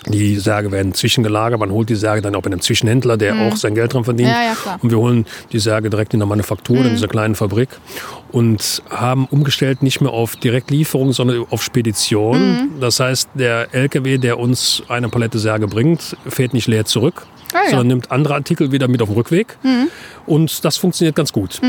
Die 0.08 0.38
Särge 0.38 0.72
werden 0.72 0.94
zwischengelagert. 0.94 1.60
Man 1.60 1.72
holt 1.72 1.90
die 1.90 1.96
Särge 1.96 2.22
dann 2.22 2.36
auch 2.36 2.42
bei 2.42 2.48
einem 2.52 2.62
Zwischenhändler, 2.62 3.18
der 3.18 3.36
auch 3.36 3.56
sein 3.56 3.74
Geld 3.76 3.94
dran 3.94 4.04
verdient. 4.04 4.30
Mhm. 4.30 4.36
Ja, 4.36 4.44
ja. 4.44 4.54
Mhm. 4.76 4.80
Und 4.84 4.92
wir 4.92 4.98
holen 5.00 5.26
die 5.52 5.60
Särge 5.60 5.90
direkt 5.90 6.14
in 6.14 6.20
der 6.20 6.28
Manufaktur, 6.28 6.78
in 6.78 6.92
dieser 6.92 7.08
kleinen 7.08 7.36
Fabrik. 7.36 7.70
Und 8.32 8.84
haben 8.90 9.26
umgestellt 9.26 9.82
nicht 9.82 10.02
mehr 10.02 10.12
auf 10.12 10.36
Direktlieferung, 10.36 11.12
sondern 11.14 11.46
auf 11.50 11.64
Spedition. 11.64 12.40
Mhm. 12.40 12.80
Das 12.82 13.00
heißt, 13.00 13.30
der 13.34 13.74
LKW, 13.74 14.18
der 14.18 14.38
uns 14.40 14.84
eine 14.90 15.10
Palette 15.10 15.40
Särge 15.40 15.68
bringt, 15.68 16.16
fährt 16.28 16.54
nicht 16.54 16.68
leer 16.68 16.86
zurück, 16.86 17.26
Ah, 17.54 17.58
ja. 17.58 17.64
Mhm. 17.64 17.70
sondern 17.70 17.88
nimmt 17.88 18.12
andere 18.12 18.34
Artikel 18.36 18.72
wieder 18.72 18.88
mit 18.88 19.02
auf 19.02 19.10
dem 19.10 19.16
Rückweg. 19.18 19.58
Und 20.26 20.66
das 20.66 20.78
funktioniert 20.78 21.16
ganz 21.16 21.32
gut. 21.32 21.62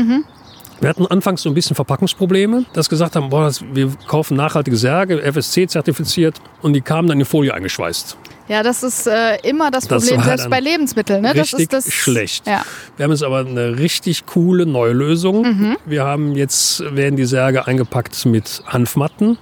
Wir 0.79 0.89
hatten 0.89 1.07
anfangs 1.07 1.41
so 1.41 1.49
ein 1.49 1.55
bisschen 1.55 1.75
Verpackungsprobleme, 1.75 2.65
dass 2.73 2.89
gesagt 2.89 3.15
haben, 3.15 3.29
boah, 3.29 3.45
das, 3.45 3.63
wir 3.73 3.91
kaufen 4.07 4.37
nachhaltige 4.37 4.77
Särge, 4.77 5.21
FSC 5.21 5.67
zertifiziert 5.67 6.39
und 6.61 6.73
die 6.73 6.81
kamen 6.81 7.07
dann 7.07 7.19
in 7.19 7.25
Folie 7.25 7.53
eingeschweißt. 7.53 8.17
Ja, 8.47 8.63
das 8.63 8.81
ist 8.81 9.07
äh, 9.07 9.37
immer 9.43 9.71
das 9.71 9.87
Das 9.87 10.05
Problem, 10.05 10.23
selbst 10.23 10.49
bei 10.49 10.59
Lebensmitteln. 10.59 11.21
Ne? 11.21 11.33
das 11.33 11.53
Richtig 11.53 11.73
ist 11.73 11.73
das, 11.73 11.93
schlecht. 11.93 12.47
Ja. 12.47 12.63
Wir 12.95 13.03
haben 13.03 13.11
jetzt 13.11 13.23
aber 13.23 13.39
eine 13.39 13.77
richtig 13.77 14.25
coole 14.25 14.65
neue 14.65 14.93
Lösung. 14.93 15.41
Mhm. 15.41 15.77
Wir 15.85 16.05
haben 16.05 16.35
jetzt, 16.35 16.81
werden 16.95 17.17
die 17.17 17.25
Särge 17.25 17.67
eingepackt 17.67 18.25
mit 18.25 18.63
Hanfmatten 18.65 19.37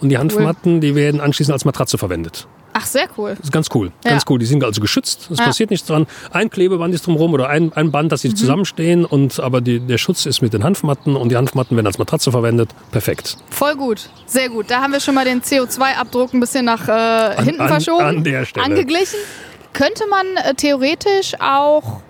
und 0.00 0.08
die 0.08 0.18
Hanfmatten, 0.18 0.80
die 0.80 0.94
werden 0.94 1.20
anschließend 1.20 1.52
als 1.52 1.64
Matratze 1.64 1.98
verwendet. 1.98 2.48
Ach, 2.72 2.86
sehr 2.86 3.08
cool. 3.16 3.30
Das 3.36 3.46
ist 3.46 3.52
ganz 3.52 3.68
cool. 3.74 3.90
Ja. 4.04 4.10
Ganz 4.10 4.24
cool. 4.28 4.38
Die 4.38 4.46
sind 4.46 4.62
also 4.62 4.80
geschützt. 4.80 5.28
Es 5.30 5.38
Ja. 5.38 5.46
passiert 5.46 5.70
nichts 5.70 5.86
dran. 5.86 6.06
Ein 6.30 6.50
Klebeband 6.50 6.94
ist 6.94 7.06
drumherum 7.06 7.32
oder 7.34 7.48
ein, 7.48 7.72
ein 7.72 7.90
Band, 7.90 8.12
dass 8.12 8.20
sie 8.20 8.28
Mhm. 8.28 8.36
zusammenstehen. 8.36 9.04
Und, 9.04 9.40
aber 9.40 9.60
die, 9.60 9.80
der 9.80 9.98
Schutz 9.98 10.26
ist 10.26 10.42
mit 10.42 10.52
den 10.52 10.62
Hanfmatten 10.64 11.16
und 11.16 11.30
die 11.30 11.36
Hanfmatten 11.36 11.76
werden 11.76 11.86
als 11.86 11.98
Matratze 11.98 12.30
verwendet. 12.30 12.70
Perfekt. 12.92 13.36
Voll 13.50 13.74
gut. 13.74 14.10
Sehr 14.26 14.48
gut. 14.48 14.70
Da 14.70 14.82
haben 14.82 14.92
wir 14.92 15.00
schon 15.00 15.14
mal 15.14 15.24
den 15.24 15.42
CO2-Abdruck 15.42 16.34
ein 16.34 16.40
bisschen 16.40 16.64
nach 16.66 16.86
äh, 16.88 17.42
hinten 17.42 17.60
an- 17.62 17.68
verschoben. 17.68 18.04
an 18.04 18.24
der 18.24 18.44
Stelle. 18.44 18.66
Angeglichen. 18.66 19.18
Könnte 19.72 20.04
man 20.08 20.26
äh, 20.44 20.54
theoretisch 20.54 21.34
auch 21.40 22.00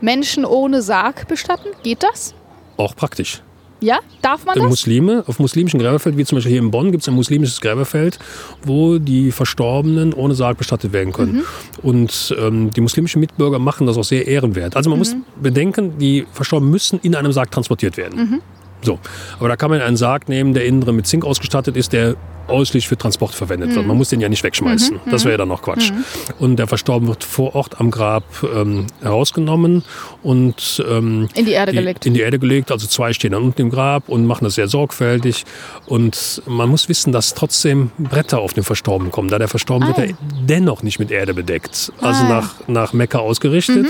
Menschen 0.00 0.44
ohne 0.44 0.80
Sarg 0.82 1.26
bestatten? 1.28 1.68
Geht 1.82 2.02
das? 2.02 2.34
Auch 2.76 2.94
praktisch. 2.96 3.42
Ja? 3.80 3.98
Darf 4.22 4.44
man 4.46 4.56
Äh, 4.56 4.60
das? 4.60 4.68
Muslime, 4.70 5.24
auf 5.26 5.38
muslimischen 5.38 5.78
Gräberfeld, 5.80 6.16
wie 6.16 6.24
zum 6.24 6.36
Beispiel 6.36 6.52
hier 6.52 6.60
in 6.62 6.70
Bonn, 6.70 6.90
gibt 6.90 7.02
es 7.02 7.08
ein 7.08 7.14
muslimisches 7.14 7.60
Gräberfeld, 7.60 8.18
wo 8.62 8.98
die 8.98 9.30
Verstorbenen 9.32 10.12
ohne 10.14 10.34
Sarg 10.34 10.56
bestattet 10.58 10.92
werden 10.92 11.12
können. 11.12 11.36
Mhm. 11.36 11.42
Und 11.82 12.34
ähm, 12.38 12.70
die 12.70 12.80
muslimischen 12.80 13.20
Mitbürger 13.20 13.58
machen 13.58 13.86
das 13.86 13.96
auch 13.98 14.04
sehr 14.04 14.26
ehrenwert. 14.26 14.76
Also 14.76 14.88
man 14.90 14.98
muss 14.98 15.14
Mhm. 15.14 15.24
bedenken, 15.42 15.98
die 15.98 16.26
Verstorbenen 16.32 16.70
müssen 16.70 16.98
in 17.02 17.14
einem 17.14 17.32
Sarg 17.32 17.50
transportiert 17.50 17.96
werden. 17.96 18.18
Mhm. 18.18 18.40
So, 18.84 18.98
aber 19.40 19.48
da 19.48 19.56
kann 19.56 19.70
man 19.70 19.80
einen 19.80 19.96
Sarg 19.96 20.28
nehmen, 20.28 20.54
der 20.54 20.64
innen 20.66 20.80
drin 20.82 20.94
mit 20.96 21.06
Zink 21.06 21.24
ausgestattet 21.24 21.76
ist, 21.76 21.92
der 21.92 22.14
ausschließlich 22.46 22.88
für 22.88 22.98
Transport 22.98 23.32
verwendet 23.34 23.70
Mhm. 23.70 23.74
wird. 23.76 23.86
Man 23.86 23.96
muss 23.96 24.10
den 24.10 24.20
ja 24.20 24.28
nicht 24.28 24.44
wegschmeißen. 24.44 25.00
Das 25.10 25.24
wäre 25.24 25.32
ja 25.32 25.38
dann 25.38 25.48
noch 25.48 25.62
Quatsch. 25.62 25.90
Und 26.38 26.56
der 26.56 26.66
Verstorbene 26.66 27.08
wird 27.08 27.24
vor 27.24 27.54
Ort 27.54 27.80
am 27.80 27.90
Grab 27.90 28.24
ähm, 28.54 28.86
herausgenommen 29.00 29.82
und 30.22 30.84
ähm, 30.86 31.30
In 31.32 31.46
die 31.46 31.52
Erde 31.52 31.72
gelegt. 31.72 32.04
In 32.04 32.12
die 32.12 32.20
Erde 32.20 32.38
gelegt. 32.38 32.70
Also 32.70 32.86
zwei 32.86 33.14
stehen 33.14 33.32
dann 33.32 33.42
unten 33.42 33.62
im 33.62 33.70
Grab 33.70 34.10
und 34.10 34.26
machen 34.26 34.44
das 34.44 34.56
sehr 34.56 34.68
sorgfältig. 34.68 35.44
Und 35.86 36.42
man 36.46 36.68
muss 36.68 36.86
wissen, 36.90 37.12
dass 37.14 37.32
trotzdem 37.32 37.92
Bretter 37.96 38.40
auf 38.40 38.52
den 38.52 38.62
Verstorbenen 38.62 39.10
kommen. 39.10 39.28
Da 39.30 39.38
der 39.38 39.48
Verstorbene 39.48 39.94
Ah. 39.94 39.96
wird 39.96 40.10
er 40.10 40.16
dennoch 40.46 40.82
nicht 40.82 40.98
mit 40.98 41.10
Erde 41.10 41.32
bedeckt. 41.32 41.92
Also 42.02 42.06
Ah, 42.06 42.12
ja. 42.12 42.22
Mhm. 42.24 42.28
nach, 42.28 42.54
nach 42.68 42.92
Mekka 42.92 43.20
ausgerichtet. 43.20 43.86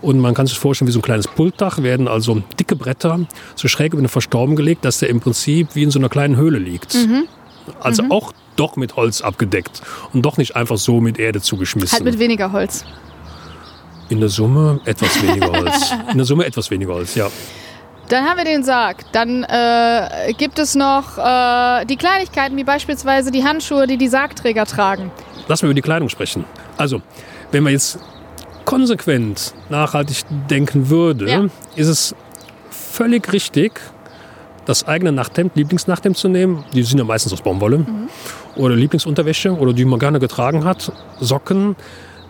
Und 0.00 0.20
man 0.20 0.32
kann 0.32 0.46
sich 0.46 0.58
vorstellen, 0.58 0.88
wie 0.88 0.92
so 0.92 1.00
ein 1.00 1.02
kleines 1.02 1.28
Pultdach 1.28 1.82
werden 1.82 2.08
also 2.08 2.42
dicke 2.58 2.76
Bretter 2.76 3.20
so 3.56 3.68
schräg 3.68 3.92
über 3.92 4.00
den 4.00 4.08
Verstorbenen 4.08 4.29
gelegt, 4.30 4.84
dass 4.84 4.98
der 4.98 5.08
im 5.10 5.20
Prinzip 5.20 5.74
wie 5.74 5.82
in 5.82 5.90
so 5.90 5.98
einer 5.98 6.08
kleinen 6.08 6.36
Höhle 6.36 6.58
liegt. 6.58 6.94
Mhm. 6.94 7.24
Also 7.80 8.04
auch 8.10 8.32
doch 8.56 8.76
mit 8.76 8.96
Holz 8.96 9.20
abgedeckt 9.20 9.82
und 10.12 10.22
doch 10.22 10.36
nicht 10.38 10.56
einfach 10.56 10.76
so 10.76 11.00
mit 11.00 11.18
Erde 11.18 11.40
zugeschmissen. 11.40 11.92
Halt 11.92 12.04
mit 12.04 12.18
weniger 12.18 12.52
Holz. 12.52 12.84
In 14.08 14.20
der 14.20 14.28
Summe 14.28 14.80
etwas 14.86 15.22
weniger 15.22 15.52
Holz. 15.52 15.94
In 16.10 16.16
der 16.16 16.26
Summe 16.26 16.44
etwas 16.44 16.70
weniger 16.70 16.94
Holz, 16.94 17.14
ja. 17.14 17.28
Dann 18.08 18.24
haben 18.24 18.38
wir 18.38 18.44
den 18.44 18.64
Sarg. 18.64 19.04
Dann 19.12 19.44
äh, 19.44 20.32
gibt 20.36 20.58
es 20.58 20.74
noch 20.74 21.16
äh, 21.16 21.84
die 21.86 21.96
Kleinigkeiten, 21.96 22.56
wie 22.56 22.64
beispielsweise 22.64 23.30
die 23.30 23.44
Handschuhe, 23.44 23.86
die 23.86 23.98
die 23.98 24.08
Sargträger 24.08 24.66
tragen. 24.66 25.12
Lass 25.46 25.62
mal 25.62 25.68
über 25.68 25.74
die 25.74 25.82
Kleidung 25.82 26.08
sprechen. 26.08 26.44
Also, 26.76 27.02
wenn 27.52 27.62
man 27.62 27.72
jetzt 27.72 28.00
konsequent 28.64 29.54
nachhaltig 29.68 30.24
denken 30.50 30.90
würde, 30.90 31.28
Ja. 31.30 31.44
ist 31.76 31.86
es 31.88 32.14
völlig 32.70 33.32
richtig, 33.32 33.80
das 34.66 34.86
eigene 34.86 35.12
Nachthemd, 35.12 35.56
Lieblingsnachthemd 35.56 36.16
zu 36.16 36.28
nehmen. 36.28 36.64
Die 36.74 36.82
sind 36.82 36.98
ja 36.98 37.04
meistens 37.04 37.32
aus 37.32 37.42
Baumwolle. 37.42 37.78
Mhm. 37.78 38.08
Oder 38.56 38.76
Lieblingsunterwäsche 38.76 39.52
oder 39.52 39.72
die 39.72 39.84
man 39.84 39.98
gerne 39.98 40.20
getragen 40.20 40.64
hat. 40.64 40.92
Socken. 41.20 41.76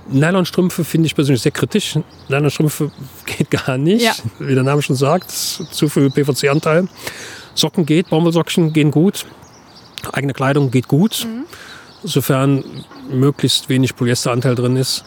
Nylonstrümpfe 0.09 0.83
finde 0.83 1.07
ich 1.07 1.15
persönlich 1.15 1.43
sehr 1.43 1.53
kritisch. 1.53 1.99
Nylonstrümpfe 2.29 2.91
geht 3.27 3.51
gar 3.51 3.79
nicht. 3.79 4.03
Ja. 4.03 4.13
Wie 4.39 4.55
der 4.55 4.65
Name 4.65 4.83
schon 4.83 4.97
sagt, 4.97 5.31
zu 5.31 5.89
viel 5.89 6.11
PVC-Anteil. 6.11 6.89
Socken 7.55 7.87
geht, 7.87 8.11
Baumwollsocken 8.11 8.73
gehen 8.73 8.91
gut. 8.91 9.27
Eigene 10.13 10.33
Kleidung 10.33 10.71
geht 10.71 10.89
gut 10.89 11.27
sofern 12.03 12.65
möglichst 13.11 13.69
wenig 13.69 13.97
Polyesteranteil 13.97 14.55
drin 14.55 14.77
ist. 14.77 15.05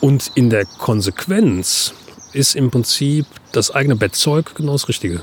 Und 0.00 0.30
in 0.34 0.50
der 0.50 0.64
Konsequenz 0.64 1.94
ist 2.32 2.54
im 2.54 2.70
Prinzip 2.70 3.26
das 3.52 3.70
eigene 3.70 3.96
Bettzeug 3.96 4.54
genau 4.54 4.72
das 4.72 4.88
Richtige. 4.88 5.22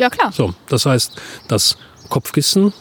Ja, 0.00 0.08
klar. 0.08 0.32
So, 0.32 0.54
das 0.68 0.86
heißt, 0.86 1.20
das 1.46 1.76
Kopfkissen 2.08 2.72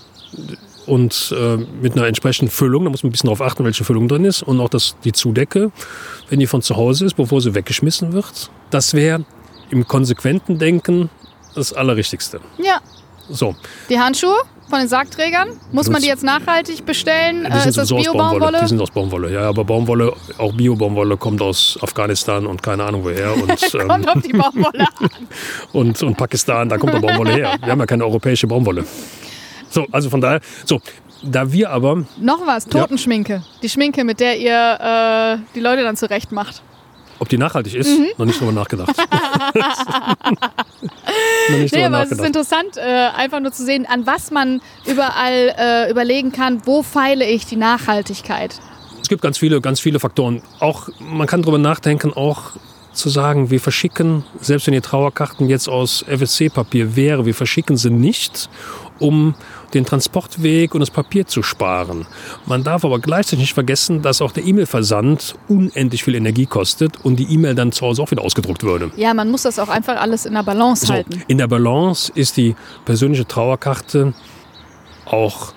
und 0.86 1.36
äh, 1.38 1.58
mit 1.58 1.93
einer 1.97 2.08
entsprechenden 2.08 2.49
Füllung, 2.49 2.86
da 2.86 2.89
muss 2.89 3.03
man 3.03 3.10
ein 3.10 3.12
bisschen 3.12 3.27
darauf 3.27 3.41
achten, 3.41 3.65
welche 3.65 3.84
Füllung 3.84 4.08
drin 4.08 4.23
ist, 4.23 4.41
und 4.41 4.60
auch 4.62 4.69
das, 4.69 4.95
die 5.03 5.12
Zudecke, 5.12 5.71
wenn 6.29 6.39
die 6.39 6.47
von 6.47 6.62
zu 6.62 6.77
Hause 6.77 7.05
ist, 7.05 7.15
bevor 7.15 7.41
sie 7.41 7.53
weggeschmissen 7.53 8.13
wird, 8.13 8.49
das 8.69 8.93
wäre 8.93 9.25
im 9.69 9.86
konsequenten 9.86 10.60
Denken 10.60 11.10
das 11.55 11.73
Allerrichtigste. 11.73 12.39
Ja. 12.58 12.79
So, 13.29 13.53
Die 13.89 13.99
Handschuhe 13.99 14.38
von 14.69 14.79
den 14.79 14.88
Sargträgern, 14.88 15.49
muss 15.71 15.88
man 15.88 15.95
Das- 15.95 16.03
die 16.03 16.08
jetzt 16.10 16.23
nachhaltig 16.23 16.86
bestellen? 16.86 17.41
Die 17.45 17.51
Äh, 17.51 17.60
sind 17.60 17.69
ist 17.69 17.77
das 17.77 17.88
sowieso 17.88 18.12
aus 18.12 18.17
Baumwolle. 18.17 18.39
Bio-Baumwolle? 18.39 18.60
Die 18.62 18.67
sind 18.69 18.82
aus 18.82 18.91
Baumwolle, 18.91 19.32
ja. 19.34 19.41
Aber 19.49 19.65
Baumwolle, 19.65 20.13
auch 20.38 20.53
Bio-Baumwolle, 20.53 21.17
kommt 21.17 21.41
aus 21.41 21.77
Afghanistan 21.82 22.45
und 22.45 22.62
keine 22.63 22.84
Ahnung 22.84 23.03
woher. 23.03 23.34
Und, 23.41 23.73
ähm, 23.73 23.88
Kommt 23.88 24.10
auf 24.10 24.21
die 24.21 24.34
Baumwolle 24.34 24.86
an. 24.99 25.10
und, 25.73 26.01
und 26.03 26.15
Pakistan, 26.17 26.69
da 26.69 26.77
kommt 26.77 26.93
der 26.93 26.99
Baumwolle 26.99 27.32
her. 27.32 27.55
Wir 27.62 27.71
haben 27.71 27.79
ja 27.79 27.86
keine 27.86 28.05
europäische 28.05 28.47
Baumwolle. 28.47 28.86
So, 29.69 29.86
also 29.91 30.10
von 30.10 30.21
daher, 30.21 30.39
so, 30.65 30.79
da 31.23 31.51
wir 31.51 31.69
aber, 31.69 32.03
Noch 32.19 32.45
was, 32.47 32.65
Totenschminke. 32.65 33.43
Die 33.62 33.69
Schminke, 33.69 34.03
mit 34.03 34.19
der 34.19 34.38
ihr 34.39 35.38
äh, 35.39 35.43
die 35.55 35.60
Leute 35.60 35.84
dann 35.84 35.95
zurecht 35.97 36.32
macht. 36.32 36.62
Ob 37.19 37.29
die 37.29 37.38
nachhaltig 37.38 37.75
ist, 37.75 37.88
Mhm. 37.89 38.08
noch 38.17 38.25
nicht 38.25 38.39
drüber 38.39 38.51
nachgedacht. 38.51 38.95
noch 41.49 41.58
nicht 41.58 41.73
Nee, 41.73 41.86
aber 41.86 42.03
es 42.03 42.12
ist 42.12 42.17
nachgedacht. 42.19 42.27
interessant, 42.27 42.77
äh, 42.77 43.08
einfach 43.15 43.39
nur 43.39 43.51
zu 43.51 43.63
sehen, 43.65 43.86
an 43.88 44.05
was 44.05 44.32
man 44.32 44.62
überall 44.86 45.53
äh, 45.58 45.91
überlegen 45.91 46.32
kann, 46.32 46.62
wo 46.65 46.84
feile 46.84 47.25
ich 47.25 47.45
die 47.45 47.55
Nachhaltigkeit. 47.55 48.55
Es 49.01 49.10
gibt 49.10 49.21
ganz 49.21 49.38
viele, 49.38 49.60
ganz 49.62 49.79
viele 49.79 49.99
Faktoren. 49.99 50.41
Auch, 50.60 50.89
man 50.99 51.27
kann 51.27 51.41
drüber 51.41 51.58
nachdenken, 51.58 52.13
auch 52.13 52.51
zu 52.93 53.10
sagen, 53.10 53.49
wir 53.49 53.60
verschicken, 53.60 54.23
selbst 54.41 54.67
wenn 54.67 54.73
die 54.73 54.82
Trauerkarten 54.82 55.47
jetzt 55.49 55.69
aus 55.69 56.03
FSC-Papier 56.08 56.95
wäre, 56.95 57.25
wir 57.25 57.34
verschicken 57.36 57.77
sie 57.77 57.89
nicht, 57.91 58.49
um 58.99 59.36
den 59.73 59.86
Transportweg 59.86 60.73
und 60.73 60.79
das 60.82 60.89
Papier 60.91 61.25
zu 61.27 61.43
sparen. 61.43 62.05
Man 62.45 62.63
darf 62.63 62.84
aber 62.86 62.99
gleichzeitig 62.99 63.39
nicht 63.39 63.53
vergessen, 63.53 64.01
dass 64.01 64.21
auch 64.21 64.32
der 64.32 64.45
E-Mail-Versand 64.45 65.36
unendlich 65.47 66.03
viel 66.03 66.15
Energie 66.15 66.45
kostet 66.45 67.03
und 67.03 67.17
die 67.17 67.32
E-Mail 67.34 67.55
dann 67.55 67.71
zu 67.71 67.86
Hause 67.86 68.01
auch 68.01 68.12
wieder 68.12 68.23
ausgedruckt 68.23 68.63
würde. 68.63 68.91
Ja, 68.95 69.13
man 69.13 69.29
muss 69.32 69.43
das 69.43 69.60
auch 69.60 69.69
einfach 69.69 69.97
alles 69.99 70.25
in 70.25 70.34
der 70.34 70.43
Balance 70.43 70.86
So, 70.86 70.93
halten. 70.93 71.21
in 71.27 71.38
der 71.38 71.47
Balance 71.47 72.12
ist 72.15 72.38
die 72.38 72.55
persönliche 72.86 73.25
Trauerkarte 73.27 74.13
auch 75.05 75.53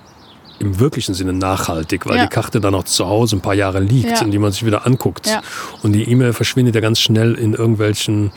im 0.62 0.78
wirklichen 0.80 1.12
Sinne 1.14 1.32
nachhaltig, 1.32 2.06
weil 2.06 2.16
Ja. 2.16 2.22
die 2.24 2.28
Karte 2.30 2.60
dann 2.60 2.74
auch 2.74 2.84
zu 2.84 3.06
Hause 3.06 3.36
ein 3.36 3.40
paar 3.40 3.54
Jahre 3.54 3.80
liegt 3.80 4.10
Ja. 4.18 4.24
und 4.24 4.30
die 4.30 4.38
man 4.38 4.52
sich 4.52 4.64
wieder 4.64 4.86
anguckt. 4.86 5.26
Ja. 5.26 5.42
Und 5.82 5.92
die 5.92 6.08
E-Mail 6.08 6.32
verschwindet 6.32 6.74
ja 6.74 6.80
ganz 6.80 7.00
schnell 7.00 7.34
in 7.34 7.52
irgendwelchen 7.54 8.30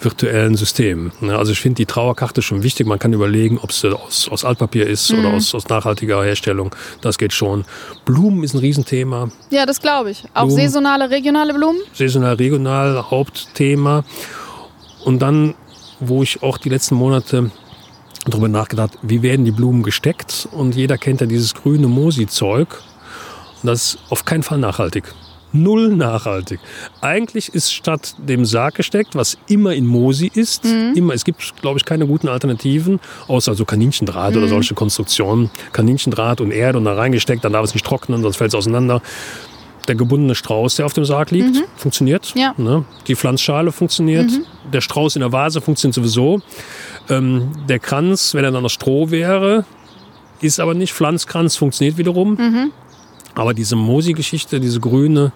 virtuellen 0.00 0.56
Systemen. 0.56 1.12
Ja, 1.20 1.36
Also 1.38 1.52
ich 1.52 1.60
finde 1.60 1.76
die 1.76 1.86
Trauerkarte 1.86 2.40
schon 2.42 2.62
wichtig. 2.62 2.86
Man 2.86 2.98
kann 2.98 3.12
überlegen, 3.12 3.58
ob 3.60 3.72
sie 3.72 3.94
aus, 3.96 4.28
aus 4.30 4.44
Altpapier 4.44 4.86
ist 4.86 5.10
oder 5.10 5.28
Mhm. 5.30 5.34
aus, 5.34 5.54
aus 5.54 5.68
nachhaltiger 5.68 6.22
Herstellung. 6.24 6.74
Das 7.02 7.18
geht 7.18 7.32
schon. 7.32 7.64
Blumen 8.04 8.42
ist 8.44 8.54
ein 8.54 8.60
Riesenthema. 8.60 9.28
Ja, 9.50 9.66
das 9.66 9.80
glaube 9.80 10.10
ich. 10.12 10.24
Auch 10.32 10.46
Blumen. 10.46 10.56
saisonale, 10.56 11.10
regionale 11.10 11.52
Blumen? 11.54 11.80
saisonal, 11.92 12.34
regional, 12.36 13.10
Hauptthema. 13.10 14.04
Und 15.04 15.20
dann, 15.20 15.54
wo 16.00 16.22
ich 16.22 16.42
auch 16.42 16.56
die 16.58 16.68
letzten 16.68 16.94
Monate 16.94 17.50
darüber 18.26 18.48
nachgedacht, 18.48 18.98
wie 19.02 19.22
werden 19.22 19.44
die 19.44 19.50
Blumen 19.50 19.82
gesteckt? 19.82 20.48
Und 20.52 20.74
jeder 20.74 20.98
kennt 20.98 21.20
ja 21.20 21.26
dieses 21.26 21.54
grüne 21.54 21.86
Mosi-Zeug. 21.86 22.68
Und 23.62 23.66
das 23.66 23.94
ist 23.94 23.98
auf 24.10 24.24
keinen 24.24 24.42
Fall 24.42 24.58
nachhaltig. 24.58 25.04
Null 25.52 25.94
nachhaltig. 25.94 26.58
Eigentlich 27.00 27.54
ist 27.54 27.72
statt 27.72 28.16
dem 28.18 28.44
Sarg 28.44 28.74
gesteckt, 28.74 29.14
was 29.14 29.38
immer 29.46 29.72
in 29.72 29.86
Mosi 29.86 30.28
ist, 30.34 30.64
immer, 30.64 31.14
es 31.14 31.24
gibt, 31.24 31.60
glaube 31.62 31.78
ich, 31.78 31.84
keine 31.84 32.08
guten 32.08 32.26
Alternativen, 32.26 32.98
außer 33.28 33.54
so 33.54 33.64
Kaninchendraht 33.64 34.36
oder 34.36 34.48
solche 34.48 34.74
Konstruktionen. 34.74 35.50
Kaninchendraht 35.72 36.40
und 36.40 36.50
Erde 36.50 36.78
und 36.78 36.84
da 36.86 36.94
reingesteckt, 36.94 37.44
dann 37.44 37.52
darf 37.52 37.64
es 37.64 37.72
nicht 37.72 37.86
trocknen, 37.86 38.22
sonst 38.22 38.36
fällt 38.36 38.48
es 38.48 38.56
auseinander. 38.56 39.00
Der 39.86 39.94
gebundene 39.94 40.34
Strauß, 40.34 40.76
der 40.76 40.86
auf 40.86 40.92
dem 40.92 41.04
Sarg 41.04 41.30
liegt, 41.30 41.56
funktioniert. 41.76 42.34
Mhm. 42.34 42.40
Ja. 42.40 42.54
Mhm. 42.56 42.64
Ne? 42.64 42.84
Die 43.06 43.16
Pflanzschale 43.16 43.72
funktioniert. 43.72 44.30
Der 44.72 44.80
Strauß 44.80 45.16
in 45.16 45.20
der 45.20 45.32
Vase 45.32 45.60
funktioniert 45.60 45.94
sowieso. 45.94 46.40
Ähm, 47.08 47.52
der 47.68 47.78
Kranz, 47.78 48.34
wenn 48.34 48.44
er 48.44 48.50
dann 48.50 48.64
aus 48.64 48.72
Stroh 48.72 49.10
wäre, 49.10 49.64
ist 50.40 50.60
aber 50.60 50.74
nicht. 50.74 50.92
Pflanzkranz 50.92 51.56
funktioniert 51.56 51.98
wiederum. 51.98 52.34
Mhm. 52.34 52.72
Aber 53.34 53.54
diese 53.54 53.76
Mosi-Geschichte, 53.76 54.60
diese 54.60 54.80
grüne, 54.80 55.32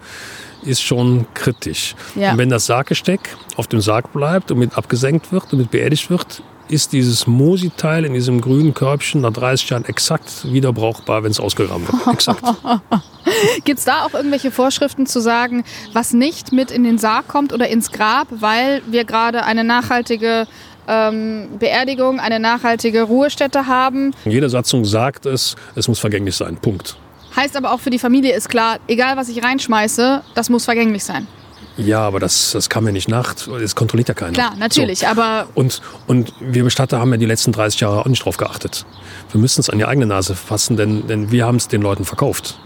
ist 0.62 0.82
schon 0.82 1.26
kritisch. 1.34 1.94
Ja. 2.14 2.32
Und 2.32 2.38
wenn 2.38 2.48
das 2.48 2.66
Sarggesteck 2.66 3.20
auf 3.56 3.66
dem 3.66 3.80
Sarg 3.80 4.12
bleibt 4.12 4.50
und 4.50 4.58
mit 4.58 4.76
abgesenkt 4.76 5.32
wird 5.32 5.52
und 5.52 5.60
mit 5.60 5.70
beerdigt 5.70 6.10
wird, 6.10 6.42
ist 6.68 6.92
dieses 6.92 7.26
Mosi-Teil 7.26 8.04
in 8.04 8.14
diesem 8.14 8.40
grünen 8.40 8.74
Körbchen 8.74 9.20
nach 9.20 9.32
30 9.32 9.70
Jahren 9.70 9.84
exakt 9.84 10.50
wieder 10.52 10.72
brauchbar, 10.72 11.22
wenn 11.22 11.30
es 11.30 11.40
ausgegraben 11.40 11.86
wird. 11.86 12.14
Exakt. 12.14 12.42
Gibt 13.64 13.78
es 13.78 13.84
da 13.84 14.04
auch 14.04 14.14
irgendwelche 14.14 14.50
Vorschriften 14.50 15.06
zu 15.06 15.20
sagen, 15.20 15.64
was 15.92 16.12
nicht 16.12 16.52
mit 16.52 16.70
in 16.70 16.84
den 16.84 16.98
Sarg 16.98 17.28
kommt 17.28 17.52
oder 17.52 17.68
ins 17.68 17.92
Grab, 17.92 18.28
weil 18.30 18.82
wir 18.86 19.04
gerade 19.04 19.44
eine 19.44 19.64
nachhaltige 19.64 20.46
ähm, 20.86 21.48
Beerdigung, 21.58 22.20
eine 22.20 22.40
nachhaltige 22.40 23.02
Ruhestätte 23.02 23.66
haben? 23.66 24.14
Jede 24.24 24.48
Satzung 24.48 24.84
sagt 24.84 25.26
es, 25.26 25.56
es 25.74 25.88
muss 25.88 25.98
vergänglich 25.98 26.36
sein. 26.36 26.56
Punkt. 26.56 26.96
Heißt 27.36 27.56
aber 27.56 27.72
auch 27.72 27.80
für 27.80 27.90
die 27.90 27.98
Familie 27.98 28.34
ist 28.34 28.48
klar, 28.48 28.78
egal 28.88 29.16
was 29.16 29.28
ich 29.28 29.44
reinschmeiße, 29.44 30.22
das 30.34 30.48
muss 30.48 30.64
vergänglich 30.64 31.04
sein. 31.04 31.26
Ja, 31.78 32.00
aber 32.00 32.18
das, 32.18 32.50
das 32.52 32.68
kann 32.68 32.84
mir 32.84 32.92
nicht 32.92 33.08
nach. 33.08 33.34
Das 33.34 33.74
kontrolliert 33.74 34.08
ja 34.08 34.14
keiner. 34.14 34.32
Klar, 34.32 34.54
natürlich, 34.58 35.06
aber 35.06 35.46
Und, 35.54 35.80
und 36.06 36.32
wir 36.40 36.64
Bestatter 36.64 36.98
haben 36.98 37.12
ja 37.12 37.16
die 37.16 37.26
letzten 37.26 37.52
30 37.52 37.80
Jahre 37.80 38.00
auch 38.00 38.06
nicht 38.06 38.24
drauf 38.24 38.36
geachtet. 38.36 38.84
Wir 39.30 39.40
müssen 39.40 39.60
es 39.60 39.70
an 39.70 39.78
die 39.78 39.84
eigene 39.84 40.06
Nase 40.06 40.34
fassen, 40.34 40.76
denn, 40.76 41.06
denn 41.06 41.30
wir 41.30 41.46
haben 41.46 41.56
es 41.56 41.68
den 41.68 41.80
Leuten 41.80 42.04
verkauft. 42.04 42.58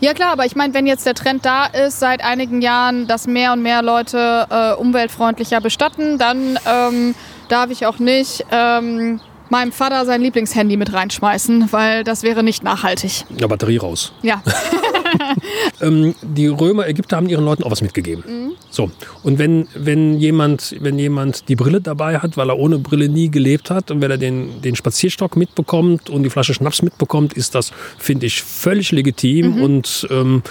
ja 0.00 0.14
klar, 0.14 0.32
aber 0.32 0.46
ich 0.46 0.54
meine, 0.54 0.74
wenn 0.74 0.86
jetzt 0.86 1.04
der 1.06 1.14
Trend 1.14 1.44
da 1.44 1.66
ist 1.66 1.98
seit 1.98 2.22
einigen 2.24 2.62
Jahren, 2.62 3.08
dass 3.08 3.26
mehr 3.26 3.52
und 3.52 3.62
mehr 3.62 3.82
Leute 3.82 4.46
äh, 4.48 4.72
umweltfreundlicher 4.74 5.60
bestatten, 5.60 6.18
dann 6.18 6.58
ähm, 6.64 7.14
darf 7.48 7.70
ich 7.70 7.84
auch 7.84 7.98
nicht 7.98 8.44
ähm, 8.52 9.20
meinem 9.48 9.72
Vater 9.72 10.06
sein 10.06 10.22
Lieblingshandy 10.22 10.76
mit 10.76 10.92
reinschmeißen, 10.92 11.72
weil 11.72 12.04
das 12.04 12.22
wäre 12.22 12.42
nicht 12.42 12.62
nachhaltig. 12.62 13.24
Ja, 13.36 13.46
Batterie 13.48 13.76
raus. 13.76 14.12
Ja, 14.22 14.42
Ähm, 15.80 16.14
die 16.22 16.46
Römer, 16.46 16.86
Ägypter 16.86 17.16
haben 17.16 17.28
ihren 17.28 17.44
Leuten 17.44 17.64
auch 17.64 17.70
was 17.70 17.82
mitgegeben. 17.82 18.22
Mhm. 18.26 18.52
So. 18.70 18.90
Und 19.22 19.38
wenn, 19.38 19.66
wenn, 19.74 20.18
jemand, 20.18 20.76
wenn 20.80 20.98
jemand 20.98 21.48
die 21.48 21.56
Brille 21.56 21.80
dabei 21.80 22.18
hat, 22.18 22.36
weil 22.36 22.48
er 22.50 22.58
ohne 22.58 22.78
Brille 22.78 23.08
nie 23.08 23.30
gelebt 23.30 23.70
hat 23.70 23.90
und 23.90 24.00
wenn 24.00 24.10
er 24.10 24.18
den, 24.18 24.60
den 24.62 24.76
Spazierstock 24.76 25.36
mitbekommt 25.36 26.08
und 26.10 26.22
die 26.22 26.30
Flasche 26.30 26.54
Schnaps 26.54 26.82
mitbekommt, 26.82 27.32
ist 27.34 27.54
das, 27.54 27.72
finde 27.98 28.26
ich, 28.26 28.42
völlig 28.42 28.92
legitim 28.92 29.56
Mhm. 29.56 29.62
und 29.62 30.06
ähm, 30.10 30.42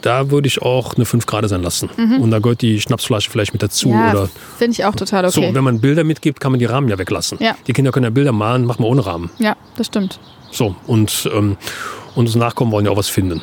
da 0.00 0.30
würde 0.30 0.46
ich 0.48 0.60
auch 0.62 0.94
eine 0.96 1.04
5 1.06 1.24
Grad 1.26 1.48
sein 1.48 1.62
lassen. 1.62 1.88
Und 2.20 2.30
da 2.30 2.38
gehört 2.38 2.60
die 2.62 2.78
Schnapsflasche 2.80 3.30
vielleicht 3.30 3.52
mit 3.54 3.62
dazu. 3.62 3.88
Mhm. 3.88 3.94
ja 3.94 4.28
finde 4.58 4.72
ich 4.72 4.84
auch 4.84 4.94
total 4.94 5.24
okay. 5.24 5.48
So, 5.48 5.54
wenn 5.54 5.64
man 5.64 5.80
Bilder 5.80 6.04
mitgibt, 6.04 6.40
kann 6.40 6.52
man 6.52 6.58
die 6.58 6.66
Rahmen 6.66 6.88
ja 6.88 6.98
weglassen. 6.98 7.38
Ja. 7.40 7.56
Die 7.66 7.72
Kinder 7.72 7.90
können 7.90 8.04
ja 8.04 8.10
Bilder 8.10 8.32
malen, 8.32 8.64
machen 8.66 8.82
wir 8.84 8.88
ohne 8.88 9.04
Rahmen. 9.04 9.30
ja, 9.38 9.56
das 9.76 9.86
stimmt. 9.88 10.20
So, 10.50 10.76
und 10.86 11.28
ähm, 11.34 11.56
unsere 12.14 12.38
Nachkommen 12.38 12.70
wollen 12.70 12.84
ja 12.86 12.92
auch 12.92 12.96
was 12.96 13.08
finden. 13.08 13.40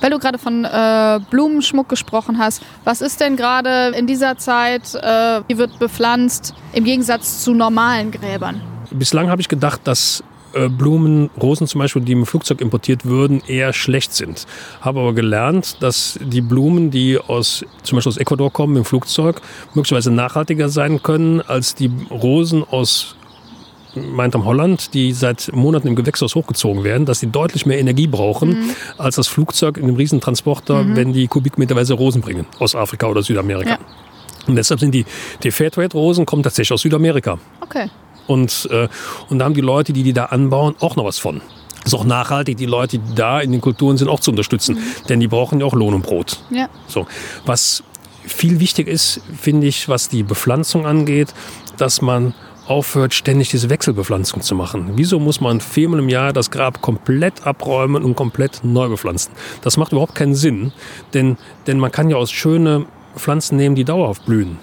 Weil 0.00 0.10
du 0.10 0.18
gerade 0.18 0.38
von 0.38 0.64
äh, 0.64 1.20
Blumenschmuck 1.30 1.88
gesprochen 1.88 2.38
hast, 2.38 2.62
was 2.84 3.00
ist 3.00 3.20
denn 3.20 3.36
gerade 3.36 3.94
in 3.96 4.06
dieser 4.06 4.38
Zeit, 4.38 4.94
äh, 4.94 5.42
wie 5.48 5.58
wird 5.58 5.78
bepflanzt 5.78 6.54
im 6.72 6.84
Gegensatz 6.84 7.42
zu 7.42 7.54
normalen 7.54 8.10
Gräbern? 8.10 8.60
Bislang 8.90 9.30
habe 9.30 9.40
ich 9.40 9.48
gedacht, 9.48 9.82
dass 9.84 10.24
äh, 10.52 10.68
Blumen, 10.68 11.30
Rosen 11.40 11.66
zum 11.66 11.78
Beispiel, 11.80 12.02
die 12.02 12.12
im 12.12 12.26
Flugzeug 12.26 12.60
importiert 12.60 13.04
würden, 13.04 13.42
eher 13.46 13.72
schlecht 13.72 14.14
sind. 14.14 14.46
Habe 14.80 15.00
aber 15.00 15.14
gelernt, 15.14 15.76
dass 15.80 16.18
die 16.20 16.40
Blumen, 16.40 16.90
die 16.90 17.18
aus, 17.18 17.64
zum 17.82 17.96
Beispiel 17.96 18.10
aus 18.10 18.16
Ecuador 18.16 18.52
kommen 18.52 18.76
im 18.76 18.84
Flugzeug, 18.84 19.40
möglicherweise 19.74 20.10
nachhaltiger 20.10 20.68
sein 20.68 21.02
können 21.02 21.40
als 21.40 21.74
die 21.74 21.90
Rosen 22.10 22.64
aus 22.64 23.16
meint 23.94 24.34
am 24.34 24.44
Holland, 24.44 24.94
die 24.94 25.12
seit 25.12 25.50
Monaten 25.54 25.88
im 25.88 25.96
Gewächshaus 25.96 26.34
hochgezogen 26.34 26.84
werden, 26.84 27.06
dass 27.06 27.20
die 27.20 27.26
deutlich 27.30 27.66
mehr 27.66 27.78
Energie 27.78 28.06
brauchen 28.06 28.74
als 28.98 29.16
das 29.16 29.28
Flugzeug 29.28 29.76
in 29.76 29.84
einem 29.84 29.96
Riesentransporter, 29.96 30.84
wenn 30.94 31.12
die 31.12 31.26
kubikmeterweise 31.26 31.94
Rosen 31.94 32.20
bringen 32.20 32.46
aus 32.58 32.74
Afrika 32.74 33.06
oder 33.06 33.22
Südamerika. 33.22 33.70
Ja. 33.70 33.78
Und 34.46 34.56
deshalb 34.56 34.80
sind 34.80 34.92
die, 34.92 35.04
die 35.42 35.50
Fairtrade-Rosen 35.50 36.26
kommen 36.26 36.42
tatsächlich 36.42 36.72
aus 36.72 36.82
Südamerika. 36.82 37.38
Okay. 37.60 37.90
Und, 38.26 38.68
äh, 38.70 38.88
und 39.28 39.38
da 39.38 39.44
haben 39.44 39.54
die 39.54 39.60
Leute, 39.60 39.92
die 39.92 40.02
die 40.02 40.12
da 40.12 40.26
anbauen, 40.26 40.74
auch 40.80 40.96
noch 40.96 41.04
was 41.04 41.18
von. 41.18 41.40
Ist 41.84 41.94
auch 41.94 42.04
nachhaltig, 42.04 42.56
die 42.58 42.66
Leute, 42.66 42.98
die 42.98 43.14
da 43.14 43.40
in 43.40 43.52
den 43.52 43.60
Kulturen 43.60 43.96
sind, 43.96 44.08
auch 44.08 44.20
zu 44.20 44.30
unterstützen. 44.30 44.78
Denn 45.08 45.18
die 45.20 45.28
brauchen 45.28 45.60
ja 45.60 45.66
auch 45.66 45.72
Lohn 45.72 45.94
und 45.94 46.02
Brot. 46.02 46.38
Ja. 46.50 46.68
So. 46.86 47.06
Was 47.46 47.82
viel 48.26 48.60
wichtig 48.60 48.86
ist, 48.86 49.20
finde 49.40 49.66
ich, 49.66 49.88
was 49.88 50.08
die 50.08 50.22
Bepflanzung 50.22 50.86
angeht, 50.86 51.34
dass 51.78 52.02
man 52.02 52.34
aufhört, 52.70 53.12
ständig 53.12 53.50
diese 53.50 53.68
Wechselbepflanzung 53.68 54.40
zu 54.42 54.54
machen. 54.54 54.92
Wieso 54.94 55.18
muss 55.18 55.40
man 55.40 55.60
viermal 55.60 55.98
im 55.98 56.08
Jahr 56.08 56.32
das 56.32 56.50
Grab 56.50 56.80
komplett 56.80 57.46
abräumen 57.46 58.04
und 58.04 58.14
komplett 58.14 58.60
neu 58.62 58.88
bepflanzen? 58.88 59.32
Das 59.62 59.76
macht 59.76 59.92
überhaupt 59.92 60.14
keinen 60.14 60.34
Sinn, 60.34 60.72
denn, 61.12 61.36
denn 61.66 61.78
man 61.78 61.90
kann 61.90 62.08
ja 62.08 62.16
aus 62.16 62.30
schöne 62.30 62.86
Pflanzen 63.16 63.56
nehmen, 63.56 63.74
die 63.74 63.84
dauerhaft 63.84 64.24
blühen 64.24 64.58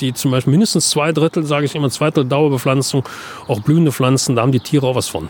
die 0.00 0.12
zum 0.12 0.32
Beispiel 0.32 0.50
mindestens 0.50 0.90
zwei 0.90 1.12
Drittel, 1.12 1.44
sage 1.44 1.64
ich 1.64 1.76
immer, 1.76 1.88
zwei 1.88 2.10
Drittel 2.10 2.28
Dauerbepflanzung, 2.28 3.04
auch 3.46 3.60
blühende 3.60 3.92
Pflanzen, 3.92 4.34
da 4.34 4.42
haben 4.42 4.50
die 4.50 4.58
Tiere 4.58 4.84
auch 4.86 4.96
was 4.96 5.08
von. 5.08 5.28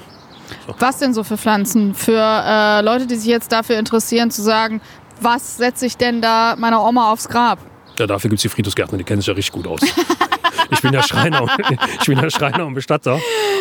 Was 0.78 0.98
denn 0.98 1.12
so 1.12 1.24
für 1.24 1.36
Pflanzen? 1.36 1.94
Für 1.94 2.18
äh, 2.18 2.80
Leute, 2.80 3.06
die 3.06 3.16
sich 3.16 3.28
jetzt 3.28 3.52
dafür 3.52 3.78
interessieren, 3.78 4.30
zu 4.30 4.40
sagen, 4.40 4.80
was 5.20 5.58
setze 5.58 5.86
ich 5.86 5.96
denn 5.96 6.20
da 6.22 6.56
meiner 6.58 6.82
Oma 6.84 7.12
aufs 7.12 7.28
Grab? 7.28 7.58
Ja, 7.98 8.06
dafür 8.06 8.30
gibt 8.30 8.38
es 8.38 8.42
die 8.42 8.48
Friedhofsgärtner, 8.48 8.98
die 8.98 9.04
kennen 9.04 9.20
sich 9.20 9.28
ja 9.28 9.34
richtig 9.34 9.52
gut 9.52 9.66
aus. 9.66 9.80
Ich 10.70 10.80
bin 10.80 10.94
ja 10.94 11.02
Schreiner, 11.02 11.46
ich 12.00 12.06
bin 12.06 12.18
ja 12.18 12.30
Schreiner 12.30 12.66
und 12.66 12.74
Bestatter 12.74 13.20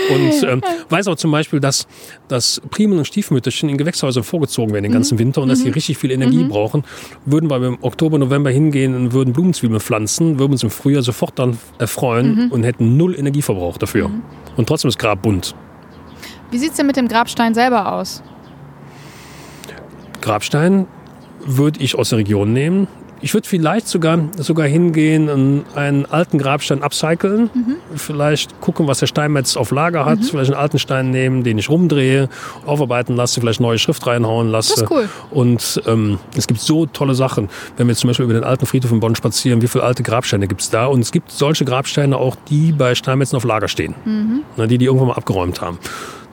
und 0.10 0.44
ähm, 0.44 0.62
weiß 0.90 1.08
auch 1.08 1.16
zum 1.16 1.32
Beispiel, 1.32 1.60
dass, 1.60 1.88
dass 2.28 2.62
Primen 2.70 2.98
und 2.98 3.06
Stiefmütterchen 3.06 3.70
in 3.70 3.78
Gewächshäusern 3.78 4.24
vorgezogen 4.24 4.74
werden 4.74 4.84
den 4.84 4.94
ganzen 4.94 5.20
Winter 5.20 5.42
und 5.42 5.50
dass 5.50 5.64
die 5.64 5.70
richtig 5.70 5.98
viel 5.98 6.12
Energie 6.12 6.44
brauchen. 6.44 6.84
Würden 7.26 7.50
wir 7.50 7.58
im 7.58 7.78
Oktober, 7.82 8.18
November 8.18 8.50
hingehen 8.50 8.96
und 8.96 9.14
würden 9.14 9.34
Blumenzwiebeln 9.34 9.82
pflanzen, 9.82 10.40
würden 10.40 10.54
uns 10.54 10.64
im 10.64 10.70
Frühjahr 10.70 11.04
sofort 11.04 11.38
dann 11.38 11.58
erfreuen 11.80 12.50
und 12.50 12.64
hätten 12.64 12.98
null 12.98 13.16
Energieverbrauch 13.16 13.78
dafür. 13.78 14.10
Und 14.56 14.68
trotzdem 14.68 14.90
ist 14.90 14.98
Grab 14.98 15.22
bunt. 15.22 15.56
Wie 16.50 16.58
sieht 16.58 16.72
es 16.72 16.78
denn 16.78 16.88
mit 16.88 16.98
dem 16.98 17.08
Grabstein 17.08 17.54
selber 17.54 17.94
aus? 17.94 18.24
Grabstein 20.22 20.88
würde 21.46 21.80
ich 21.82 21.98
aus 21.98 22.10
der 22.10 22.20
Region 22.20 22.54
nehmen. 22.54 22.88
Ich 23.22 23.34
würde 23.34 23.48
vielleicht 23.48 23.88
sogar, 23.88 24.20
sogar 24.38 24.68
hingehen 24.68 25.30
und 25.30 25.64
einen 25.76 26.06
alten 26.06 26.38
Grabstein 26.38 26.82
upcyclen. 26.82 27.50
Vielleicht 27.96 28.60
gucken, 28.62 28.88
was 28.88 29.00
der 29.00 29.08
Steinmetz 29.08 29.56
auf 29.58 29.72
Lager 29.72 30.06
hat. 30.06 30.20
Vielleicht 30.24 30.52
einen 30.52 30.60
alten 30.60 30.80
Stein 30.80 31.12
nehmen, 31.12 31.44
den 31.44 31.58
ich 31.58 31.70
rumdrehe, 31.70 32.30
aufarbeiten 32.66 33.16
lasse, 33.16 33.40
vielleicht 33.40 33.60
neue 33.60 33.78
Schrift 33.78 34.06
reinhauen 34.08 34.50
lasse. 34.50 34.74
Das 34.74 34.82
ist 34.84 34.92
cool. 34.92 35.08
Und 35.30 35.82
ähm, 35.86 36.18
es 36.36 36.48
gibt 36.48 36.60
so 36.62 36.86
tolle 36.88 37.14
Sachen. 37.14 37.50
Wenn 37.78 37.88
wir 37.88 37.96
zum 37.96 38.08
Beispiel 38.08 38.26
über 38.26 38.34
den 38.34 38.44
alten 38.44 38.66
Friedhof 38.66 38.92
in 38.92 39.00
Bonn 39.00 39.16
spazieren, 39.16 39.62
wie 39.62 39.68
viele 39.68 39.84
alte 39.84 40.04
Grabsteine 40.04 40.48
gibt 40.48 40.62
es 40.62 40.70
da? 40.70 40.88
Und 40.88 41.02
es 41.02 41.12
gibt 41.12 41.32
solche 41.32 41.64
Grabsteine 41.64 42.18
auch, 42.18 42.36
die 42.50 42.72
bei 42.72 42.96
Steinmetzen 42.96 43.38
auf 43.38 43.44
Lager 43.44 43.68
stehen. 43.68 43.94
Na, 44.58 44.66
die, 44.66 44.78
die 44.78 44.86
irgendwann 44.86 45.10
mal 45.10 45.16
abgeräumt 45.16 45.62
haben. 45.62 45.78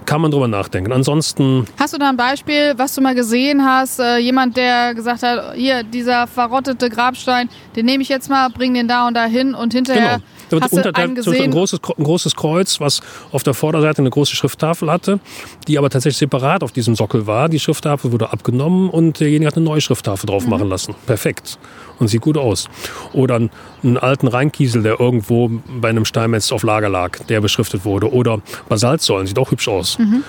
Kann 0.09 0.23
man 0.23 0.31
drüber 0.31 0.49
nachdenken. 0.49 0.91
Ansonsten 0.91 1.67
Hast 1.79 1.93
du 1.93 1.99
da 1.99 2.09
ein 2.09 2.17
Beispiel, 2.17 2.73
was 2.79 2.95
du 2.95 3.03
mal 3.03 3.15
gesehen 3.15 3.63
hast? 3.63 4.01
Äh, 4.01 4.17
jemand, 4.17 4.57
der 4.57 4.95
gesagt 4.95 5.23
hat, 5.23 5.53
hier, 5.55 5.83
dieser 5.83 6.27
verrottete 6.27 6.89
Grabstein, 6.89 7.51
den 7.77 7.85
nehme 7.85 8.03
ich 8.03 8.09
jetzt 8.09 8.31
mal, 8.31 8.49
bring 8.49 8.73
den 8.73 8.89
da 8.89 9.07
und 9.07 9.13
da 9.13 9.27
hin 9.27 9.55
und 9.55 9.75
hinterher 9.75 10.15
Genau. 10.17 10.25
Da 10.51 10.61
hast 10.61 10.73
du 10.73 10.77
unterteilt 10.77 11.15
Beispiel 11.15 11.43
ein 11.43 11.51
großes, 11.51 11.81
ein 11.97 12.05
großes 12.05 12.35
Kreuz, 12.35 12.81
was 12.81 13.01
auf 13.33 13.43
der 13.43 13.55
Vorderseite 13.55 14.03
eine 14.03 14.11
große 14.11 14.35
Schrifttafel 14.35 14.91
hatte, 14.91 15.21
die 15.67 15.79
aber 15.79 15.91
tatsächlich 15.91 16.19
separat 16.19 16.63
auf 16.63 16.73
diesem 16.73 16.95
Sockel 16.95 17.27
war. 17.27 17.49
Die 17.49 17.59
Schrifttafel 17.59 18.13
wurde 18.13 18.33
abgenommen 18.33 18.91
und 18.91 19.21
derjenige 19.21 19.47
hat 19.47 19.57
eine 19.57 19.65
neue 19.65 19.81
Schrifttafel 19.81 20.27
drauf 20.27 20.45
Mhm. 20.45 20.51
machen 20.51 20.69
lassen. 20.69 20.95
Perfekt. 21.07 21.59
Und 21.99 22.09
sieht 22.09 22.21
gut 22.21 22.37
aus. 22.39 22.69
Oder 23.13 23.37
einen, 23.37 23.51
einen 23.83 23.97
alten 23.99 24.29
Rheinkiesel, 24.29 24.83
der 24.83 25.01
irgendwo 25.01 25.51
bei 25.81 25.89
einem 25.89 26.05
Steinmetz 26.05 26.53
auf 26.53 26.63
Lager 26.63 26.89
lag, 26.89 27.19
der 27.29 27.41
beschriftet 27.41 27.85
wurde. 27.85 28.13
Oder 28.13 28.41
Basaltsäulen, 28.69 29.27
sieht 29.27 29.39
auch 29.39 29.51
hübsch 29.51 29.69
aus. 29.69 29.99
Mhm. 29.99 30.23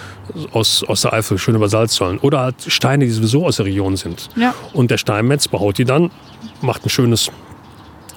Aus, 0.51 0.83
aus 0.83 1.01
der 1.01 1.13
Eifel, 1.13 1.37
schöne 1.37 1.59
Basaltsäulen. 1.59 2.17
Oder 2.19 2.39
halt 2.39 2.55
Steine, 2.67 3.05
die 3.05 3.11
sowieso 3.11 3.45
aus 3.45 3.57
der 3.57 3.65
Region 3.65 3.95
sind. 3.97 4.29
Ja. 4.35 4.53
Und 4.73 4.89
der 4.91 4.97
Steinmetz 4.97 5.47
behaut 5.47 5.77
die 5.77 5.85
dann, 5.85 6.09
macht 6.61 6.85
ein 6.85 6.89
schönes 6.89 7.29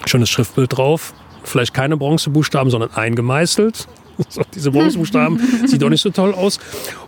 schönes 0.05 0.31
Schriftbild 0.31 0.77
drauf. 0.77 1.15
Vielleicht 1.45 1.75
keine 1.75 1.97
Bronzebuchstaben, 1.97 2.71
sondern 2.71 2.91
eingemeißelt. 2.95 3.89
Diese 4.55 4.71
Bronzebuchstaben 4.71 5.41
sieht 5.67 5.83
auch 5.85 5.89
nicht 5.89 6.03
so 6.03 6.11
toll 6.11 6.35
aus. 6.35 6.59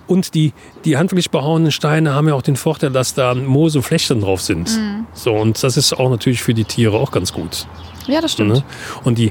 Und 0.07 0.35
die, 0.35 0.53
die 0.85 0.97
handwerklich 0.97 1.31
behauenen 1.31 1.71
Steine 1.71 2.15
haben 2.15 2.29
ja 2.29 2.35
auch 2.35 2.43
den 2.43 2.57
Vorteil, 2.57 2.91
dass 2.91 3.15
da 3.15 3.35
Moos 3.35 3.77
und 3.77 3.83
Flechten 3.83 4.21
drauf 4.21 4.41
sind. 4.41 4.79
So, 5.13 5.35
und 5.35 5.63
das 5.63 5.77
ist 5.77 5.93
auch 5.95 6.11
natürlich 6.11 6.43
für 6.43 6.55
die 6.55 6.65
Tiere 6.65 6.97
auch 6.97 7.11
ganz 7.11 7.33
gut. 7.33 7.67
Ja, 8.07 8.21
das 8.21 8.33
stimmt. 8.33 8.53
Ne? 8.53 8.65
Und 9.05 9.19
die, 9.19 9.31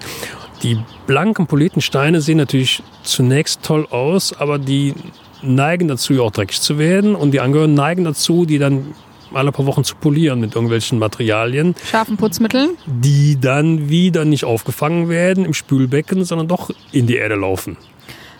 die 0.63 0.79
blanken, 1.05 1.45
polierten 1.45 1.81
Steine 1.81 2.21
sehen 2.21 2.37
natürlich 2.37 2.81
zunächst 3.03 3.63
toll 3.63 3.87
aus, 3.89 4.33
aber 4.33 4.57
die 4.57 4.95
neigen 5.43 5.87
dazu, 5.87 6.13
ja 6.13 6.21
auch 6.21 6.31
dreckig 6.31 6.61
zu 6.61 6.77
werden. 6.79 7.15
Und 7.15 7.31
die 7.31 7.39
Angehörigen 7.39 7.75
neigen 7.75 8.03
dazu, 8.03 8.45
die 8.45 8.57
dann 8.57 8.95
alle 9.35 9.51
paar 9.51 9.65
Wochen 9.65 9.83
zu 9.83 9.95
polieren 9.95 10.39
mit 10.39 10.55
irgendwelchen 10.55 10.99
Materialien, 10.99 11.75
Scharfen 11.89 12.17
Putzmitteln. 12.17 12.77
die 12.85 13.39
dann 13.39 13.89
wieder 13.89 14.25
nicht 14.25 14.45
aufgefangen 14.45 15.09
werden 15.09 15.45
im 15.45 15.53
Spülbecken, 15.53 16.23
sondern 16.25 16.47
doch 16.47 16.69
in 16.91 17.07
die 17.07 17.15
Erde 17.15 17.35
laufen. 17.35 17.77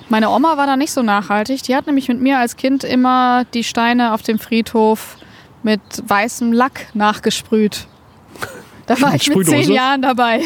Meine 0.10 0.30
Oma 0.30 0.58
war 0.58 0.68
da 0.68 0.76
nicht 0.76 0.92
so 0.92 1.02
nachhaltig. 1.02 1.64
Die 1.64 1.76
hat 1.76 1.88
nämlich 1.88 2.08
mit 2.10 2.20
mir 2.22 2.38
als 2.40 2.56
Kind 2.58 2.84
immer 2.84 3.46
die 3.54 3.64
Steine 3.64 4.14
auf 4.14 4.22
dem 4.22 4.38
Friedhof 4.38 5.18
mit 5.64 5.82
weißem 6.06 6.52
Lack 6.54 6.88
nachgesprüht. 6.94 7.88
Da 8.86 9.00
war 9.02 9.16
ich 9.16 9.34
mit 9.34 9.48
zehn 9.48 9.72
Jahren 9.72 10.02
dabei. 10.02 10.42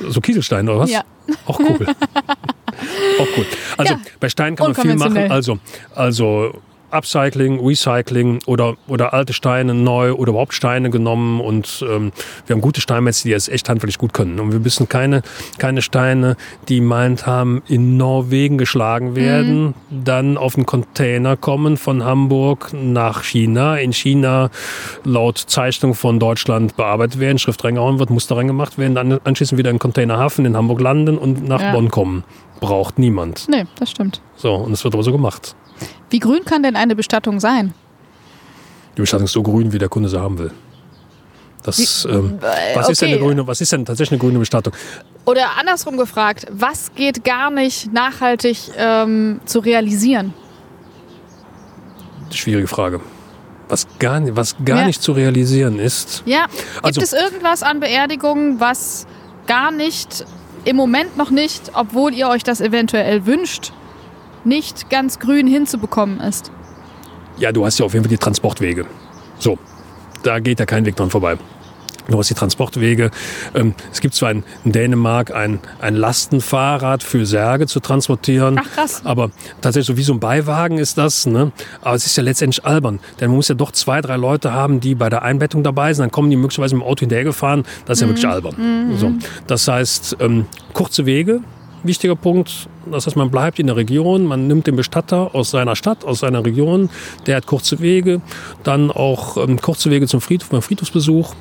So 0.00 0.20
Kieselsteine 0.20 0.70
oder 0.70 0.80
was? 0.80 0.90
Ja. 0.90 1.02
Auch 1.46 1.60
cool. 1.60 1.86
Auch 3.18 3.26
cool. 3.36 3.46
Also 3.76 3.94
Ja. 3.94 4.00
bei 4.20 4.28
Steinen 4.28 4.56
kann 4.56 4.72
man 4.72 4.74
viel 4.74 4.96
machen. 4.96 5.30
Also, 5.30 5.58
also 5.94 6.60
Upcycling, 6.94 7.64
Recycling 7.64 8.40
oder, 8.46 8.76
oder 8.86 9.12
alte 9.12 9.32
Steine 9.32 9.74
neu 9.74 10.12
oder 10.12 10.30
überhaupt 10.30 10.54
Steine 10.54 10.90
genommen 10.90 11.40
und 11.40 11.84
ähm, 11.88 12.12
wir 12.46 12.54
haben 12.54 12.60
gute 12.60 12.80
Steinmetze, 12.80 13.24
die 13.24 13.32
das 13.34 13.48
echt 13.48 13.68
handwerklich 13.68 13.98
gut 13.98 14.14
können. 14.14 14.40
Und 14.40 14.52
wir 14.52 14.60
müssen 14.60 14.88
keine, 14.88 15.22
keine 15.58 15.82
Steine, 15.82 16.36
die 16.68 16.80
meint 16.80 17.26
haben, 17.26 17.62
in 17.68 17.96
Norwegen 17.96 18.58
geschlagen 18.58 19.16
werden, 19.16 19.74
dann 19.90 20.36
auf 20.36 20.56
einen 20.56 20.66
Container 20.66 21.36
kommen 21.36 21.76
von 21.76 22.04
Hamburg 22.04 22.70
nach 22.72 23.22
China, 23.24 23.76
in 23.76 23.92
China 23.92 24.50
laut 25.04 25.38
Zeichnung 25.38 25.94
von 25.94 26.18
Deutschland 26.18 26.76
bearbeitet 26.76 27.20
werden, 27.20 27.38
Schrift 27.38 27.64
reingehauen 27.64 27.98
wird, 27.98 28.10
Muster 28.10 28.36
reingemacht 28.36 28.78
werden, 28.78 28.94
dann 28.94 29.20
anschließend 29.24 29.58
wieder 29.58 29.70
in 29.70 29.78
Containerhafen 29.78 30.44
in 30.44 30.56
Hamburg 30.56 30.80
landen 30.80 31.18
und 31.18 31.46
nach 31.48 31.60
Ja. 31.60 31.72
Bonn 31.72 31.90
kommen. 31.90 32.24
Braucht 32.60 32.98
niemand. 32.98 33.46
Nee, 33.48 33.64
das 33.78 33.90
stimmt. 33.90 34.20
So, 34.36 34.54
und 34.54 34.72
es 34.72 34.82
wird 34.84 34.94
aber 34.94 35.02
so 35.02 35.12
gemacht. 35.12 35.54
Wie 36.10 36.18
grün 36.18 36.44
kann 36.44 36.62
denn 36.62 36.76
eine 36.76 36.94
Bestattung 36.96 37.40
sein? 37.40 37.74
Die 38.96 39.00
Bestattung 39.00 39.24
ist 39.24 39.32
so 39.32 39.42
grün, 39.42 39.72
wie 39.72 39.78
der 39.78 39.88
Kunde 39.88 40.08
sie 40.08 40.20
haben 40.20 40.38
will. 40.38 40.52
Das, 41.62 42.06
ähm, 42.10 42.38
was, 42.74 42.90
ist 42.90 43.00
denn 43.00 43.08
okay. 43.08 43.16
eine 43.16 43.24
grüne, 43.24 43.46
was 43.46 43.60
ist 43.62 43.72
denn 43.72 43.86
tatsächlich 43.86 44.12
eine 44.12 44.18
grüne 44.28 44.38
Bestattung? 44.38 44.74
Oder 45.24 45.56
andersrum 45.58 45.96
gefragt, 45.96 46.46
was 46.50 46.94
geht 46.94 47.24
gar 47.24 47.50
nicht 47.50 47.90
nachhaltig 47.90 48.58
ähm, 48.76 49.40
zu 49.46 49.60
realisieren? 49.60 50.34
Schwierige 52.30 52.66
Frage. 52.68 53.00
Was 53.68 53.86
gar, 53.98 54.20
was 54.36 54.56
gar 54.62 54.80
Ja. 54.80 54.86
nicht 54.86 55.02
zu 55.02 55.12
realisieren 55.12 55.78
ist, 55.78 56.22
Ja, 56.26 56.46
gibt 56.46 56.84
Also- 56.84 57.00
es 57.00 57.12
irgendwas 57.14 57.62
an 57.62 57.80
Beerdigungen, 57.80 58.60
was 58.60 59.06
gar 59.46 59.70
nicht, 59.70 60.26
im 60.66 60.76
Moment 60.76 61.16
noch 61.16 61.30
nicht, 61.30 61.70
obwohl 61.74 62.12
ihr 62.12 62.28
euch 62.28 62.42
das 62.44 62.60
eventuell 62.60 63.24
wünscht, 63.24 63.72
nicht 64.44 64.90
ganz 64.90 65.18
grün 65.18 65.46
hinzubekommen 65.46 66.20
ist? 66.20 66.50
ja, 67.38 67.52
du 67.52 67.64
hast 67.64 67.78
ja 67.78 67.86
auf 67.86 67.92
jeden 67.92 68.04
Fall 68.04 68.10
die 68.10 68.18
Transportwege. 68.18 68.86
So, 69.38 69.58
da 70.22 70.38
geht 70.38 70.60
ja 70.60 70.66
kein 70.66 70.84
Weg 70.84 70.96
dran 70.96 71.10
vorbei. 71.10 71.36
Du 72.06 72.18
hast 72.18 72.28
die 72.28 72.34
Transportwege. 72.34 73.10
Ähm, 73.54 73.74
es 73.90 74.02
gibt 74.02 74.14
zwar 74.14 74.30
in, 74.30 74.44
Dänemark 74.64 75.34
ein, 75.34 75.60
ein 75.80 75.94
Lastenfahrrad 75.94 77.02
für 77.02 77.24
Särge 77.24 77.66
zu 77.66 77.80
transportieren. 77.80 78.60
Ach, 78.60 78.70
krass. 78.70 79.00
Aber 79.04 79.30
tatsächlich 79.62 79.86
so 79.86 79.96
wie 79.96 80.02
so 80.02 80.12
ein 80.12 80.20
Beiwagen 80.20 80.76
ist 80.76 80.98
das. 80.98 81.24
Ne? 81.24 81.50
Aber 81.80 81.94
es 81.94 82.04
ist 82.04 82.14
ja 82.16 82.22
letztendlich 82.22 82.62
albern. 82.66 83.00
Denn 83.20 83.28
man 83.30 83.36
muss 83.36 83.48
ja 83.48 83.54
doch 83.54 83.72
zwei, 83.72 84.02
drei 84.02 84.16
Leute 84.16 84.52
haben, 84.52 84.80
die 84.80 84.94
bei 84.94 85.08
der 85.08 85.22
Einbettung 85.22 85.62
dabei 85.62 85.94
sind. 85.94 86.02
Dann 86.02 86.10
kommen 86.10 86.28
die 86.28 86.36
möglicherweise 86.36 86.74
mit 86.74 86.84
dem 86.84 86.86
Auto 86.86 87.00
hinterhergefahren. 87.00 87.64
Das 87.86 87.96
ist 87.96 88.02
ja 88.02 88.08
wirklich 88.08 88.28
albern. 88.28 88.96
So. 88.98 89.12
Das 89.46 89.66
heißt, 89.66 90.18
ähm, 90.20 90.44
kurze 90.74 91.06
Wege, 91.06 91.40
wichtiger 91.84 92.16
Punkt. 92.16 92.68
Das 92.90 93.06
heißt, 93.06 93.16
man 93.16 93.30
bleibt 93.30 93.58
in 93.58 93.66
der 93.66 93.76
Region, 93.76 94.24
man 94.24 94.46
nimmt 94.46 94.66
den 94.66 94.76
Bestatter 94.76 95.34
aus 95.34 95.50
seiner 95.50 95.76
Stadt, 95.76 96.04
aus 96.04 96.20
seiner 96.20 96.44
Region, 96.44 96.90
der 97.26 97.36
hat 97.36 97.46
kurze 97.46 97.80
Wege, 97.80 98.20
dann 98.62 98.90
auch 98.90 99.36
ähm, 99.36 99.60
kurze 99.60 99.90
Wege 99.90 100.06
zum 100.06 100.20
Friedhof, 100.20 100.50
beim 100.50 100.62
Friedhofsbesuch. 100.62 101.34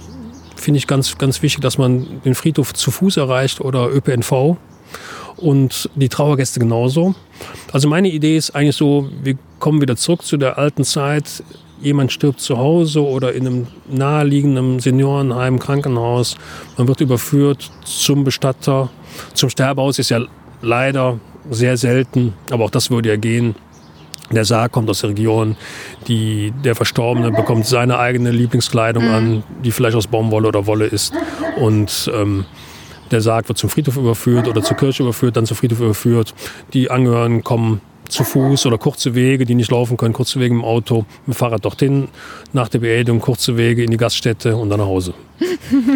Finde 0.56 0.78
ich 0.78 0.88
ganz, 0.88 1.18
ganz 1.18 1.42
wichtig, 1.42 1.62
dass 1.62 1.78
man 1.78 2.22
den 2.24 2.36
Friedhof 2.36 2.74
zu 2.74 2.92
Fuß 2.92 3.18
erreicht 3.18 3.60
oder 3.60 3.90
ÖPNV 3.90 4.58
und 5.38 5.90
die 5.96 6.10
Trauergäste 6.10 6.60
genauso. 6.60 7.16
Also 7.72 7.88
meine 7.88 8.10
Idee 8.10 8.38
ist 8.38 8.52
eigentlich 8.56 8.76
so, 8.76 9.10
wir 9.24 9.38
kommen 9.60 9.82
wieder 9.82 9.96
zurück 9.96 10.24
zu 10.24 10.38
der 10.38 10.58
alten 10.58 10.84
Zeit. 10.84 11.44
Jemand 11.84 12.14
stirbt 12.14 12.40
zu 12.40 12.58
Hause 12.58 13.06
oder 13.06 13.34
in 13.34 13.46
einem 13.46 13.68
naheliegenden 13.92 14.80
Seniorenheim, 14.80 15.60
Krankenhaus. 15.60 16.38
Man 16.78 16.88
wird 16.88 17.02
überführt 17.02 17.72
zum 17.84 18.24
Bestatter. 18.24 18.90
Zum 19.34 19.50
Sterbehaus 19.50 20.00
ist 20.00 20.10
ja 20.10 20.22
leider 20.62 21.20
sehr 21.50 21.76
selten, 21.76 22.34
aber 22.50 22.64
auch 22.64 22.70
das 22.70 22.90
würde 22.90 23.10
ja 23.10 23.18
gehen. 23.18 23.56
Der 24.32 24.46
Sarg 24.46 24.72
kommt 24.72 24.90
aus 24.90 25.02
der 25.02 25.10
Region, 25.10 25.58
die, 26.08 26.54
der 26.64 26.76
Verstorbene 26.76 27.32
bekommt 27.32 27.66
seine 27.66 28.00
eigene 28.00 28.32
Lieblingskleidung 28.32 29.04
an, 29.04 29.44
die 29.66 29.72
vielleicht 29.72 29.98
aus 29.98 30.08
Baumwolle 30.08 30.48
oder 30.48 30.66
Wolle 30.66 30.86
ist. 30.86 31.14
Und 31.58 32.10
ähm, 32.16 32.46
der 33.12 33.20
Sarg 33.20 33.50
wird 33.50 33.58
zum 33.58 33.70
Friedhof 33.70 33.98
überführt 33.98 34.48
oder 34.48 34.64
zur 34.64 34.78
Kirche 34.78 35.04
überführt, 35.04 35.36
dann 35.36 35.46
zum 35.46 35.58
Friedhof 35.58 35.82
überführt. 35.82 36.34
Die 36.72 36.90
Angehörigen 36.90 37.44
kommen 37.44 37.82
zu 38.14 38.24
Fuß 38.24 38.66
oder 38.66 38.78
kurze 38.78 39.16
Wege, 39.16 39.46
die 39.46 39.56
nicht 39.56 39.72
laufen 39.72 39.98
können, 39.98 40.14
kurze 40.14 40.40
Wege 40.40 40.54
im 40.54 40.64
Auto, 40.64 41.06
mit 41.26 41.36
dem 41.36 41.38
Fahrrad 41.38 41.66
dorthin, 41.66 42.08
nach 42.54 42.70
der 42.70 42.80
Beerdigung 42.80 43.20
kurze 43.20 43.58
Wege 43.58 43.84
in 43.84 43.92
die 43.92 43.98
Gaststätte 43.98 44.56
und 44.56 44.70
dann 44.70 44.80
nach 44.80 44.88
Hause. 44.88 45.14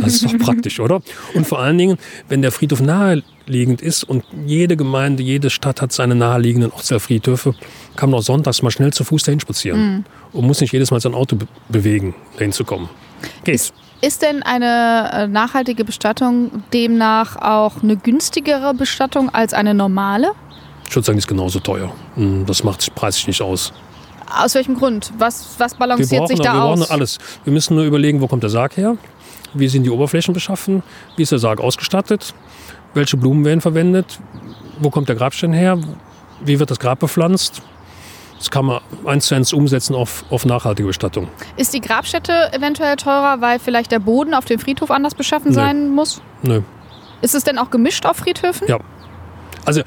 Das 0.01 0.13
ist 0.13 0.25
doch 0.25 0.37
praktisch, 0.39 0.79
oder? 0.79 1.01
Und 1.33 1.47
vor 1.47 1.59
allen 1.59 1.77
Dingen, 1.77 1.97
wenn 2.27 2.41
der 2.41 2.51
Friedhof 2.51 2.81
naheliegend 2.81 3.81
ist 3.81 4.03
und 4.03 4.23
jede 4.45 4.75
Gemeinde, 4.75 5.23
jede 5.23 5.49
Stadt 5.49 5.81
hat 5.81 5.91
seine 5.91 6.15
naheliegenden 6.15 6.71
Ortsteilfriedhöfe, 6.71 7.53
kann 7.95 8.09
man 8.09 8.19
auch 8.19 8.23
sonntags 8.23 8.61
mal 8.61 8.71
schnell 8.71 8.91
zu 8.91 9.03
Fuß 9.03 9.23
dahin 9.23 9.39
spazieren 9.39 10.05
und 10.33 10.45
muss 10.45 10.61
nicht 10.61 10.73
jedes 10.73 10.91
Mal 10.91 10.99
sein 10.99 11.13
Auto 11.13 11.35
be 11.35 11.47
bewegen, 11.69 12.15
dahin 12.37 12.51
zu 12.51 12.63
kommen. 12.65 12.89
Geht. 13.43 13.73
Ist 13.99 14.21
denn 14.21 14.43
eine 14.43 15.09
äh, 15.11 15.27
nachhaltige 15.27 15.83
Bestattung 15.83 16.63
demnach 16.71 17.35
auch 17.35 17.81
eine 17.81 17.97
günstigere 17.97 18.75
Bestattung 18.75 19.29
als 19.29 19.53
eine 19.53 19.73
normale? 19.73 20.33
Ich 20.87 20.95
würde 20.95 21.05
sagen, 21.05 21.17
die 21.17 21.19
ist 21.21 21.27
genauso 21.27 21.59
teuer. 21.59 21.91
Hm, 22.15 22.45
Das 22.45 22.63
macht 22.63 22.93
preislich 22.95 23.27
nicht 23.27 23.41
aus. 23.41 23.73
Aus 24.41 24.55
welchem 24.55 24.75
Grund? 24.75 25.11
Was, 25.17 25.55
was 25.57 25.73
Wir 25.73 25.79
balanciert 25.79 26.19
brauchen, 26.21 26.27
sich 26.27 26.39
wir 26.39 26.43
da 26.43 26.53
brauchen 26.59 26.81
aus? 26.81 26.91
alles. 26.91 27.17
Wir 27.43 27.53
müssen 27.53 27.75
nur 27.75 27.85
überlegen, 27.85 28.21
wo 28.21 28.27
kommt 28.27 28.43
der 28.43 28.49
Sarg 28.49 28.75
her? 28.77 28.97
Wie 29.53 29.67
sind 29.69 29.83
die 29.83 29.89
Oberflächen 29.89 30.33
beschaffen? 30.33 30.83
Wie 31.15 31.23
ist 31.23 31.31
der 31.31 31.39
Sarg 31.39 31.61
ausgestattet? 31.61 32.33
Welche 32.93 33.15
Blumen 33.17 33.45
werden 33.45 33.61
verwendet? 33.61 34.19
Wo 34.79 34.89
kommt 34.89 35.07
der 35.09 35.15
Grabstein 35.15 35.53
her? 35.53 35.79
Wie 36.43 36.59
wird 36.59 36.69
das 36.71 36.79
Grab 36.79 36.99
bepflanzt? 36.99 37.61
Das 38.37 38.51
kann 38.51 38.65
man 38.65 38.81
eins 39.05 39.27
zu 39.27 39.35
eins 39.35 39.51
umsetzen 39.53 39.95
auf, 39.95 40.23
auf 40.29 40.45
nachhaltige 40.45 40.87
Bestattung. 40.87 41.27
Ist 41.55 41.73
die 41.73 41.81
Grabstätte 41.81 42.53
eventuell 42.53 42.95
teurer, 42.97 43.41
weil 43.41 43.57
vielleicht 43.59 43.91
der 43.91 43.99
Boden 43.99 44.33
auf 44.35 44.45
dem 44.45 44.59
Friedhof 44.59 44.91
anders 44.91 45.15
beschaffen 45.15 45.49
Nee. 45.49 45.55
sein 45.55 45.89
muss? 45.89 46.21
Nö. 46.43 46.61
Ist 47.21 47.33
es 47.33 47.43
denn 47.43 47.57
auch 47.57 47.71
gemischt 47.71 48.05
auf 48.05 48.17
Friedhöfen? 48.17 48.67
Ja. 48.67 48.77
Also 49.65 49.81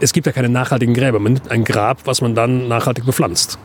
es 0.00 0.12
gibt 0.12 0.26
ja 0.26 0.32
keine 0.32 0.48
nachhaltigen 0.48 0.94
Gräber. 0.94 1.18
Man 1.18 1.34
nimmt 1.34 1.50
ein 1.50 1.64
Grab, 1.64 1.98
was 2.04 2.20
man 2.20 2.34
dann 2.34 2.68
nachhaltig 2.68 3.04
bepflanzt. 3.04 3.58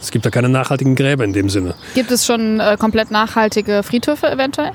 Es 0.00 0.10
gibt 0.10 0.24
ja 0.24 0.30
keine 0.30 0.48
nachhaltigen 0.48 0.94
Gräber 0.94 1.24
in 1.24 1.32
dem 1.32 1.48
Sinne. 1.50 1.74
Gibt 1.94 2.10
es 2.10 2.24
schon 2.24 2.60
äh, 2.60 2.76
komplett 2.78 3.10
nachhaltige 3.10 3.82
Friedhöfe 3.82 4.30
eventuell? 4.30 4.72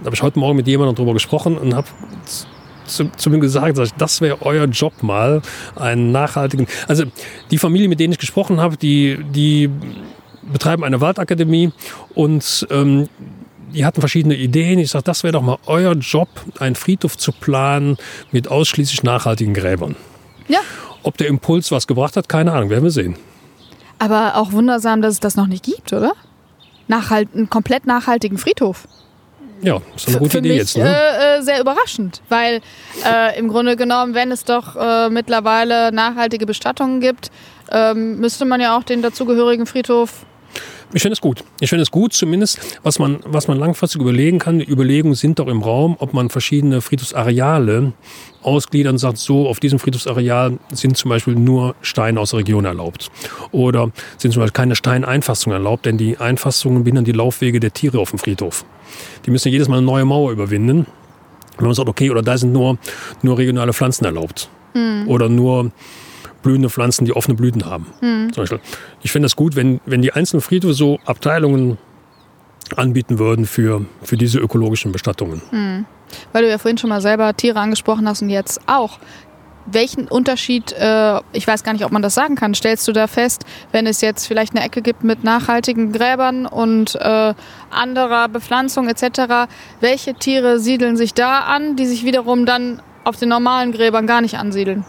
Da 0.00 0.06
habe 0.06 0.16
ich 0.16 0.22
heute 0.22 0.38
Morgen 0.38 0.56
mit 0.56 0.66
jemandem 0.66 0.96
drüber 0.96 1.12
gesprochen 1.12 1.58
und 1.58 1.74
habe 1.74 1.86
zu, 2.86 3.10
zu 3.16 3.30
mir 3.30 3.38
gesagt, 3.38 3.76
sag 3.76 3.86
ich, 3.86 3.92
das 3.94 4.20
wäre 4.20 4.42
euer 4.42 4.64
Job 4.66 5.02
mal, 5.02 5.42
einen 5.76 6.10
nachhaltigen. 6.10 6.66
Also 6.88 7.04
die 7.50 7.58
Familie, 7.58 7.88
mit 7.88 8.00
denen 8.00 8.12
ich 8.12 8.18
gesprochen 8.18 8.60
habe, 8.60 8.76
die, 8.76 9.18
die 9.30 9.70
betreiben 10.50 10.84
eine 10.84 11.00
Waldakademie 11.00 11.72
und 12.14 12.66
ähm, 12.70 13.08
die 13.72 13.84
hatten 13.84 14.00
verschiedene 14.00 14.34
Ideen. 14.34 14.78
Ich 14.78 14.90
sage, 14.90 15.04
das 15.04 15.22
wäre 15.22 15.32
doch 15.32 15.42
mal 15.42 15.58
euer 15.66 15.94
Job, 15.94 16.28
einen 16.58 16.74
Friedhof 16.74 17.16
zu 17.16 17.32
planen 17.32 17.96
mit 18.30 18.48
ausschließlich 18.48 19.02
nachhaltigen 19.02 19.54
Gräbern. 19.54 19.96
Ja. 20.48 20.60
Ob 21.02 21.16
der 21.16 21.28
Impuls 21.28 21.70
was 21.70 21.86
gebracht 21.86 22.16
hat, 22.16 22.28
keine 22.28 22.52
Ahnung, 22.52 22.70
werden 22.70 22.84
wir 22.84 22.90
sehen. 22.90 23.16
Aber 23.98 24.36
auch 24.36 24.52
wundersam, 24.52 25.02
dass 25.02 25.14
es 25.14 25.20
das 25.20 25.36
noch 25.36 25.46
nicht 25.46 25.64
gibt, 25.64 25.92
oder? 25.92 26.12
Nachhalt, 26.88 27.28
einen 27.34 27.48
komplett 27.48 27.86
nachhaltigen 27.86 28.38
Friedhof. 28.38 28.86
Ja, 29.62 29.80
ist 29.94 30.08
eine 30.08 30.18
gute 30.18 30.38
Idee 30.38 30.48
mich 30.48 30.58
jetzt. 30.58 30.76
Ne? 30.76 30.84
äh, 30.84 31.38
äh, 31.38 31.42
sehr 31.42 31.60
überraschend, 31.60 32.20
weil 32.28 32.60
äh, 33.06 33.38
im 33.38 33.48
Grunde 33.48 33.76
genommen, 33.76 34.14
wenn 34.14 34.32
es 34.32 34.44
doch 34.44 34.74
äh, 34.76 35.08
mittlerweile 35.08 35.92
nachhaltige 35.92 36.46
Bestattungen 36.46 37.00
gibt, 37.00 37.30
ähm, 37.70 38.18
müsste 38.18 38.44
man 38.44 38.60
ja 38.60 38.76
auch 38.76 38.82
den 38.82 39.02
dazugehörigen 39.02 39.66
Friedhof. 39.66 40.26
Ich 40.94 41.00
finde 41.00 41.14
es 41.14 41.20
gut. 41.20 41.42
Ich 41.60 41.70
finde 41.70 41.82
es 41.82 41.90
gut, 41.90 42.12
zumindest, 42.12 42.78
was 42.82 42.98
man, 42.98 43.20
was 43.24 43.48
man 43.48 43.58
langfristig 43.58 44.00
überlegen 44.00 44.38
kann. 44.38 44.58
Die 44.58 44.68
Überlegungen 44.68 45.14
sind 45.14 45.38
doch 45.38 45.46
im 45.46 45.62
Raum, 45.62 45.96
ob 45.98 46.12
man 46.12 46.28
verschiedene 46.28 46.82
Friedhofsareale 46.82 47.94
ausgliedern 48.42 48.94
und 48.94 48.98
sagt, 48.98 49.16
so, 49.16 49.48
auf 49.48 49.58
diesem 49.58 49.78
Friedhofsareal 49.78 50.58
sind 50.72 50.96
zum 50.96 51.08
Beispiel 51.08 51.34
nur 51.34 51.74
Steine 51.80 52.20
aus 52.20 52.30
der 52.30 52.40
Region 52.40 52.66
erlaubt. 52.66 53.10
Oder 53.52 53.90
sind 54.18 54.32
zum 54.32 54.42
Beispiel 54.42 54.52
keine 54.52 54.76
Steineinfassungen 54.76 55.56
erlaubt, 55.58 55.86
denn 55.86 55.96
die 55.96 56.18
Einfassungen 56.18 56.84
behindern 56.84 57.04
die 57.04 57.12
Laufwege 57.12 57.58
der 57.58 57.72
Tiere 57.72 57.98
auf 57.98 58.10
dem 58.10 58.18
Friedhof. 58.18 58.64
Die 59.24 59.30
müssen 59.30 59.48
jedes 59.50 59.68
Mal 59.68 59.78
eine 59.78 59.86
neue 59.86 60.04
Mauer 60.04 60.30
überwinden. 60.32 60.86
Wenn 61.56 61.66
man 61.66 61.74
sagt, 61.74 61.88
okay, 61.88 62.10
oder 62.10 62.22
da 62.22 62.36
sind 62.36 62.52
nur, 62.52 62.76
nur 63.22 63.38
regionale 63.38 63.72
Pflanzen 63.72 64.04
erlaubt. 64.04 64.50
Oder 65.06 65.28
nur 65.28 65.70
blühende 66.42 66.68
Pflanzen, 66.70 67.04
die 67.04 67.14
offene 67.14 67.36
Blüten 67.36 67.66
haben. 67.66 67.86
Zum 68.32 68.42
Beispiel. 68.42 68.60
Ich 69.02 69.12
finde 69.12 69.26
das 69.26 69.36
gut, 69.36 69.56
wenn, 69.56 69.80
wenn 69.86 70.02
die 70.02 70.12
einzelnen 70.12 70.40
Friedhöfe 70.40 70.74
so 70.74 70.98
Abteilungen 71.04 71.78
anbieten 72.76 73.18
würden 73.18 73.46
für, 73.46 73.84
für 74.02 74.16
diese 74.16 74.38
ökologischen 74.38 74.92
Bestattungen. 74.92 75.42
Weil 76.32 76.44
du 76.44 76.50
ja 76.50 76.58
vorhin 76.58 76.78
schon 76.78 76.90
mal 76.90 77.00
selber 77.00 77.34
Tiere 77.34 77.58
angesprochen 77.60 78.08
hast 78.08 78.22
und 78.22 78.30
jetzt 78.30 78.60
auch. 78.66 78.98
Welchen 79.64 80.08
Unterschied, 80.08 80.72
äh, 80.72 81.20
ich 81.32 81.46
weiß 81.46 81.62
gar 81.62 81.72
nicht, 81.72 81.84
ob 81.84 81.92
man 81.92 82.02
das 82.02 82.14
sagen 82.14 82.34
kann, 82.34 82.52
stellst 82.52 82.88
du 82.88 82.92
da 82.92 83.06
fest, 83.06 83.44
wenn 83.70 83.86
es 83.86 84.00
jetzt 84.00 84.26
vielleicht 84.26 84.56
eine 84.56 84.64
Ecke 84.64 84.82
gibt 84.82 85.04
mit 85.04 85.22
nachhaltigen 85.22 85.92
Gräbern 85.92 86.46
und 86.46 86.96
äh, 86.96 87.34
anderer 87.70 88.28
Bepflanzung 88.28 88.88
etc., 88.88 89.48
welche 89.80 90.14
Tiere 90.14 90.58
siedeln 90.58 90.96
sich 90.96 91.14
da 91.14 91.40
an, 91.40 91.76
die 91.76 91.86
sich 91.86 92.04
wiederum 92.04 92.44
dann 92.44 92.82
auf 93.04 93.16
den 93.16 93.28
normalen 93.28 93.70
Gräbern 93.70 94.08
gar 94.08 94.20
nicht 94.20 94.36
ansiedeln? 94.36 94.84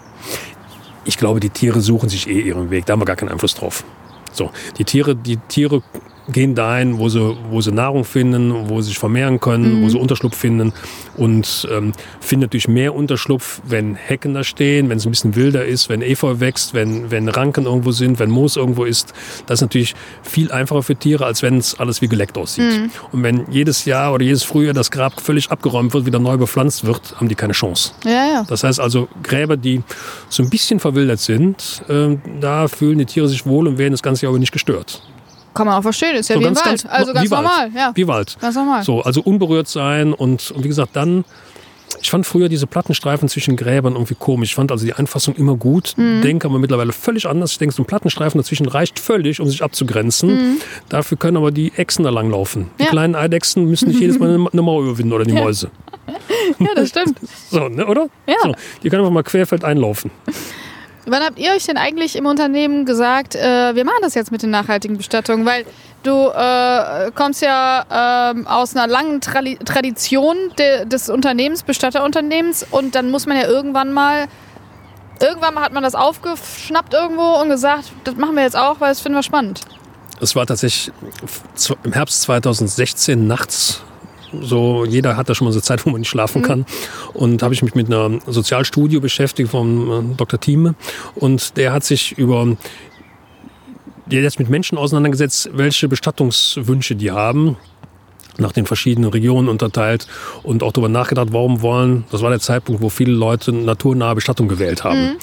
Ich 1.06 1.18
glaube, 1.18 1.40
die 1.40 1.50
Tiere 1.50 1.82
suchen 1.82 2.10
sich 2.10 2.28
eh 2.28 2.42
ihren 2.42 2.70
Weg. 2.70 2.86
Da 2.86 2.94
haben 2.94 3.02
wir 3.02 3.06
gar 3.06 3.16
keinen 3.16 3.30
Einfluss 3.30 3.56
drauf. 3.56 3.84
So, 4.32 4.52
die 4.78 4.86
Tiere, 4.86 5.16
die 5.16 5.38
Tiere 5.38 5.84
gehen 6.32 6.56
dahin, 6.56 6.98
wo 7.00 7.10
sie, 7.10 7.36
wo 7.50 7.62
sie 7.62 7.72
Nahrung 7.72 8.06
finden, 8.06 8.70
wo 8.70 8.82
sie 8.82 8.90
sich 8.90 9.00
vermehren 9.00 9.40
können, 9.40 9.84
wo 9.84 9.90
sie 9.90 9.98
Unterschlupf 9.98 10.38
finden 10.38 10.74
und 11.18 11.68
ähm, 11.72 11.94
finden 12.20 12.44
natürlich 12.44 12.68
mehr 12.68 12.96
Unterschlupf, 12.96 13.62
wenn 13.66 13.96
Hecken 13.96 14.34
da 14.34 14.44
stehen, 14.44 14.90
wenn 14.90 14.98
es 14.98 15.06
ein 15.06 15.12
bisschen 15.12 15.36
wilder 15.36 15.66
ist, 15.66 15.90
wenn 15.90 16.02
Efeu 16.02 16.40
wächst, 16.40 16.74
wenn, 16.74 17.12
wenn 17.12 17.28
Ranken 17.28 17.66
irgendwo 17.66 17.92
sind, 17.92 18.20
wenn 18.20 18.30
Moos 18.30 18.56
irgendwo 18.56 18.86
ist. 18.86 19.14
Das 19.46 19.60
ist 19.60 19.62
natürlich 19.62 19.96
viel 20.24 20.52
einfacher 20.52 20.84
für 20.84 20.96
Tiere, 20.96 21.26
als 21.26 21.42
wenn 21.42 21.58
es 21.58 21.80
alles 21.80 22.02
wie 22.02 22.08
geleckt 22.08 22.38
aussieht. 22.38 22.90
Und 23.12 23.24
wenn 23.24 23.46
jedes 23.52 23.86
Jahr 23.86 24.14
oder 24.14 24.24
jedes 24.24 24.44
Frühjahr 24.44 24.74
das 24.74 24.92
Grab 24.92 25.20
völlig 25.22 25.52
abgeräumt 25.52 25.94
wird, 25.94 26.06
wieder 26.06 26.20
neu 26.20 26.38
bepflanzt 26.38 26.86
wird, 26.86 27.16
haben 27.20 27.28
die 27.28 27.36
keine 27.36 27.54
Chance. 27.54 27.92
Ja, 28.06 28.12
ja. 28.12 28.46
Das 28.48 28.64
heißt 28.64 28.80
also, 28.80 29.08
Gräber, 29.22 29.58
die 29.58 29.82
so 30.30 30.44
ein 30.44 30.50
bisschen 30.50 30.80
verwildert 30.80 31.20
sind, 31.20 31.84
ähm, 31.90 32.22
da 32.40 32.68
fühlen 32.68 32.98
die 32.98 33.06
Tiere 33.06 33.28
sich 33.28 33.46
wohl 33.46 33.68
und 33.68 33.78
werden 33.78 33.94
das 33.94 34.04
ganze 34.04 34.26
Jahr 34.26 34.32
aber 34.32 34.40
nicht 34.40 34.52
gestört. 34.52 35.02
Kann 35.54 35.68
man 35.68 35.76
auch 35.78 35.82
verstehen, 35.84 36.16
ist 36.16 36.30
ja 36.30 36.36
So 36.36 36.42
wie 36.42 36.46
im 36.46 36.54
ganz, 36.54 36.66
Wald. 36.66 36.84
ganz- 36.84 36.94
also 36.94 37.14
ganz 37.14 37.26
wie 37.28 37.32
Wald. 37.32 37.44
normal, 37.44 37.70
ja. 37.76 37.92
Wie 37.96 38.08
Wald. 38.08 38.38
Ganz 38.40 38.56
normal. 38.56 38.84
So, 38.84 39.02
also 39.02 39.22
unberührt 39.22 39.68
sein 39.68 40.14
und, 40.14 40.52
und 40.52 40.64
wie 40.64 40.68
gesagt, 40.68 40.96
dann. 40.96 41.24
Ich 42.02 42.10
fand 42.10 42.26
früher 42.26 42.50
diese 42.50 42.66
Plattenstreifen 42.66 43.30
zwischen 43.30 43.56
Gräbern 43.56 43.94
irgendwie 43.94 44.16
komisch. 44.16 44.50
Ich 44.50 44.56
fand 44.56 44.72
also 44.72 44.84
die 44.84 44.94
Einfassung 44.94 45.36
immer 45.36 45.56
gut, 45.56 45.94
Mhm. 45.96 46.22
denke 46.24 46.48
aber 46.48 46.58
mittlerweile 46.58 46.92
völlig 46.92 47.28
anders. 47.28 47.52
Ich 47.52 47.58
denke, 47.60 47.74
so 47.76 47.84
ein 47.84 47.86
Plattenstreifen 47.86 48.40
dazwischen 48.42 48.66
reicht 48.68 49.00
völlig, 49.00 49.40
um 49.40 49.48
sich 49.48 49.64
abzugrenzen. 49.64 50.60
Dafür 50.90 51.18
können 51.18 51.38
aber 51.38 51.52
die 51.52 51.72
Echsen 51.78 52.04
da 52.04 52.10
langlaufen. 52.10 52.64
Die 52.80 52.84
Mhm. 52.84 52.86
Ja. 52.86 52.92
kleinen 52.92 53.16
Eidechsen 53.16 53.66
müssen 53.66 53.90
nicht 53.90 54.00
jedes 54.02 54.18
Mal 54.20 54.30
eine- 54.52 54.62
Mauer 54.62 54.82
überwinden 54.84 55.14
oder 55.14 55.24
die 55.24 55.34
Mäuse. 55.34 55.70
Ja, 56.60 56.68
das 56.76 56.90
stimmt. 56.90 57.18
So, 57.50 57.70
ne, 57.70 57.86
oder? 57.86 58.08
Ja. 58.28 58.36
So, 58.44 58.54
die 58.84 58.90
können 58.90 59.02
einfach 59.04 59.14
mal 59.14 59.24
querfeld 59.24 59.64
einlaufen. 59.64 60.12
Wann 61.06 61.22
habt 61.22 61.38
ihr 61.38 61.52
euch 61.52 61.66
denn 61.66 61.78
eigentlich 61.78 62.16
im 62.16 62.26
Unternehmen 62.26 62.86
gesagt, 62.86 63.36
äh, 63.36 63.76
wir 63.76 63.84
machen 63.84 64.00
das 64.02 64.14
jetzt 64.14 64.32
mit 64.32 64.42
den 64.42 64.52
nachhaltigen 64.52 64.96
Bestattungen? 64.96 65.46
Weil 65.46 65.66
du 66.04 66.30
äh, 66.30 67.12
kommst 67.14 67.42
ja 67.42 68.32
ähm, 68.32 68.48
aus 68.48 68.76
einer 68.76 68.88
langen 68.88 69.20
Trali 69.20 69.58
Tradition 69.58 70.38
de 70.58 70.86
des 70.86 71.10
Unternehmens, 71.10 71.64
Bestatterunternehmens 71.64 72.66
und 72.72 72.96
dann 72.96 73.12
muss 73.12 73.26
man 73.26 73.36
ja 73.36 73.48
irgendwann 73.48 73.92
mal, 73.92 74.28
irgendwann 75.22 75.60
hat 75.60 75.74
man 75.74 75.84
das 75.84 75.96
aufgeschnappt 75.96 76.94
irgendwo 76.94 77.42
und 77.42 77.50
gesagt, 77.50 77.92
das 78.06 78.16
machen 78.16 78.36
wir 78.36 78.44
jetzt 78.44 78.58
auch, 78.58 78.80
weil 78.80 78.90
das 78.90 79.02
finden 79.02 79.18
wir 79.18 79.24
spannend. 79.24 79.62
Es 80.22 80.38
war 80.38 80.46
tatsächlich 80.46 80.94
im 81.84 81.92
Herbst 81.92 82.22
2016 82.22 83.28
nachts. 83.28 83.82
So, 84.42 84.86
jeder 84.86 85.18
hat 85.18 85.30
da 85.30 85.36
schon 85.36 85.46
mal 85.46 85.52
so 85.52 85.62
Zeit, 85.62 85.86
wo 85.86 85.90
man 85.90 86.02
nicht 86.02 86.10
schlafen 86.10 86.42
kann. 86.42 86.66
Und 87.14 87.44
habe 87.44 87.54
ich 87.54 87.62
mich 87.62 87.76
mit 87.76 87.88
einer 87.88 88.20
Sozialstudie 88.28 89.00
beschäftigt 89.00 89.52
vom 89.52 89.92
äh, 90.14 90.16
Dr. 90.16 90.40
Thieme. 90.40 90.76
Und 91.16 91.58
der 91.58 91.74
hat 91.74 91.84
sich 91.84 92.18
über 92.18 92.58
jetzt 94.10 94.40
mit 94.40 94.50
Menschen 94.50 94.78
auseinandergesetzt, 94.78 95.50
welche 95.54 95.88
Bestattungswünsche 95.88 96.96
die 96.96 97.12
haben 97.12 97.58
nach 98.38 98.52
den 98.52 98.66
verschiedenen 98.66 99.10
Regionen 99.12 99.48
unterteilt 99.48 100.08
und 100.42 100.64
auch 100.64 100.72
darüber 100.72 100.90
nachgedacht, 100.90 101.30
warum 101.32 101.62
wollen, 101.62 102.06
das 102.12 102.22
war 102.22 102.30
der 102.30 102.40
Zeitpunkt, 102.40 102.82
wo 102.82 102.90
viele 102.90 103.14
Leute 103.14 103.52
naturnahe 103.52 104.16
Bestattung 104.16 104.48
gewählt 104.48 104.84
haben. 104.84 105.18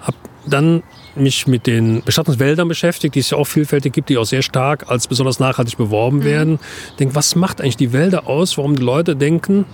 Hab 0.00 0.14
dann 0.46 0.82
mich 1.20 1.46
mit 1.46 1.66
den 1.66 2.02
Bestattungswäldern 2.02 2.68
beschäftigt, 2.68 3.14
die 3.14 3.20
es 3.20 3.30
ja 3.30 3.38
auch 3.38 3.46
vielfältig 3.46 3.92
gibt, 3.92 4.08
die 4.08 4.18
auch 4.18 4.24
sehr 4.24 4.42
stark 4.42 4.90
als 4.90 5.06
besonders 5.06 5.38
nachhaltig 5.40 5.76
beworben 5.76 6.24
werden. 6.24 6.58
Denk, 6.98 7.14
was 7.14 7.34
macht 7.36 7.60
eigentlich 7.60 7.76
die 7.76 7.92
Wälder 7.92 8.26
aus, 8.26 8.56
warum 8.58 8.76
die 8.76 8.82
Leute 8.82 9.16
denken, 9.16 9.64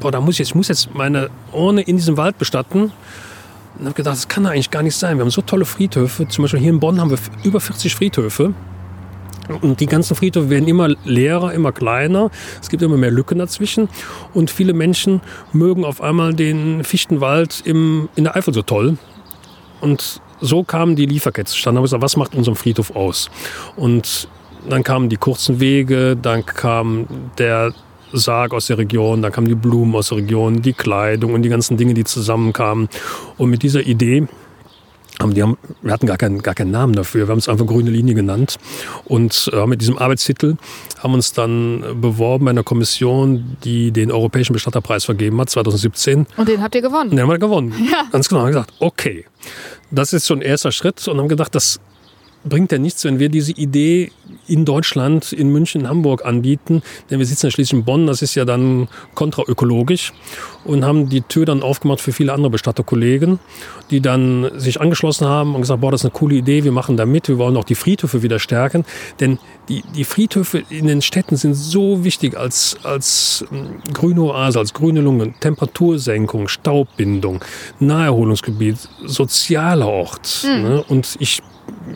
boah, 0.00 0.10
da 0.10 0.20
muss 0.20 0.34
ich, 0.34 0.38
jetzt- 0.40 0.48
ich 0.50 0.54
muss 0.54 0.68
jetzt 0.68 0.94
meine 0.94 1.30
Urne 1.52 1.82
in 1.82 1.96
diesem 1.96 2.16
Wald 2.16 2.38
bestatten. 2.38 2.92
Und 3.78 3.86
habe 3.86 3.94
gedacht, 3.94 4.14
das 4.16 4.28
kann 4.28 4.46
eigentlich 4.46 4.70
gar 4.70 4.82
nicht 4.82 4.96
sein. 4.96 5.16
Wir 5.16 5.22
haben 5.22 5.30
so 5.30 5.42
tolle 5.42 5.64
Friedhöfe. 5.64 6.28
Zum 6.28 6.42
Beispiel 6.44 6.60
hier 6.60 6.70
in 6.70 6.78
Bonn 6.80 7.00
haben 7.00 7.10
wir 7.10 7.18
über 7.42 7.58
40 7.60 7.94
Friedhöfe. 7.94 8.54
Und 9.60 9.80
die 9.80 9.86
ganzen 9.86 10.14
Friedhöfe 10.14 10.48
werden 10.48 10.68
immer 10.68 10.88
leerer, 11.04 11.52
immer 11.52 11.70
kleiner. 11.72 12.30
Es 12.62 12.70
gibt 12.70 12.82
immer 12.82 12.96
mehr 12.96 13.10
Lücken 13.10 13.38
dazwischen. 13.38 13.88
Und 14.32 14.50
viele 14.50 14.72
Menschen 14.72 15.20
mögen 15.52 15.84
auf 15.84 16.00
einmal 16.00 16.34
den 16.34 16.82
Fichtenwald 16.84 17.62
im, 17.64 18.08
in 18.14 18.24
der 18.24 18.36
Eifel 18.36 18.54
so 18.54 18.62
toll. 18.62 18.96
Und 19.80 20.20
so 20.44 20.62
kam 20.62 20.94
die 20.94 21.06
Lieferkette 21.06 21.50
zustande. 21.50 21.76
Da 21.76 21.78
habe 21.78 21.86
ich 21.86 21.90
gesagt, 21.90 22.02
was 22.02 22.16
macht 22.16 22.34
unseren 22.34 22.54
Friedhof 22.54 22.94
aus? 22.94 23.30
Und 23.76 24.28
dann 24.68 24.82
kamen 24.82 25.08
die 25.08 25.16
kurzen 25.16 25.60
Wege, 25.60 26.16
dann 26.16 26.44
kam 26.44 27.06
der 27.38 27.72
Sarg 28.12 28.54
aus 28.54 28.66
der 28.66 28.78
Region, 28.78 29.22
dann 29.22 29.32
kamen 29.32 29.48
die 29.48 29.54
Blumen 29.54 29.94
aus 29.96 30.08
der 30.08 30.18
Region, 30.18 30.62
die 30.62 30.72
Kleidung 30.72 31.34
und 31.34 31.42
die 31.42 31.48
ganzen 31.48 31.76
Dinge, 31.76 31.94
die 31.94 32.04
zusammenkamen. 32.04 32.88
Und 33.36 33.50
mit 33.50 33.62
dieser 33.62 33.80
Idee 33.80 34.28
haben 35.20 35.36
wir 35.36 35.56
hatten 35.92 36.06
gar 36.06 36.16
keinen, 36.16 36.42
gar 36.42 36.54
keinen 36.54 36.70
Namen 36.70 36.94
dafür. 36.94 37.26
Wir 37.26 37.32
haben 37.32 37.38
es 37.38 37.48
einfach 37.48 37.66
grüne 37.66 37.90
Linie 37.90 38.14
genannt. 38.14 38.56
Und 39.04 39.50
äh, 39.52 39.66
mit 39.66 39.80
diesem 39.80 39.96
Arbeitstitel 39.98 40.56
haben 40.98 41.14
uns 41.14 41.32
dann 41.32 42.00
beworben 42.00 42.46
bei 42.46 42.50
einer 42.50 42.64
Kommission, 42.64 43.56
die 43.62 43.92
den 43.92 44.10
Europäischen 44.10 44.52
Bestatterpreis 44.52 45.04
vergeben 45.04 45.40
hat, 45.40 45.50
2017. 45.50 46.26
Und 46.36 46.48
den 46.48 46.62
habt 46.62 46.74
ihr 46.74 46.82
gewonnen. 46.82 47.10
Den 47.10 47.20
haben 47.20 47.30
wir 47.30 47.38
gewonnen. 47.38 47.72
Ganz 48.12 48.28
genau. 48.28 48.42
Haben 48.42 48.48
gesagt, 48.48 48.72
okay, 48.80 49.24
das 49.90 50.12
ist 50.12 50.26
schon 50.26 50.38
ein 50.38 50.42
erster 50.42 50.72
Schritt. 50.72 51.06
Und 51.06 51.18
haben 51.18 51.28
gedacht, 51.28 51.54
das 51.54 51.80
bringt 52.44 52.72
ja 52.72 52.78
nichts, 52.78 53.04
wenn 53.04 53.18
wir 53.18 53.28
diese 53.28 53.52
Idee 53.52 54.10
in 54.46 54.64
Deutschland, 54.64 55.32
in 55.32 55.50
München, 55.50 55.88
Hamburg 55.88 56.24
anbieten. 56.24 56.82
Denn 57.10 57.18
wir 57.18 57.26
sitzen 57.26 57.46
ja 57.46 57.50
schließlich 57.50 57.80
in 57.80 57.84
Bonn, 57.84 58.06
das 58.06 58.22
ist 58.22 58.34
ja 58.34 58.44
dann 58.44 58.88
kontraökologisch. 59.14 60.12
Und 60.64 60.84
haben 60.84 61.08
die 61.08 61.20
Tür 61.22 61.44
dann 61.44 61.62
aufgemacht 61.62 62.00
für 62.00 62.12
viele 62.12 62.32
andere 62.32 62.50
Bestatterkollegen, 62.50 63.38
die 63.90 64.00
dann 64.00 64.50
sich 64.56 64.80
angeschlossen 64.80 65.26
haben 65.26 65.54
und 65.54 65.62
gesagt, 65.62 65.80
boah, 65.80 65.90
das 65.90 66.02
ist 66.02 66.06
eine 66.06 66.12
coole 66.12 66.36
Idee, 66.36 66.64
wir 66.64 66.72
machen 66.72 66.96
da 66.96 67.04
mit, 67.04 67.28
wir 67.28 67.38
wollen 67.38 67.56
auch 67.56 67.64
die 67.64 67.74
Friedhöfe 67.74 68.22
wieder 68.22 68.38
stärken. 68.38 68.84
Denn 69.20 69.38
die, 69.68 69.82
die 69.94 70.04
Friedhöfe 70.04 70.62
in 70.70 70.86
den 70.86 71.02
Städten 71.02 71.36
sind 71.36 71.54
so 71.54 72.04
wichtig 72.04 72.36
als, 72.36 72.76
als 72.82 73.44
ähm, 73.52 73.82
grüne 73.92 74.22
Oase, 74.22 74.58
als 74.58 74.72
grüne 74.72 75.00
Lunge, 75.00 75.34
Temperatursenkung, 75.40 76.48
Staubbindung, 76.48 77.40
Naherholungsgebiet, 77.80 78.76
sozialer 79.04 79.88
Ort. 79.88 80.44
Ne? 80.44 80.84
Und 80.88 81.16
ich, 81.18 81.42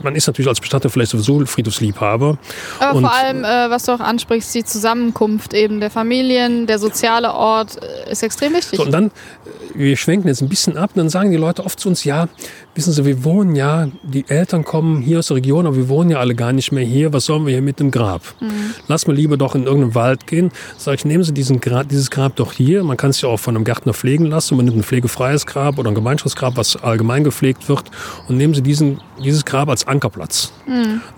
man 0.02 0.14
ist 0.14 0.26
natürlich 0.26 0.48
als 0.48 0.60
Bestatter 0.60 0.90
vielleicht 0.90 1.10
sowieso 1.12 1.44
Friedhofsliebhaber. 1.46 2.38
Aber 2.80 2.96
Und- 2.96 3.04
vor 3.04 3.14
allem, 3.14 3.44
äh, 3.44 3.70
was 3.70 3.84
du 3.84 3.92
auch 3.92 4.00
ansprichst, 4.00 4.54
die 4.54 4.64
Zusammenkunft 4.64 5.54
eben 5.54 5.80
der 5.80 5.90
Familien, 5.90 6.66
der 6.66 6.78
soziale 6.78 7.32
Ort 7.32 7.78
äh, 7.82 8.10
ist 8.12 8.22
extrem 8.22 8.52
wichtig. 8.54 8.78
So, 8.78 8.84
und 8.84 8.90
dann, 8.92 9.06
äh, 9.06 9.10
wir 9.74 9.96
schwenken 9.96 10.28
jetzt 10.28 10.42
ein 10.42 10.48
bisschen 10.48 10.76
ab, 10.76 10.90
und 10.94 10.98
dann 10.98 11.08
sagen 11.08 11.30
die 11.30 11.36
Leute 11.36 11.64
oft 11.64 11.78
zu 11.80 11.88
uns, 11.88 12.04
ja, 12.04 12.28
wissen 12.78 12.92
Sie, 12.92 13.04
wir 13.04 13.24
wohnen 13.24 13.56
ja, 13.56 13.88
die 14.04 14.24
Eltern 14.28 14.64
kommen 14.64 15.02
hier 15.02 15.18
aus 15.18 15.26
der 15.26 15.38
Region, 15.38 15.66
aber 15.66 15.74
wir 15.74 15.88
wohnen 15.88 16.10
ja 16.10 16.20
alle 16.20 16.36
gar 16.36 16.52
nicht 16.52 16.70
mehr 16.70 16.84
hier, 16.84 17.12
was 17.12 17.24
sollen 17.24 17.44
wir 17.44 17.52
hier 17.52 17.60
mit 17.60 17.80
dem 17.80 17.90
Grab? 17.90 18.22
Lass 18.86 19.08
mal 19.08 19.14
lieber 19.14 19.36
doch 19.36 19.56
in 19.56 19.64
irgendeinen 19.64 19.96
Wald 19.96 20.28
gehen. 20.28 20.52
Sag 20.76 20.94
ich, 20.94 21.04
nehmen 21.04 21.24
Sie 21.24 21.34
diesen 21.34 21.58
Grab, 21.58 21.88
dieses 21.88 22.08
Grab 22.08 22.36
doch 22.36 22.52
hier, 22.52 22.84
man 22.84 22.96
kann 22.96 23.10
es 23.10 23.20
ja 23.20 23.28
auch 23.28 23.40
von 23.40 23.56
einem 23.56 23.64
Gärtner 23.64 23.94
pflegen 23.94 24.26
lassen, 24.26 24.56
man 24.56 24.64
nimmt 24.64 24.76
ein 24.76 24.84
pflegefreies 24.84 25.44
Grab 25.44 25.78
oder 25.78 25.90
ein 25.90 25.96
Gemeinschaftsgrab, 25.96 26.56
was 26.56 26.76
allgemein 26.76 27.24
gepflegt 27.24 27.68
wird 27.68 27.90
und 28.28 28.36
nehmen 28.36 28.54
Sie 28.54 28.62
diesen, 28.62 29.00
dieses 29.24 29.44
Grab 29.44 29.68
als 29.68 29.88
Ankerplatz. 29.88 30.52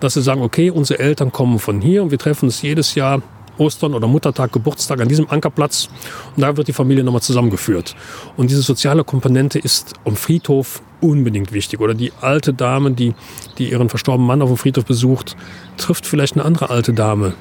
Dass 0.00 0.14
Sie 0.14 0.22
sagen, 0.22 0.40
okay, 0.40 0.70
unsere 0.70 0.98
Eltern 0.98 1.30
kommen 1.30 1.58
von 1.58 1.82
hier 1.82 2.02
und 2.02 2.10
wir 2.10 2.18
treffen 2.18 2.46
uns 2.46 2.62
jedes 2.62 2.94
Jahr 2.94 3.20
Ostern 3.58 3.92
oder 3.92 4.08
Muttertag, 4.08 4.50
Geburtstag 4.52 5.02
an 5.02 5.08
diesem 5.08 5.28
Ankerplatz 5.28 5.90
und 6.34 6.42
da 6.42 6.56
wird 6.56 6.68
die 6.68 6.72
Familie 6.72 7.04
nochmal 7.04 7.20
zusammengeführt. 7.20 7.94
Und 8.38 8.50
diese 8.50 8.62
soziale 8.62 9.04
Komponente 9.04 9.58
ist 9.58 9.92
am 10.06 10.16
Friedhof 10.16 10.80
unbedingt 11.00 11.52
wichtig. 11.52 11.80
Oder 11.80 11.94
die 11.94 12.12
alte 12.20 12.52
Dame, 12.54 12.90
die, 12.92 13.14
die 13.58 13.70
ihren 13.70 13.88
verstorbenen 13.88 14.26
Mann 14.26 14.42
auf 14.42 14.48
dem 14.50 14.56
Friedhof 14.56 14.84
besucht, 14.84 15.36
trifft 15.76 16.06
vielleicht 16.06 16.34
eine 16.34 16.44
andere 16.44 16.70
alte 16.70 16.92
Dame, 16.92 17.34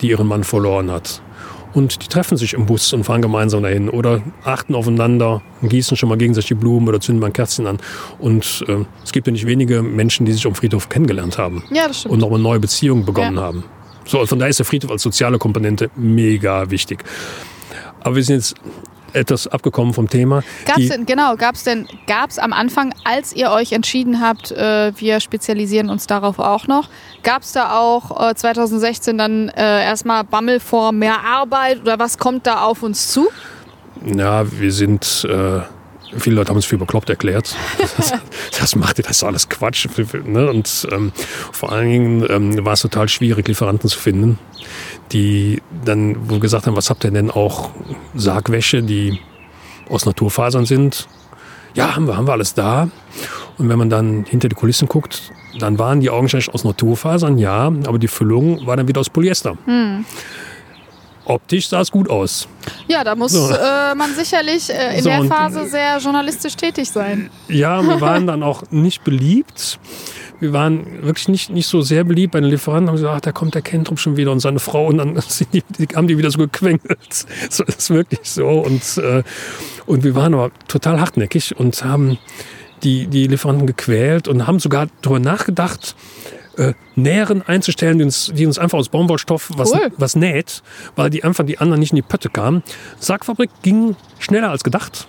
die 0.00 0.10
ihren 0.10 0.26
Mann 0.26 0.44
verloren 0.44 0.90
hat. 0.90 1.22
Und 1.74 2.02
die 2.02 2.08
treffen 2.08 2.36
sich 2.36 2.52
im 2.52 2.66
Bus 2.66 2.92
und 2.92 3.04
fahren 3.04 3.22
gemeinsam 3.22 3.62
dahin 3.62 3.88
oder 3.88 4.20
achten 4.44 4.74
aufeinander, 4.74 5.40
gießen 5.62 5.96
schon 5.96 6.10
mal 6.10 6.18
gegenseitig 6.18 6.48
die 6.48 6.54
Blumen 6.54 6.86
oder 6.86 7.00
zünden 7.00 7.20
mal 7.20 7.28
ein 7.28 7.32
Kerzchen 7.32 7.66
an. 7.66 7.78
Und 8.18 8.62
äh, 8.68 8.84
es 9.02 9.10
gibt 9.12 9.26
ja 9.26 9.32
nicht 9.32 9.46
wenige 9.46 9.82
Menschen, 9.82 10.26
die 10.26 10.32
sich 10.32 10.46
am 10.46 10.54
Friedhof 10.54 10.90
kennengelernt 10.90 11.38
haben 11.38 11.64
ja, 11.70 11.88
das 11.88 12.00
stimmt. 12.00 12.12
und 12.12 12.20
nochmal 12.20 12.40
neue 12.40 12.60
Beziehungen 12.60 13.06
begonnen 13.06 13.36
Ja. 13.36 13.42
haben. 13.42 13.64
So, 14.04 14.18
also 14.18 14.28
von 14.30 14.38
daher 14.40 14.50
ist 14.50 14.58
der 14.58 14.66
Friedhof 14.66 14.90
als 14.90 15.00
soziale 15.02 15.38
Komponente 15.38 15.88
mega 15.96 16.70
wichtig. 16.70 17.04
Aber 18.00 18.16
wir 18.16 18.24
sind 18.24 18.36
jetzt 18.36 18.54
etwas 19.12 19.46
abgekommen 19.46 19.94
vom 19.94 20.08
Thema. 20.08 20.42
Gab's 20.66 20.78
Die- 20.78 20.88
denn, 20.88 21.06
genau, 21.06 21.36
gab's 21.36 21.64
denn, 21.64 21.86
gab's 22.06 22.38
am 22.38 22.52
Anfang, 22.52 22.94
als 23.04 23.32
ihr 23.32 23.50
euch 23.50 23.72
entschieden 23.72 24.20
habt, 24.20 24.50
äh, 24.52 24.92
wir 24.96 25.20
spezialisieren 25.20 25.90
uns 25.90 26.06
darauf 26.06 26.38
auch 26.38 26.66
noch, 26.66 26.88
gab's 27.22 27.52
da 27.52 27.78
auch 27.78 28.30
äh, 28.30 28.34
2016 28.34 29.18
dann 29.18 29.48
äh, 29.50 29.84
erstmal 29.84 30.24
Bammel 30.24 30.60
vor 30.60 30.92
mehr 30.92 31.24
Arbeit 31.24 31.80
oder 31.80 31.98
was 31.98 32.18
kommt 32.18 32.46
da 32.46 32.62
auf 32.62 32.82
uns 32.82 33.08
zu? 33.08 33.28
Ja, 34.04 34.44
wir 34.50 34.72
sind. 34.72 35.26
Äh, 35.28 35.60
viele 36.18 36.36
Leute 36.36 36.50
haben 36.50 36.56
uns 36.56 36.64
für 36.66 36.76
bekloppt 36.76 37.08
erklärt. 37.10 37.54
Das, 37.78 38.12
das 38.58 38.76
macht 38.76 38.98
ihr, 38.98 39.04
das 39.04 39.18
ist 39.18 39.24
alles 39.24 39.48
Quatsch. 39.48 39.86
Ne? 40.24 40.48
Und 40.50 40.86
ähm, 40.90 41.12
vor 41.52 41.72
allen 41.72 41.88
Dingen 41.88 42.26
ähm, 42.28 42.64
war 42.64 42.74
es 42.74 42.80
total 42.82 43.08
schwierig, 43.08 43.48
Lieferanten 43.48 43.88
zu 43.88 43.98
finden, 43.98 44.38
die 45.12 45.62
dann 45.84 46.16
wo 46.28 46.34
wir 46.34 46.40
gesagt 46.40 46.66
haben, 46.66 46.76
was 46.76 46.90
habt 46.90 47.04
ihr 47.04 47.10
denn 47.10 47.30
auch 47.30 47.70
Sargwäsche, 48.14 48.82
die 48.82 49.20
aus 49.88 50.06
Naturfasern 50.06 50.64
sind? 50.66 51.08
Ja, 51.74 51.94
haben 51.96 52.06
wir, 52.06 52.16
haben 52.16 52.26
wir 52.26 52.32
alles 52.32 52.54
da. 52.54 52.88
Und 53.58 53.68
wenn 53.68 53.78
man 53.78 53.90
dann 53.90 54.24
hinter 54.28 54.48
die 54.48 54.54
Kulissen 54.54 54.88
guckt, 54.88 55.32
dann 55.58 55.78
waren 55.78 56.00
die 56.00 56.10
augenscheinlich 56.10 56.52
aus 56.52 56.64
Naturfasern, 56.64 57.38
ja, 57.38 57.66
aber 57.66 57.98
die 57.98 58.08
Füllung 58.08 58.66
war 58.66 58.76
dann 58.76 58.88
wieder 58.88 59.00
aus 59.00 59.10
Polyester. 59.10 59.56
Optisch 61.24 61.68
sah 61.68 61.80
es 61.80 61.90
gut 61.90 62.10
aus. 62.10 62.48
Ja, 62.88 63.04
da 63.04 63.14
muss 63.14 63.32
So. 63.32 63.50
äh, 63.54 63.94
man 63.94 64.12
sicherlich 64.14 64.68
äh, 64.70 64.96
in 64.96 65.02
So, 65.04 65.08
der 65.10 65.20
und, 65.20 65.28
Phase 65.28 65.66
sehr 65.68 65.98
journalistisch 65.98 66.56
tätig 66.56 66.90
sein. 66.90 67.30
Ja, 67.48 67.82
wir 67.82 68.00
waren 68.00 68.26
dann 68.26 68.42
auch 68.42 68.64
nicht 68.70 69.04
beliebt. 69.04 69.78
Wir 70.42 70.52
waren 70.52 71.04
wirklich 71.04 71.28
nicht, 71.28 71.50
nicht 71.50 71.68
so 71.68 71.82
sehr 71.82 72.02
beliebt 72.02 72.32
bei 72.32 72.40
den 72.40 72.50
Lieferanten. 72.50 72.88
Haben 72.88 72.96
gesagt, 72.96 73.14
ach, 73.14 73.20
da 73.20 73.30
kommt 73.30 73.54
der 73.54 73.62
Kentrup 73.62 74.00
schon 74.00 74.16
wieder 74.16 74.32
und 74.32 74.40
seine 74.40 74.58
Frau. 74.58 74.88
Und 74.88 74.98
dann 74.98 75.14
die, 75.52 75.62
die, 75.78 75.94
haben 75.94 76.08
die 76.08 76.18
wieder 76.18 76.30
so 76.30 76.38
gequengelt. 76.38 77.26
So, 77.48 77.64
das 77.64 77.76
ist 77.76 77.90
wirklich 77.90 78.20
so. 78.24 78.48
Und, 78.48 78.98
äh, 78.98 79.22
und 79.86 80.04
wir 80.04 80.14
waren 80.14 80.34
aber 80.34 80.50
total 80.66 81.00
hartnäckig 81.00 81.54
und 81.56 81.84
haben 81.84 82.18
die, 82.82 83.06
die 83.06 83.28
Lieferanten 83.28 83.66
gequält 83.66 84.26
und 84.26 84.46
haben 84.46 84.58
sogar 84.58 84.88
darüber 85.00 85.20
nachgedacht, 85.20 85.94
äh, 86.56 86.74
Nähren 86.96 87.42
einzustellen, 87.42 87.98
die 87.98 88.04
uns, 88.04 88.32
die 88.34 88.46
uns 88.46 88.58
einfach 88.58 88.78
aus 88.78 88.88
Baumwollstoff 88.88 89.50
was, 89.56 89.72
Cool. 89.72 89.92
was 89.96 90.16
näht, 90.16 90.62
weil 90.96 91.08
die 91.10 91.24
einfach 91.24 91.44
die 91.44 91.58
anderen 91.58 91.80
nicht 91.80 91.92
in 91.92 91.96
die 91.96 92.02
Pötte 92.02 92.28
kamen. 92.30 92.62
Sargfabrik 92.98 93.50
ging 93.62 93.96
schneller 94.18 94.50
als 94.50 94.64
gedacht. 94.64 95.06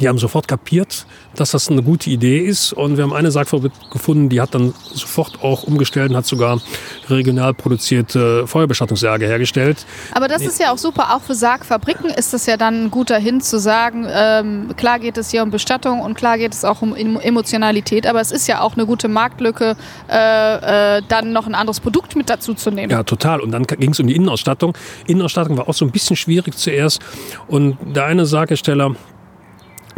Die 0.00 0.08
haben 0.08 0.18
sofort 0.18 0.46
kapiert, 0.46 1.06
dass 1.34 1.52
das 1.52 1.70
eine 1.70 1.82
gute 1.82 2.10
Idee 2.10 2.38
ist. 2.38 2.72
Und 2.72 2.96
wir 2.96 3.04
haben 3.04 3.12
eine 3.12 3.30
Sargfabrik 3.30 3.72
gefunden, 3.90 4.28
die 4.28 4.40
hat 4.40 4.54
dann 4.54 4.74
sofort 4.92 5.42
auch 5.42 5.62
umgestellt 5.64 6.10
und 6.10 6.16
hat 6.16 6.26
sogar 6.26 6.60
regional 7.08 7.54
produzierte 7.54 8.46
Feuerbestattungssärge 8.46 9.26
hergestellt. 9.26 9.86
Aber 10.12 10.28
das 10.28 10.42
ist 10.42 10.60
ja 10.60 10.72
auch 10.72 10.78
super, 10.78 11.14
auch 11.14 11.22
für 11.22 11.34
Sargfabriken 11.34 12.10
ist 12.10 12.32
das 12.32 12.46
ja 12.46 12.56
dann 12.56 12.84
ein 12.84 12.90
guter 12.90 13.18
Hin 13.18 13.40
zu 13.40 13.58
sagen, 13.58 14.06
ähm, 14.10 14.74
klar 14.76 14.98
geht 14.98 15.16
es 15.16 15.30
hier 15.30 15.42
um 15.42 15.50
Bestattung 15.50 16.00
und 16.00 16.14
klar 16.14 16.38
geht 16.38 16.52
es 16.52 16.64
auch 16.64 16.82
um 16.82 16.94
Em- 16.94 17.18
Emotionalität, 17.18 18.06
aber 18.06 18.20
es 18.20 18.30
ist 18.30 18.46
ja 18.46 18.60
auch 18.60 18.74
eine 18.74 18.86
gute 18.86 19.08
Marktlücke, 19.08 19.76
äh, 20.08 20.98
äh, 20.98 21.02
dann 21.08 21.32
noch 21.32 21.46
ein 21.46 21.54
anderes 21.54 21.80
Produkt 21.80 22.14
mit 22.14 22.28
dazu 22.30 22.54
zu 22.54 22.70
nehmen. 22.70 22.90
Ja, 22.90 23.02
total. 23.02 23.40
Und 23.40 23.52
dann 23.52 23.64
ging 23.64 23.92
es 23.92 24.00
um 24.00 24.06
die 24.06 24.16
Innenausstattung. 24.16 24.76
Innenausstattung 25.06 25.56
war 25.56 25.68
auch 25.68 25.74
so 25.74 25.84
ein 25.84 25.90
bisschen 25.90 26.16
schwierig 26.16 26.56
zuerst. 26.56 27.00
Und 27.46 27.78
der 27.94 28.04
eine 28.04 28.26
Sarghersteller, 28.26 28.94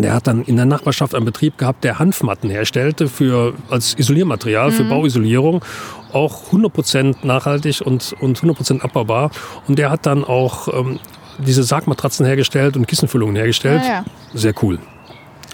der 0.03 0.15
hat 0.15 0.27
dann 0.27 0.43
in 0.45 0.57
der 0.57 0.67
Nachbarschaft 0.67 1.15
einen 1.15 1.25
Betrieb 1.25 1.59
gehabt, 1.59 1.85
der 1.85 1.99
Hanfmatten 1.99 2.51
herstellte 2.51 3.09
für, 3.09 3.55
als 3.71 3.99
Isoliermaterial 3.99 4.71
für 4.73 4.85
Bauisolierung. 4.85 5.65
Auch 6.13 6.51
100% 6.53 7.25
nachhaltig 7.27 7.81
und, 7.81 8.15
und 8.21 8.41
100% 8.41 8.81
abbaubar. 8.81 9.31
Und 9.69 9.79
der 9.79 9.91
hat 9.91 10.07
dann 10.07 10.25
auch 10.25 10.69
ähm, 10.69 10.99
diese 11.39 11.63
Sargmatratzen 11.63 12.27
hergestellt 12.27 12.77
und 12.77 12.87
Kissenfüllungen 12.87 13.37
hergestellt. 13.37 13.83
Ja, 13.85 13.89
ja. 13.89 14.05
Sehr 14.35 14.55
cool. 14.63 14.79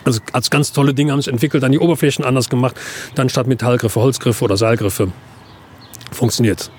Also 0.05 0.21
als 0.33 0.51
ganz 0.51 0.73
tolle 0.73 0.95
Dinge 0.95 1.13
haben 1.13 1.21
sich 1.21 1.33
entwickelt, 1.33 1.63
dann 1.63 1.73
die 1.73 1.79
Oberflächen 1.79 2.25
anders 2.25 2.49
gemacht, 2.49 2.77
dann 3.15 3.29
statt 3.29 3.49
Metallgriffe 3.49 4.01
Holzgriffe 4.01 4.45
oder 4.45 4.57
Seilgriffe. 4.57 5.09
Funktioniert. 6.13 6.71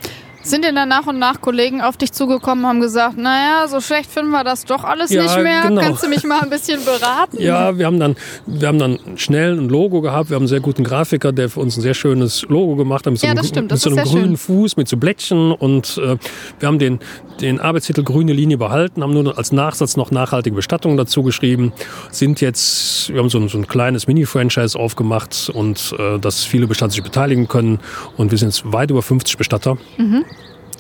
Sind 0.49 0.63
denn 0.63 0.75
dann 0.75 0.87
nach 0.89 1.07
und 1.07 1.19
nach 1.19 1.41
Kollegen 1.41 1.81
auf 1.81 1.97
dich 1.97 2.11
zugekommen 2.13 2.63
und 2.63 2.69
haben 2.69 2.79
gesagt, 2.81 3.17
naja, 3.17 3.67
so 3.67 3.81
schlecht 3.81 4.09
finden 4.09 4.31
wir 4.31 4.43
das 4.43 4.63
doch 4.65 4.83
alles 4.83 5.11
Ja, 5.11 5.23
nicht 5.23 5.41
mehr, 5.43 5.61
genau. 5.63 5.81
kannst 5.81 6.03
du 6.03 6.07
mich 6.07 6.23
mal 6.23 6.41
ein 6.41 6.49
bisschen 6.49 6.83
beraten? 6.85 7.37
Ja, 7.41 7.77
wir 7.77 7.85
haben 7.85 7.99
dann, 7.99 8.15
wir 8.45 8.67
haben 8.67 8.79
dann 8.79 8.99
schnell 9.15 9.57
ein 9.59 9.67
Logo 9.69 10.01
gehabt. 10.01 10.29
Wir 10.29 10.35
haben 10.35 10.43
einen 10.43 10.47
sehr 10.47 10.61
guten 10.61 10.83
Grafiker, 10.83 11.31
der 11.33 11.49
für 11.49 11.59
uns 11.59 11.77
ein 11.77 11.81
sehr 11.81 11.93
schönes 11.93 12.43
Logo 12.43 12.75
gemacht 12.75 13.05
hat. 13.05 13.11
Mit 13.11 13.19
so 13.19 13.27
Ja, 13.27 13.31
einem, 13.31 13.37
das 13.41 13.47
stimmt, 13.49 13.71
das 13.71 13.85
mit 13.85 13.93
so 13.93 13.99
einem 13.99 14.09
grünen 14.09 14.25
schön. 14.27 14.37
Fuß, 14.37 14.77
mit 14.77 14.87
so 14.87 14.97
Blättchen. 14.97 15.51
Und 15.51 15.97
äh, 16.03 16.17
wir 16.59 16.67
haben 16.67 16.79
den, 16.79 16.99
den 17.41 17.59
Arbeitstitel 17.59 18.03
Grüne 18.03 18.31
Linie 18.33 18.57
behalten, 18.57 19.03
haben 19.03 19.13
nur 19.13 19.37
als 19.37 19.51
Nachsatz 19.51 19.97
noch 19.97 20.11
nachhaltige 20.11 20.55
Bestattung 20.55 20.95
dazu 20.97 21.23
geschrieben. 21.23 21.73
Sind 22.11 22.39
jetzt, 22.41 23.09
wir 23.13 23.19
haben 23.19 23.29
so 23.29 23.37
ein, 23.37 23.49
so 23.49 23.57
ein 23.57 23.67
kleines 23.67 24.07
Mini-Franchise 24.07 24.79
aufgemacht 24.79 25.51
und 25.53 25.93
äh, 25.99 26.19
dass 26.19 26.45
viele 26.45 26.67
Bestatter 26.67 26.91
sich 26.91 27.03
beteiligen 27.03 27.47
können. 27.47 27.79
Und 28.15 28.31
wir 28.31 28.37
sind 28.37 28.47
jetzt 28.49 28.71
weit 28.71 28.91
über 28.91 29.01
50 29.01 29.37
Bestatter. 29.37 29.77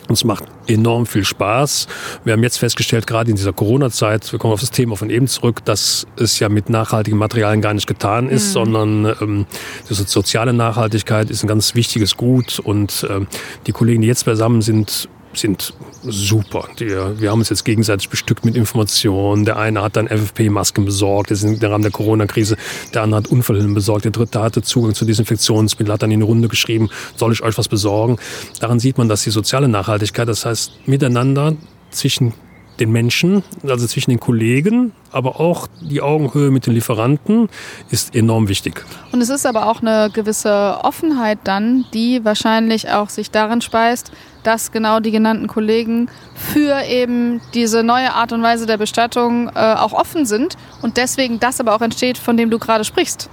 Uns 0.07 0.23
macht 0.23 0.45
enorm 0.67 1.05
viel 1.05 1.25
Spaß. 1.25 1.87
Wir 2.23 2.33
haben 2.33 2.43
jetzt 2.43 2.57
festgestellt, 2.57 3.07
gerade 3.07 3.29
in 3.29 3.35
dieser 3.35 3.53
Corona-Zeit, 3.53 4.31
wir 4.31 4.39
kommen 4.39 4.53
auf 4.53 4.61
das 4.61 4.71
Thema 4.71 4.95
von 4.95 5.09
eben 5.09 5.27
zurück, 5.27 5.63
dass 5.65 6.07
es 6.17 6.39
ja 6.39 6.49
mit 6.49 6.69
nachhaltigen 6.69 7.17
Materialien 7.17 7.61
gar 7.61 7.73
nicht 7.73 7.87
getan 7.87 8.29
ist, 8.29 8.53
sondern 8.53 9.05
ähm, 9.21 9.45
diese 9.89 10.03
soziale 10.05 10.53
Nachhaltigkeit 10.53 11.29
ist 11.29 11.43
ein 11.43 11.47
ganz 11.47 11.75
wichtiges 11.75 12.15
Gut. 12.15 12.59
Und 12.59 13.05
ähm, 13.09 13.27
die 13.65 13.71
Kollegen, 13.71 14.01
die 14.01 14.07
jetzt 14.07 14.25
beisammen 14.25 14.61
sind, 14.61 15.09
sind 15.37 15.73
super. 16.03 16.67
Die, 16.79 16.87
wir 16.87 17.31
haben 17.31 17.39
uns 17.39 17.49
jetzt 17.49 17.65
gegenseitig 17.65 18.09
bestückt 18.09 18.45
mit 18.45 18.55
Informationen. 18.55 19.45
Der 19.45 19.57
eine 19.57 19.81
hat 19.81 19.95
dann 19.95 20.07
FFP-Masken 20.07 20.85
besorgt, 20.85 21.31
ist 21.31 21.43
im 21.43 21.59
Rahmen 21.59 21.81
der 21.81 21.91
Corona-Krise. 21.91 22.57
Der 22.93 23.03
andere 23.03 23.19
hat 23.19 23.27
Unfallhilfen 23.27 23.73
besorgt. 23.73 24.05
Der 24.05 24.11
dritte 24.11 24.41
hatte 24.41 24.61
Zugang 24.61 24.93
zu 24.93 25.05
Desinfektionsmitteln, 25.05 25.93
hat 25.93 26.03
dann 26.03 26.11
in 26.11 26.19
die 26.19 26.25
Runde 26.25 26.47
geschrieben, 26.47 26.89
soll 27.15 27.33
ich 27.33 27.43
euch 27.43 27.57
was 27.57 27.67
besorgen? 27.67 28.17
Daran 28.59 28.79
sieht 28.79 28.97
man, 28.97 29.09
dass 29.09 29.23
die 29.23 29.31
soziale 29.31 29.67
Nachhaltigkeit, 29.67 30.27
das 30.27 30.45
heißt 30.45 30.87
miteinander 30.87 31.55
zwischen 31.91 32.33
den 32.79 32.91
Menschen, 32.91 33.43
also 33.67 33.87
zwischen 33.87 34.11
den 34.11 34.19
Kollegen, 34.19 34.91
aber 35.11 35.39
auch 35.39 35.67
die 35.81 36.01
Augenhöhe 36.01 36.51
mit 36.51 36.65
den 36.67 36.73
Lieferanten 36.73 37.49
ist 37.89 38.15
enorm 38.15 38.47
wichtig. 38.49 38.83
Und 39.11 39.21
es 39.21 39.29
ist 39.29 39.45
aber 39.45 39.67
auch 39.67 39.81
eine 39.81 40.09
gewisse 40.13 40.77
Offenheit 40.83 41.39
dann, 41.43 41.85
die 41.93 42.23
wahrscheinlich 42.23 42.89
auch 42.89 43.09
sich 43.09 43.31
darin 43.31 43.61
speist, 43.61 44.11
dass 44.43 44.71
genau 44.71 44.99
die 44.99 45.11
genannten 45.11 45.47
Kollegen 45.47 46.09
für 46.35 46.83
eben 46.83 47.41
diese 47.53 47.83
neue 47.83 48.13
Art 48.13 48.31
und 48.31 48.41
Weise 48.43 48.65
der 48.65 48.77
Bestattung 48.77 49.49
äh, 49.49 49.59
auch 49.59 49.93
offen 49.93 50.25
sind 50.25 50.55
und 50.81 50.97
deswegen 50.97 51.39
das 51.39 51.59
aber 51.59 51.75
auch 51.75 51.81
entsteht, 51.81 52.17
von 52.17 52.37
dem 52.37 52.49
du 52.49 52.59
gerade 52.59 52.83
sprichst. 52.83 53.29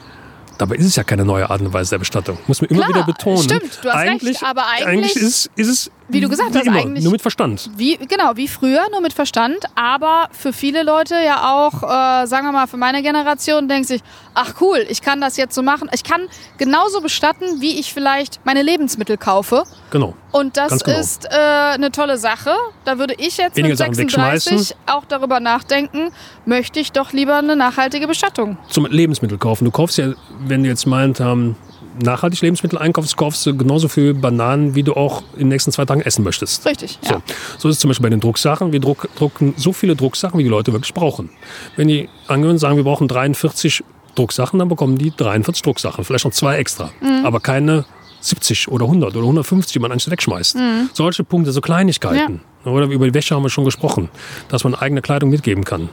Dabei 0.57 0.77
ist 0.77 0.87
es 0.87 0.95
ja 0.97 1.03
keine 1.03 1.25
neue 1.25 1.51
Art 1.51 1.61
und 1.63 1.73
Weise 1.73 1.91
der 1.91 1.99
Bestattung. 1.99 2.39
Muss 2.47 2.61
man 2.61 2.71
immer 2.71 2.85
Klar, 2.85 2.89
wieder 2.91 3.03
betonen. 3.05 3.43
stimmt, 3.43 3.81
du 3.83 3.89
hast 3.91 3.97
recht, 4.03 4.09
eigentlich, 4.11 4.43
aber 4.43 4.63
eigentlich- 4.69 5.17
ist, 5.17 5.51
ist 5.57 5.69
es, 5.69 5.91
Wie 6.09 6.21
du 6.21 6.29
gesagt 6.29 6.55
hast, 6.55 6.67
immer, 6.67 6.81
eigentlich- 6.81 7.03
nur 7.03 7.13
mit 7.13 7.23
Verstand. 7.23 7.71
Wie, 7.77 7.97
genau, 7.97 8.33
wie 8.37 8.49
früher, 8.49 8.83
nur 8.91 9.01
mit 9.01 9.13
Verstand, 9.13 9.65
aber 9.75 10.29
für 10.33 10.53
viele 10.53 10.83
Leute 10.83 11.15
ja 11.15 11.55
auch, 11.55 11.83
äh, 11.83 12.27
sagen 12.27 12.47
wir 12.47 12.53
mal, 12.53 12.67
für 12.67 12.77
meine 12.77 13.03
Generation 13.03 13.69
denkt 13.69 13.89
sich, 13.89 14.03
ach 14.35 14.55
cool, 14.61 14.85
ich 14.89 15.01
kann 15.01 15.21
das 15.21 15.37
jetzt 15.37 15.55
so 15.55 15.63
machen. 15.63 15.89
Ich 15.95 16.05
kann 16.05 16.29
genauso 16.59 17.01
bestatten, 17.01 17.61
wie 17.61 17.79
ich 17.79 17.95
vielleicht 17.95 18.41
meine 18.45 18.63
Lebensmittel 18.63 19.17
kaufe. 19.17 19.65
Genau. 19.91 20.15
Und 20.33 20.57
das 20.57 20.85
genau. 20.85 20.99
ist 20.99 21.27
äh, 21.27 21.29
eine 21.31 21.91
tolle 21.91 22.19
Sache. 22.19 22.51
Da 22.85 22.99
würde 22.99 23.15
ich 23.15 23.37
jetzt 23.37 23.57
Weniger 23.57 23.71
mit 23.73 23.79
Sachen 23.79 23.95
36 23.95 24.53
wegschmeißen. 24.53 24.77
auch 24.87 25.05
darüber 25.07 25.41
nachdenken, 25.41 26.11
möchte 26.45 26.81
ich 26.81 26.93
doch 26.93 27.13
lieber 27.13 27.37
eine 27.37 27.57
nachhaltige 27.57 28.07
Bestattung. 28.07 28.59
Zum 28.69 28.87
Lebensmittel 28.87 29.39
kaufen. 29.39 29.65
Du 29.65 29.71
kaufst 29.71 29.99
ja, 29.99 30.13
wenn 30.41 30.63
du 30.65 30.69
jetzt 30.69 30.87
meint, 30.87 31.21
ähm, 31.21 31.57
nachhaltig 32.03 32.41
Lebensmittel 32.41 32.79
einkaufst, 32.79 33.17
kaufst 33.17 33.47
du 33.47 33.57
genauso 33.57 33.89
viel 33.89 34.15
Bananen, 34.15 34.75
wie 34.75 34.83
du 34.83 34.95
auch 34.95 35.23
in 35.35 35.41
den 35.41 35.49
nächsten 35.49 35.73
zwei 35.73 35.85
Tagen 35.85 36.01
essen 36.01 36.25
möchtest. 36.25 36.67
Richtig, 36.67 36.99
ja. 37.03 37.23
So. 37.59 37.69
ist 37.69 37.77
es 37.77 37.81
zum 37.81 37.89
Beispiel 37.89 38.05
bei 38.05 38.11
den 38.11 38.21
Drucksachen. 38.21 38.73
Wir 38.73 38.81
druck, 38.81 39.09
drucken 39.17 39.55
so 39.57 39.73
viele 39.73 39.97
Drucksachen, 39.97 40.39
wie 40.39 40.43
die 40.43 40.49
Leute 40.49 40.73
wirklich 40.73 40.95
brauchen. 40.95 41.31
Wenn 41.77 41.89
die 41.89 42.09
angehören 42.27 42.59
sagen, 42.59 42.77
wir 42.77 42.85
brauchen 42.85 43.09
43 43.09 43.85
Drucksachen, 44.15 44.59
dann 44.59 44.69
bekommen 44.69 44.99
die 44.99 45.13
43 45.15 45.63
Drucksachen. 45.63 46.05
Vielleicht 46.05 46.25
noch 46.25 46.33
zwei 46.33 46.57
extra. 46.57 46.91
Mhm. 47.01 47.25
Aber 47.25 47.41
keine 47.41 47.85
70 48.21 48.69
oder 48.69 48.87
100 48.87 49.11
oder 49.11 49.25
150, 49.25 49.73
die 49.73 49.79
man 49.79 49.93
eigentlich 49.93 50.11
wegschmeißt. 50.11 50.57
Mhm. 50.57 50.91
Solche 50.93 51.25
Punkte, 51.25 51.53
so 51.53 51.61
Kleinigkeiten. 51.61 52.41
Oder 52.65 52.87
über 52.87 53.07
die 53.07 53.15
Wäsche 53.15 53.35
haben 53.35 53.43
wir 53.43 53.51
schon 53.51 53.65
gesprochen, 53.65 54.09
dass 54.49 54.65
man 54.65 54.75
eigene 54.75 55.03
Kleidung 55.03 55.29
mitgeben 55.29 55.65
kann. 55.65 55.91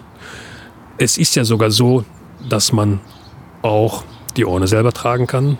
Es 0.97 1.17
ist 1.17 1.35
ja 1.35 1.43
sogar 1.43 1.71
so, 1.71 2.05
dass 2.47 2.71
man 2.71 3.01
auch 3.61 4.03
die 4.37 4.45
Urne 4.45 4.67
selber 4.67 4.93
tragen 4.93 5.27
kann. 5.27 5.57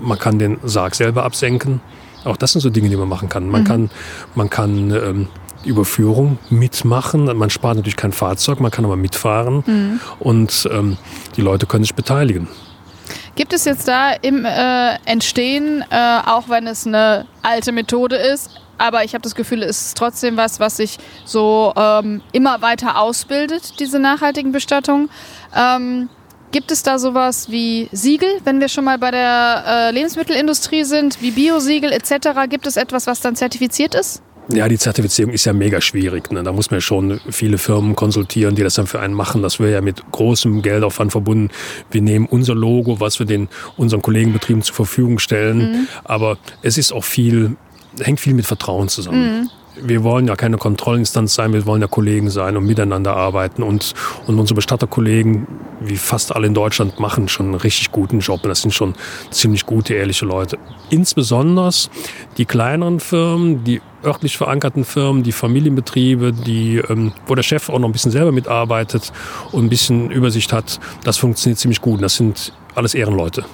Man 0.00 0.18
kann 0.18 0.38
den 0.38 0.58
Sarg 0.62 0.94
selber 0.94 1.24
absenken. 1.24 1.80
Auch 2.24 2.36
das 2.36 2.52
sind 2.52 2.60
so 2.60 2.70
Dinge, 2.70 2.88
die 2.88 2.96
man 2.96 3.08
machen 3.08 3.28
kann. 3.28 3.48
Man 3.48 3.64
kann, 3.64 3.90
man 4.34 4.50
kann 4.50 4.90
ähm, 4.90 5.28
die 5.64 5.70
Überführung 5.70 6.38
mitmachen. 6.50 7.24
Man 7.36 7.50
spart 7.50 7.76
natürlich 7.76 7.96
kein 7.96 8.12
Fahrzeug, 8.12 8.60
man 8.60 8.70
kann 8.70 8.84
aber 8.84 8.96
mitfahren. 8.96 10.00
Und 10.18 10.68
ähm, 10.70 10.98
die 11.36 11.40
Leute 11.40 11.66
können 11.66 11.84
sich 11.84 11.94
beteiligen. 11.94 12.48
Gibt 13.36 13.52
es 13.52 13.64
jetzt 13.64 13.88
da 13.88 14.12
im 14.12 14.44
äh, 14.44 14.96
Entstehen, 15.06 15.84
äh, 15.90 16.18
auch 16.26 16.48
wenn 16.48 16.66
es 16.66 16.86
eine 16.86 17.26
alte 17.42 17.72
Methode 17.72 18.16
ist, 18.16 18.50
aber 18.80 19.04
ich 19.04 19.14
habe 19.14 19.22
das 19.22 19.34
Gefühl, 19.34 19.62
es 19.62 19.88
ist 19.88 19.98
trotzdem 19.98 20.36
was, 20.36 20.58
was 20.58 20.78
sich 20.78 20.98
so 21.24 21.72
ähm, 21.76 22.22
immer 22.32 22.62
weiter 22.62 22.98
ausbildet, 22.98 23.78
diese 23.78 23.98
nachhaltigen 23.98 24.52
Bestattungen. 24.52 25.10
Ähm, 25.54 26.08
gibt 26.52 26.70
es 26.70 26.82
da 26.82 26.98
sowas 26.98 27.50
wie 27.50 27.88
Siegel, 27.92 28.28
wenn 28.44 28.60
wir 28.60 28.68
schon 28.68 28.84
mal 28.84 28.98
bei 28.98 29.10
der 29.10 29.64
äh, 29.66 29.90
Lebensmittelindustrie 29.92 30.84
sind, 30.84 31.20
wie 31.22 31.30
Biosiegel 31.30 31.92
etc.? 31.92 32.28
Gibt 32.48 32.66
es 32.66 32.76
etwas, 32.76 33.06
was 33.06 33.20
dann 33.20 33.36
zertifiziert 33.36 33.94
ist? 33.94 34.22
Ja, 34.52 34.68
die 34.68 34.78
Zertifizierung 34.78 35.32
ist 35.32 35.44
ja 35.44 35.52
mega 35.52 35.80
schwierig. 35.80 36.32
Ne? 36.32 36.42
Da 36.42 36.52
muss 36.52 36.70
man 36.70 36.78
ja 36.78 36.80
schon 36.80 37.20
viele 37.30 37.56
Firmen 37.56 37.94
konsultieren, 37.94 38.56
die 38.56 38.62
das 38.62 38.74
dann 38.74 38.88
für 38.88 38.98
einen 38.98 39.14
machen. 39.14 39.42
Das 39.42 39.60
wäre 39.60 39.72
ja 39.72 39.80
mit 39.80 40.02
großem 40.10 40.62
Geldaufwand 40.62 41.12
verbunden. 41.12 41.50
Wir 41.90 42.02
nehmen 42.02 42.26
unser 42.26 42.54
Logo, 42.54 42.98
was 42.98 43.20
wir 43.20 43.26
den 43.26 43.48
unseren 43.76 44.02
Kollegenbetrieben 44.02 44.62
zur 44.62 44.74
Verfügung 44.74 45.20
stellen. 45.20 45.58
Mhm. 45.58 45.88
Aber 46.02 46.36
es 46.62 46.78
ist 46.78 46.92
auch 46.92 47.04
viel, 47.04 47.56
hängt 48.00 48.18
viel 48.18 48.34
mit 48.34 48.46
Vertrauen 48.46 48.88
zusammen. 48.88 49.42
Mhm 49.42 49.50
wir 49.82 50.02
wollen 50.02 50.26
ja 50.26 50.36
keine 50.36 50.56
Kontrollinstanz 50.56 51.34
sein, 51.34 51.52
wir 51.52 51.66
wollen 51.66 51.82
ja 51.82 51.88
Kollegen 51.88 52.30
sein 52.30 52.56
und 52.56 52.66
miteinander 52.66 53.16
arbeiten. 53.16 53.62
Und, 53.62 53.94
und 54.26 54.38
unsere 54.38 54.56
Bestatterkollegen, 54.56 55.46
wie 55.80 55.96
fast 55.96 56.34
alle 56.34 56.46
in 56.46 56.54
Deutschland, 56.54 56.98
machen 56.98 57.28
schon 57.28 57.46
einen 57.46 57.54
richtig 57.56 57.90
guten 57.92 58.20
Job. 58.20 58.42
Das 58.42 58.62
sind 58.62 58.72
schon 58.72 58.94
ziemlich 59.30 59.66
gute, 59.66 59.94
ehrliche 59.94 60.24
Leute. 60.26 60.58
Insbesondere 60.90 61.70
die 62.36 62.44
kleineren 62.44 63.00
Firmen, 63.00 63.64
die 63.64 63.80
örtlich 64.04 64.36
verankerten 64.36 64.84
Firmen, 64.84 65.22
die 65.22 65.32
Familienbetriebe, 65.32 66.32
die, 66.32 66.76
ähm, 66.76 67.12
wo 67.26 67.34
der 67.34 67.42
Chef 67.42 67.68
auch 67.68 67.78
noch 67.78 67.88
ein 67.88 67.92
bisschen 67.92 68.12
selber 68.12 68.32
mitarbeitet 68.32 69.12
und 69.52 69.66
ein 69.66 69.68
bisschen 69.68 70.10
Übersicht 70.10 70.52
hat, 70.52 70.80
das 71.04 71.18
funktioniert 71.18 71.58
ziemlich 71.58 71.80
gut. 71.80 72.02
Das 72.02 72.16
sind 72.16 72.52
alles 72.74 72.94
Ehrenleute. 72.94 73.44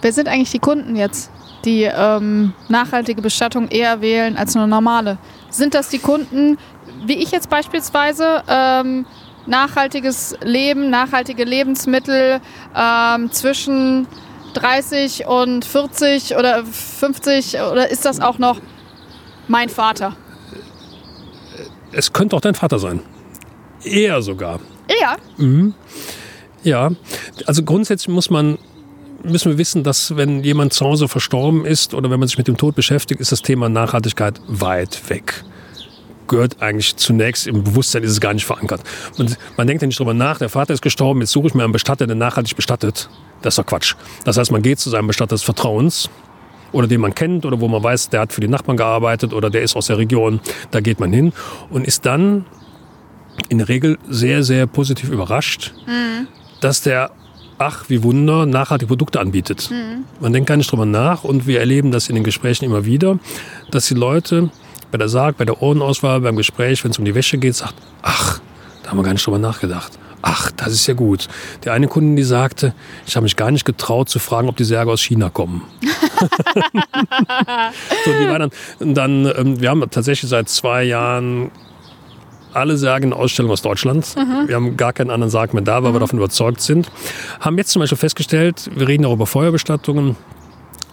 Wer 0.00 0.12
sind 0.12 0.28
eigentlich 0.28 0.52
die 0.52 0.58
Kunden 0.58 0.96
jetzt? 0.96 1.30
Die 1.66 1.82
ähm, 1.82 2.54
nachhaltige 2.68 3.20
Bestattung 3.20 3.68
eher 3.68 4.00
wählen 4.00 4.36
als 4.36 4.56
eine 4.56 4.66
normale. 4.66 5.18
Sind 5.50 5.74
das 5.74 5.88
die 5.88 5.98
Kunden, 5.98 6.56
wie 7.04 7.14
ich 7.14 7.30
jetzt 7.32 7.50
beispielsweise, 7.50 8.42
ähm, 8.48 9.04
nachhaltiges 9.46 10.36
Leben, 10.42 10.90
nachhaltige 10.90 11.44
Lebensmittel 11.44 12.40
ähm, 12.74 13.30
zwischen 13.30 14.06
30 14.54 15.26
und 15.26 15.64
40 15.64 16.36
oder 16.36 16.64
50 16.64 17.56
oder 17.60 17.90
ist 17.90 18.04
das 18.04 18.20
auch 18.20 18.38
noch 18.38 18.60
mein 19.48 19.68
Vater? 19.68 20.16
Es 21.92 22.12
könnte 22.12 22.36
auch 22.36 22.40
dein 22.40 22.54
Vater 22.54 22.78
sein. 22.78 23.00
Eher 23.82 24.22
sogar. 24.22 24.60
Eher? 24.88 25.16
Mhm. 25.36 25.74
Ja, 26.62 26.90
also 27.46 27.62
grundsätzlich 27.62 28.08
muss 28.08 28.30
man 28.30 28.58
müssen 29.22 29.52
wir 29.52 29.58
wissen, 29.58 29.82
dass 29.82 30.16
wenn 30.16 30.42
jemand 30.44 30.72
zu 30.72 30.84
Hause 30.86 31.08
verstorben 31.08 31.64
ist 31.64 31.94
oder 31.94 32.10
wenn 32.10 32.20
man 32.20 32.28
sich 32.28 32.38
mit 32.38 32.48
dem 32.48 32.56
Tod 32.56 32.74
beschäftigt, 32.74 33.20
ist 33.20 33.32
das 33.32 33.42
Thema 33.42 33.68
Nachhaltigkeit 33.68 34.40
weit 34.46 35.08
weg 35.10 35.44
gehört 36.28 36.60
eigentlich 36.60 36.96
zunächst 36.96 37.46
im 37.46 37.64
Bewusstsein, 37.64 38.02
ist 38.02 38.10
es 38.10 38.20
gar 38.20 38.34
nicht 38.34 38.46
verankert. 38.46 38.82
Man, 39.16 39.34
man 39.56 39.66
denkt 39.66 39.82
ja 39.82 39.86
nicht 39.86 39.98
drüber 39.98 40.14
nach, 40.14 40.38
der 40.38 40.48
Vater 40.48 40.74
ist 40.74 40.82
gestorben, 40.82 41.20
jetzt 41.20 41.32
suche 41.32 41.48
ich 41.48 41.54
mir 41.54 41.64
einen 41.64 41.72
Bestatter, 41.72 42.06
der 42.06 42.16
nachhaltig 42.16 42.56
bestattet. 42.56 43.08
Das 43.42 43.54
ist 43.54 43.58
doch 43.58 43.66
Quatsch. 43.66 43.94
Das 44.24 44.36
heißt, 44.36 44.50
man 44.50 44.62
geht 44.62 44.78
zu 44.78 44.90
seinem 44.90 45.06
Bestatter 45.06 45.34
des 45.34 45.42
Vertrauens 45.42 46.10
oder 46.72 46.86
den 46.86 47.00
man 47.00 47.14
kennt 47.14 47.46
oder 47.46 47.60
wo 47.60 47.68
man 47.68 47.82
weiß, 47.82 48.10
der 48.10 48.20
hat 48.20 48.32
für 48.32 48.40
die 48.40 48.48
Nachbarn 48.48 48.76
gearbeitet 48.76 49.32
oder 49.32 49.50
der 49.50 49.62
ist 49.62 49.76
aus 49.76 49.86
der 49.86 49.98
Region, 49.98 50.40
da 50.70 50.80
geht 50.80 51.00
man 51.00 51.12
hin 51.12 51.32
und 51.70 51.86
ist 51.86 52.06
dann 52.06 52.44
in 53.48 53.58
der 53.58 53.68
Regel 53.68 53.98
sehr, 54.08 54.42
sehr 54.42 54.66
positiv 54.66 55.10
überrascht, 55.10 55.72
mhm. 55.86 56.26
dass 56.60 56.82
der 56.82 57.10
ach, 57.58 57.84
wie 57.88 58.02
Wunder, 58.02 58.46
nachhaltige 58.46 58.88
Produkte 58.88 59.20
anbietet. 59.20 59.70
Mhm. 59.70 60.04
Man 60.20 60.32
denkt 60.32 60.48
gar 60.48 60.56
nicht 60.56 60.70
drüber 60.70 60.86
nach 60.86 61.24
und 61.24 61.46
wir 61.46 61.60
erleben 61.60 61.92
das 61.92 62.08
in 62.08 62.14
den 62.14 62.24
Gesprächen 62.24 62.64
immer 62.64 62.84
wieder, 62.84 63.18
dass 63.70 63.86
die 63.86 63.94
Leute 63.94 64.50
bei 64.90 64.98
der 64.98 65.08
Sarg, 65.08 65.36
bei 65.36 65.44
der 65.44 65.62
Ohrenauswahl, 65.62 66.20
beim 66.20 66.36
Gespräch, 66.36 66.84
wenn 66.84 66.90
es 66.90 66.98
um 66.98 67.04
die 67.04 67.14
Wäsche 67.14 67.38
geht, 67.38 67.56
sagt, 67.56 67.74
ach, 68.02 68.40
da 68.82 68.90
haben 68.90 68.98
wir 68.98 69.02
gar 69.02 69.12
nicht 69.12 69.26
drüber 69.26 69.38
nachgedacht. 69.38 69.98
Ach, 70.22 70.50
das 70.50 70.72
ist 70.72 70.86
ja 70.86 70.94
gut. 70.94 71.28
Der 71.64 71.72
eine 71.72 71.86
Kunde, 71.86 72.16
die 72.16 72.24
sagte, 72.24 72.74
ich 73.06 73.14
habe 73.16 73.24
mich 73.24 73.36
gar 73.36 73.50
nicht 73.50 73.64
getraut 73.64 74.08
zu 74.08 74.18
fragen, 74.18 74.48
ob 74.48 74.56
die 74.56 74.64
Särge 74.64 74.90
aus 74.90 75.00
China 75.00 75.30
kommen. 75.30 75.62
so, 78.04 78.12
die 78.20 78.28
war 78.28 78.38
dann, 78.38 78.50
dann 78.80 79.32
ähm, 79.36 79.60
wir 79.60 79.70
haben 79.70 79.84
tatsächlich 79.90 80.28
seit 80.28 80.48
zwei 80.48 80.82
Jahren 80.82 81.50
alle 82.56 82.76
Särge 82.76 83.06
in 83.06 83.12
Ausstellung 83.12 83.50
aus 83.52 83.62
Deutschland. 83.62 84.14
Mhm. 84.16 84.48
Wir 84.48 84.56
haben 84.56 84.76
gar 84.76 84.92
keinen 84.92 85.10
anderen 85.10 85.30
Sarg 85.30 85.54
mehr 85.54 85.62
da, 85.62 85.82
weil 85.82 85.90
mhm. 85.90 85.96
wir 85.96 86.00
davon 86.00 86.18
überzeugt 86.18 86.60
sind. 86.60 86.90
Haben 87.40 87.58
jetzt 87.58 87.70
zum 87.70 87.80
Beispiel 87.80 87.98
festgestellt, 87.98 88.70
wir 88.74 88.88
reden 88.88 89.04
auch 89.04 89.12
über 89.12 89.26
Feuerbestattungen. 89.26 90.16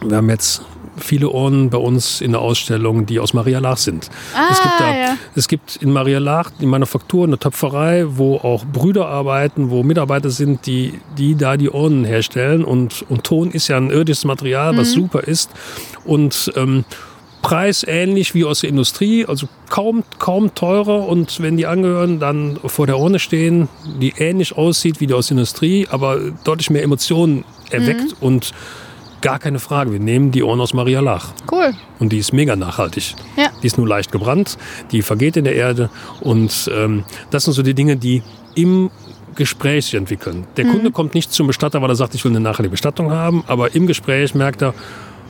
Wir 0.01 0.17
haben 0.17 0.29
jetzt 0.29 0.63
viele 0.97 1.29
Urnen 1.29 1.69
bei 1.69 1.77
uns 1.77 2.21
in 2.21 2.31
der 2.31 2.41
Ausstellung, 2.41 3.05
die 3.05 3.19
aus 3.19 3.33
Maria 3.33 3.59
Lach 3.59 3.77
sind. 3.77 4.09
Ah, 4.35 4.47
es, 4.51 4.61
gibt 4.61 4.79
da, 4.79 4.95
ja. 4.95 5.17
es 5.35 5.47
gibt 5.47 5.75
in 5.77 5.91
Maria 5.91 6.19
Lach 6.19 6.51
die 6.59 6.65
Manufaktur, 6.65 7.25
eine 7.25 7.39
Töpferei, 7.39 8.05
wo 8.07 8.37
auch 8.37 8.65
Brüder 8.65 9.07
arbeiten, 9.07 9.69
wo 9.69 9.83
Mitarbeiter 9.83 10.29
sind, 10.29 10.65
die, 10.65 10.99
die 11.17 11.35
da 11.35 11.57
die 11.57 11.69
Urnen 11.69 12.05
herstellen. 12.05 12.63
Und, 12.63 13.05
und 13.09 13.23
Ton 13.23 13.51
ist 13.51 13.67
ja 13.67 13.77
ein 13.77 13.89
irdisches 13.89 14.25
Material, 14.25 14.77
was 14.77 14.89
mhm. 14.89 15.01
super 15.01 15.21
ist. 15.21 15.49
Und 16.05 16.51
ähm, 16.55 16.85
preisähnlich 17.43 18.33
wie 18.33 18.45
aus 18.45 18.61
der 18.61 18.69
Industrie, 18.69 19.25
also 19.27 19.47
kaum, 19.69 20.03
kaum 20.17 20.55
teurer. 20.55 21.07
Und 21.07 21.41
wenn 21.41 21.57
die 21.57 21.67
Angehörigen 21.67 22.19
dann 22.19 22.57
vor 22.65 22.87
der 22.87 22.97
Urne 22.97 23.19
stehen, 23.19 23.69
die 24.01 24.13
ähnlich 24.17 24.57
aussieht 24.57 24.99
wie 24.99 25.05
die 25.05 25.13
aus 25.13 25.27
der 25.27 25.37
Industrie, 25.37 25.87
aber 25.91 26.19
deutlich 26.43 26.71
mehr 26.71 26.81
Emotionen 26.81 27.43
erweckt 27.69 28.19
mhm. 28.19 28.27
und 28.27 28.53
gar 29.21 29.39
keine 29.39 29.59
Frage, 29.59 29.91
wir 29.91 29.99
nehmen 29.99 30.31
die 30.31 30.41
Urne 30.41 30.63
aus 30.63 30.73
Maria 30.73 31.01
Lach. 31.01 31.33
Cool. 31.51 31.73
Und 31.99 32.11
die 32.11 32.17
ist 32.17 32.33
mega 32.33 32.55
nachhaltig. 32.55 33.13
Ja. 33.37 33.49
Die 33.61 33.67
ist 33.67 33.77
nur 33.77 33.87
leicht 33.87 34.11
gebrannt, 34.11 34.57
die 34.91 35.01
vergeht 35.01 35.37
in 35.37 35.43
der 35.43 35.55
Erde 35.55 35.89
und 36.21 36.69
ähm, 36.73 37.03
das 37.29 37.43
sind 37.43 37.53
so 37.53 37.61
die 37.61 37.73
Dinge, 37.73 37.97
die 37.97 38.23
im 38.55 38.89
Gespräch 39.35 39.85
sich 39.85 39.95
entwickeln. 39.95 40.45
Der 40.57 40.65
mhm. 40.65 40.71
Kunde 40.71 40.91
kommt 40.91 41.13
nicht 41.13 41.31
zum 41.31 41.47
Bestatter, 41.47 41.81
weil 41.81 41.89
er 41.89 41.95
sagt, 41.95 42.15
ich 42.15 42.23
will 42.23 42.31
eine 42.31 42.39
nachhaltige 42.39 42.71
Bestattung 42.71 43.11
haben, 43.11 43.43
aber 43.47 43.75
im 43.75 43.87
Gespräch 43.87 44.33
merkt 44.35 44.61
er, 44.61 44.73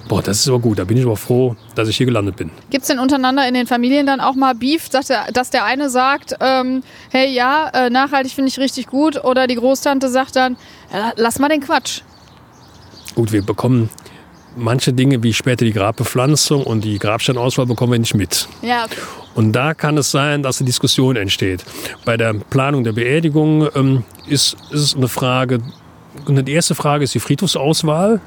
Boah, 0.08 0.22
das 0.22 0.40
ist 0.40 0.48
aber 0.50 0.60
gut. 0.60 0.80
Da 0.80 0.84
bin 0.84 0.98
ich 0.98 1.06
aber 1.06 1.16
froh, 1.16 1.56
dass 1.76 1.88
ich 1.88 1.98
hier 1.98 2.06
gelandet 2.06 2.36
bin. 2.36 2.52
Gibt 2.70 2.84
es 2.84 2.88
denn 2.88 3.00
untereinander 3.00 3.48
in 3.48 3.54
den 3.54 3.68
Familien 3.68 4.06
dann 4.06 4.20
auch 4.20 4.36
mal 4.36 4.54
Beef, 4.54 4.90
dass 4.90 5.08
der, 5.08 5.32
dass 5.32 5.50
der 5.50 5.64
eine 5.64 5.90
sagt, 5.90 6.36
ähm, 6.40 6.84
hey 7.10 7.32
ja, 7.34 7.70
äh, 7.74 7.90
nachhaltig 7.90 8.34
finde 8.34 8.50
ich 8.50 8.60
richtig 8.60 8.88
gut, 8.88 9.24
oder 9.24 9.48
die 9.48 9.56
Großtante 9.56 10.10
sagt 10.10 10.36
dann, 10.36 10.58
ja, 10.92 11.14
lass 11.16 11.40
mal 11.40 11.50
den 11.50 11.62
Quatsch. 11.62 12.02
Gut, 13.16 13.32
wir 13.32 13.44
bekommen 13.44 13.90
manche 14.56 14.94
Dinge 14.94 15.22
wie 15.24 15.34
später 15.34 15.66
die 15.66 15.74
Grabbepflanzung 15.74 16.64
und 16.64 16.84
die 16.84 17.00
Grabsteinauswahl 17.00 17.66
bekommen 17.66 17.94
wir 17.94 18.00
nicht 18.00 18.16
mit. 18.16 18.48
Ja, 18.62 18.86
okay. 18.86 19.00
Und 19.36 19.54
da 19.54 19.74
kann 19.74 19.98
es 19.98 20.12
sein, 20.12 20.44
dass 20.44 20.60
eine 20.60 20.68
Diskussion 20.68 21.16
entsteht. 21.16 21.64
Bei 22.06 22.18
der 22.18 22.34
Planung 22.34 22.84
der 22.84 22.92
Beerdigung 22.92 23.68
ähm, 23.76 24.04
ist, 24.28 24.56
ist 24.72 24.82
es 24.82 24.96
eine 24.96 25.08
Frage, 25.08 25.60
die 26.28 26.52
erste 26.52 26.76
Frage 26.76 27.04
ist 27.04 27.16
die 27.16 27.20
Friedhofsauswahl. 27.20 28.22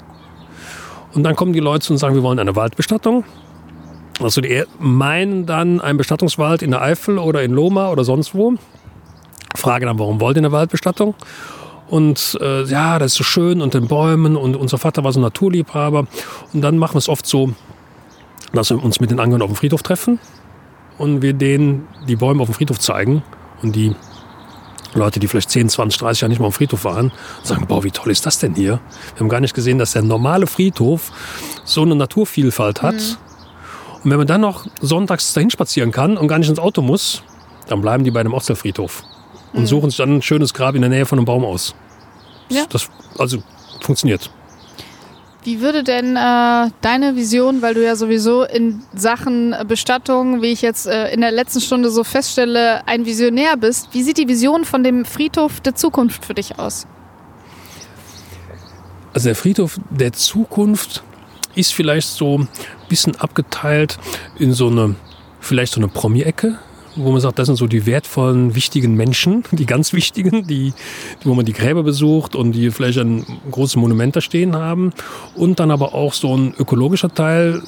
Und 1.17 1.23
dann 1.23 1.35
kommen 1.35 1.55
die 1.55 1.61
Leute 1.61 1.91
und 1.91 1.99
sagen, 1.99 2.15
wir 2.15 2.23
wollen 2.23 2.39
eine 2.39 2.55
Waldbestattung. 2.57 3.25
Also 4.21 4.43
die 4.43 4.65
meinen 4.79 5.47
dann 5.47 5.81
einen 5.81 5.97
Bestattungswald 5.97 6.61
in 6.61 6.71
der 6.71 6.83
Eifel 6.83 7.19
oder 7.19 7.43
in 7.43 7.53
Loma 7.53 7.91
oder 7.91 8.05
sonst 8.05 8.35
wo. 8.35 8.55
Fragen 9.55 9.87
dann, 9.87 9.99
warum 9.99 10.21
wollt 10.21 10.37
ihr 10.37 10.43
eine 10.43 10.53
Waldbestattung? 10.53 11.15
Und 11.89 12.37
äh, 12.43 12.65
ja, 12.65 12.99
das 12.99 13.13
ist 13.13 13.19
so 13.19 13.25
schön 13.25 13.63
und 13.63 13.73
den 13.73 13.89
Bäumen 13.89 14.37
und 14.37 14.57
unser 14.57 14.77
Vater 14.77 15.05
war 15.05 15.13
so 15.13 15.19
ein 15.19 15.23
Naturliebhaber. 15.23 16.07
Und 16.53 16.61
dann 16.61 16.77
machen 16.77 16.95
wir 16.95 16.99
es 16.99 17.09
oft 17.09 17.27
so, 17.27 17.53
dass 18.53 18.69
wir 18.69 18.85
uns 18.85 19.01
mit 19.01 19.11
den 19.11 19.19
Angehörigen 19.19 19.45
auf 19.45 19.53
dem 19.53 19.57
Friedhof 19.57 19.83
treffen 19.83 20.19
und 20.99 21.23
wir 21.23 21.33
denen 21.33 21.89
die 22.07 22.17
Bäume 22.17 22.43
auf 22.43 22.49
dem 22.49 22.55
Friedhof 22.55 22.79
zeigen 22.79 23.23
und 23.63 23.75
die 23.75 23.95
Leute, 24.97 25.21
die 25.21 25.29
vielleicht 25.29 25.51
10, 25.51 25.69
20, 25.69 25.99
30 26.01 26.21
Jahre 26.23 26.31
nicht 26.31 26.39
mal 26.39 26.47
am 26.47 26.53
Friedhof 26.53 26.85
waren, 26.85 27.13
sagen, 27.43 27.67
boah, 27.67 27.85
wie 27.85 27.91
toll 27.91 28.11
ist 28.13 28.27
das 28.27 28.39
denn 28.39 28.55
hier? 28.55 28.81
Wir 29.15 29.21
haben 29.21 29.29
gar 29.29 29.41
nicht 29.41 29.55
gesehen, 29.55 29.79
dass 29.79 29.93
der 29.93 30.03
normale 30.03 30.47
Friedhof 30.47 31.13
so 31.65 31.83
eine 31.83 31.95
Naturvielfalt 31.95 32.83
hat. 32.83 32.95
Mhm. 32.95 33.17
Und 34.05 34.11
wenn 34.11 34.19
man 34.19 34.27
dann 34.27 34.41
noch 34.41 34.67
sonntags 34.81 35.33
dahin 35.33 35.51
spazieren 35.51 35.91
kann 35.91 36.17
und 36.17 36.29
gar 36.29 36.39
nicht 36.39 36.49
ins 36.49 36.59
Auto 36.59 36.83
muss, 36.83 37.23
dann 37.69 37.81
bleiben 37.81 38.05
die 38.05 38.11
bei 38.11 38.23
dem 38.23 38.35
Ortsteilfriedhof 38.35 39.03
und 39.53 39.63
mhm. 39.63 39.67
suchen 39.67 39.91
sich 39.91 39.99
dann 39.99 40.17
ein 40.17 40.23
schönes 40.23 40.55
Grab 40.55 40.75
in 40.75 40.83
der 40.83 40.91
Nähe 40.91 41.07
von 41.07 41.19
einem 41.19 41.27
Baum 41.27 41.45
aus. 41.45 41.75
Ja. 42.49 42.65
Das 42.69 42.89
also 43.19 43.43
funktioniert. 43.81 44.31
Wie 45.47 45.61
würde 45.61 45.85
denn 45.85 46.17
äh, 46.17 46.71
deine 46.81 47.15
Vision, 47.15 47.63
weil 47.63 47.75
du 47.75 47.85
ja 47.85 47.95
sowieso 47.95 48.43
in 48.43 48.83
Sachen 48.93 49.55
Bestattung, 49.69 50.43
wie 50.43 50.49
ich 50.49 50.61
jetzt 50.61 50.89
äh, 50.89 51.13
in 51.13 51.21
der 51.21 51.31
letzten 51.31 51.61
Stunde 51.61 51.89
so 51.91 52.03
feststelle, 52.03 52.85
ein 52.89 53.07
Visionär 53.07 53.57
bist, 53.57 53.91
wie 53.93 54.03
sieht 54.03 54.19
die 54.19 54.27
Vision 54.27 54.65
von 54.65 54.83
dem 54.83 55.05
Friedhof 55.05 55.61
der 55.61 55.77
Zukunft 55.77 56.25
für 56.25 56.35
dich 56.35 56.59
aus? 56.59 56.89
Also 59.15 59.29
der 59.29 59.37
Friedhof 59.37 59.79
der 59.89 60.13
Zukunft 60.13 61.05
ist 61.55 61.73
vielleicht 61.73 62.09
so 62.09 62.39
ein 62.39 62.49
bisschen 62.89 63.15
abgeteilt 63.15 63.99
in 64.41 64.53
so 64.53 64.67
eine, 64.67 64.97
vielleicht 65.39 65.75
so 65.75 65.81
eine 65.81 65.87
Promi-Ecke 65.87 66.59
wo 66.97 67.13
man 67.13 67.21
sagt, 67.21 67.39
das 67.39 67.47
sind 67.47 67.57
so 67.57 67.67
die 67.67 67.87
wertvollen, 67.87 68.55
wichtigen 68.55 68.95
Menschen, 68.95 69.45
die 69.53 69.67
ganz 69.67 69.93
wichtigen, 69.93 70.47
die, 70.47 70.73
wo 71.25 71.35
man 71.35 71.45
die 71.45 71.53
Gräber 71.53 71.83
besucht 71.83 72.35
und 72.35 72.53
die 72.53 72.71
vielleicht 72.71 72.99
ein 72.99 73.25
großes 73.51 73.77
Monument 73.77 74.17
da 74.17 74.21
stehen 74.21 74.57
haben. 74.57 74.93
Und 75.35 75.61
dann 75.61 75.71
aber 75.71 75.95
auch 75.95 76.13
so 76.13 76.37
ein 76.37 76.55
ökologischer 76.59 77.13
Teil, 77.13 77.63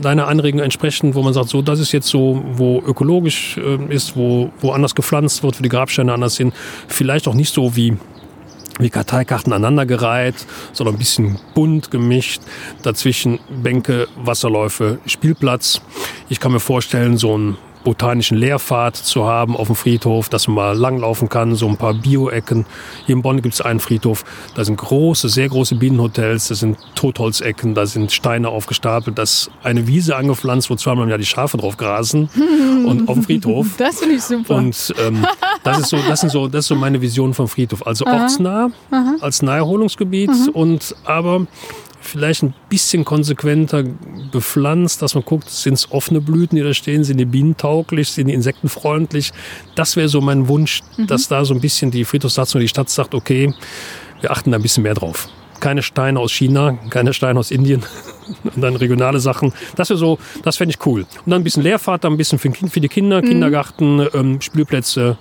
deiner 0.00 0.28
Anregung 0.28 0.60
entsprechend, 0.60 1.14
wo 1.14 1.22
man 1.22 1.32
sagt, 1.32 1.48
so, 1.48 1.62
das 1.62 1.80
ist 1.80 1.92
jetzt 1.92 2.08
so, 2.08 2.42
wo 2.52 2.82
ökologisch 2.86 3.58
äh, 3.58 3.94
ist, 3.94 4.16
wo, 4.16 4.50
wo 4.60 4.72
anders 4.72 4.94
gepflanzt 4.94 5.42
wird, 5.42 5.58
wo 5.58 5.62
die 5.62 5.68
Grabsteine 5.68 6.12
anders 6.12 6.34
sind. 6.34 6.54
Vielleicht 6.88 7.28
auch 7.28 7.34
nicht 7.34 7.52
so 7.52 7.76
wie 7.76 7.96
wie 8.78 8.90
Karteikarten 8.90 9.52
aneinandergereiht, 9.52 10.46
sondern 10.72 10.96
ein 10.96 10.98
bisschen 10.98 11.38
bunt 11.54 11.90
gemischt. 11.90 12.42
Dazwischen 12.82 13.38
Bänke, 13.62 14.08
Wasserläufe, 14.16 14.98
Spielplatz. 15.06 15.82
Ich 16.28 16.40
kann 16.40 16.52
mir 16.52 16.60
vorstellen, 16.60 17.16
so 17.16 17.36
ein 17.36 17.56
botanischen 17.84 18.36
Lehrpfad 18.36 18.96
zu 18.96 19.26
haben 19.26 19.56
auf 19.56 19.66
dem 19.66 19.76
Friedhof, 19.76 20.28
dass 20.28 20.48
man 20.48 20.54
mal 20.54 20.76
langlaufen 20.76 21.28
kann, 21.28 21.54
so 21.54 21.68
ein 21.68 21.76
paar 21.76 21.94
Bio-Ecken. 21.94 22.66
Hier 23.06 23.14
in 23.16 23.22
Bonn 23.22 23.42
gibt 23.42 23.54
es 23.54 23.60
einen 23.60 23.80
Friedhof, 23.80 24.24
da 24.54 24.64
sind 24.64 24.76
große, 24.76 25.28
sehr 25.28 25.48
große 25.48 25.74
Bienenhotels, 25.74 26.48
da 26.48 26.54
sind 26.54 26.78
Totholzecken, 26.94 27.74
da 27.74 27.86
sind 27.86 28.12
Steine 28.12 28.48
aufgestapelt, 28.48 29.18
da 29.18 29.22
ist 29.22 29.50
eine 29.62 29.86
Wiese 29.86 30.16
angepflanzt, 30.16 30.70
wo 30.70 30.76
zweimal 30.76 31.04
im 31.04 31.10
Jahr 31.10 31.18
die 31.18 31.26
Schafe 31.26 31.56
drauf 31.56 31.76
grasen 31.76 32.28
und 32.86 33.08
auf 33.08 33.14
dem 33.14 33.24
Friedhof. 33.24 33.66
Das 33.76 33.98
finde 34.00 34.16
ich 34.16 34.22
super. 34.22 34.56
Und 34.56 34.94
ähm, 35.04 35.26
das 35.64 35.80
ist 35.80 35.88
so, 35.88 35.98
das 36.08 36.20
sind 36.20 36.30
so, 36.30 36.48
das 36.48 36.60
ist 36.64 36.68
so 36.68 36.74
meine 36.74 37.00
Vision 37.00 37.34
vom 37.34 37.48
Friedhof. 37.48 37.86
Also 37.86 38.06
ortsnah, 38.06 38.70
als 39.20 39.42
Naherholungsgebiet 39.42 40.30
und 40.52 40.94
aber 41.04 41.46
vielleicht 42.02 42.42
ein 42.42 42.54
bisschen 42.68 43.04
konsequenter 43.04 43.84
bepflanzt, 44.30 45.02
dass 45.02 45.14
man 45.14 45.24
guckt, 45.24 45.48
sind 45.48 45.74
es 45.74 45.90
offene 45.90 46.20
Blüten, 46.20 46.56
die 46.56 46.62
da 46.62 46.74
stehen, 46.74 47.04
sind 47.04 47.18
die 47.18 47.24
bienentauglich, 47.24 48.10
sind 48.10 48.26
die 48.26 48.34
insektenfreundlich. 48.34 49.32
Das 49.74 49.96
wäre 49.96 50.08
so 50.08 50.20
mein 50.20 50.48
Wunsch, 50.48 50.82
dass 51.06 51.28
da 51.28 51.44
so 51.44 51.54
ein 51.54 51.60
bisschen 51.60 51.90
die 51.90 52.04
Friedhofssatzung, 52.04 52.60
die 52.60 52.68
Stadt 52.68 52.90
sagt, 52.90 53.14
okay, 53.14 53.54
wir 54.20 54.30
achten 54.30 54.50
da 54.50 54.58
ein 54.58 54.62
bisschen 54.62 54.82
mehr 54.82 54.94
drauf. 54.94 55.28
Keine 55.60 55.82
Steine 55.82 56.18
aus 56.18 56.32
China, 56.32 56.76
keine 56.90 57.14
Steine 57.14 57.38
aus 57.38 57.50
Indien 57.52 57.84
und 58.44 58.60
dann 58.60 58.74
regionale 58.74 59.20
Sachen. 59.20 59.52
Das 59.76 59.90
wäre 59.90 59.98
so, 59.98 60.18
das 60.42 60.56
fände 60.56 60.74
ich 60.74 60.84
cool. 60.86 61.02
Und 61.02 61.30
dann 61.30 61.40
ein 61.40 61.44
bisschen 61.44 61.62
Lehrfahrt, 61.62 62.04
dann 62.04 62.14
ein 62.14 62.18
bisschen 62.18 62.38
für, 62.38 62.50
die 62.50 62.88
Kinder, 62.88 63.22
Kindergarten, 63.22 64.06
ähm, 64.12 64.40
Spielplätze 64.40 65.16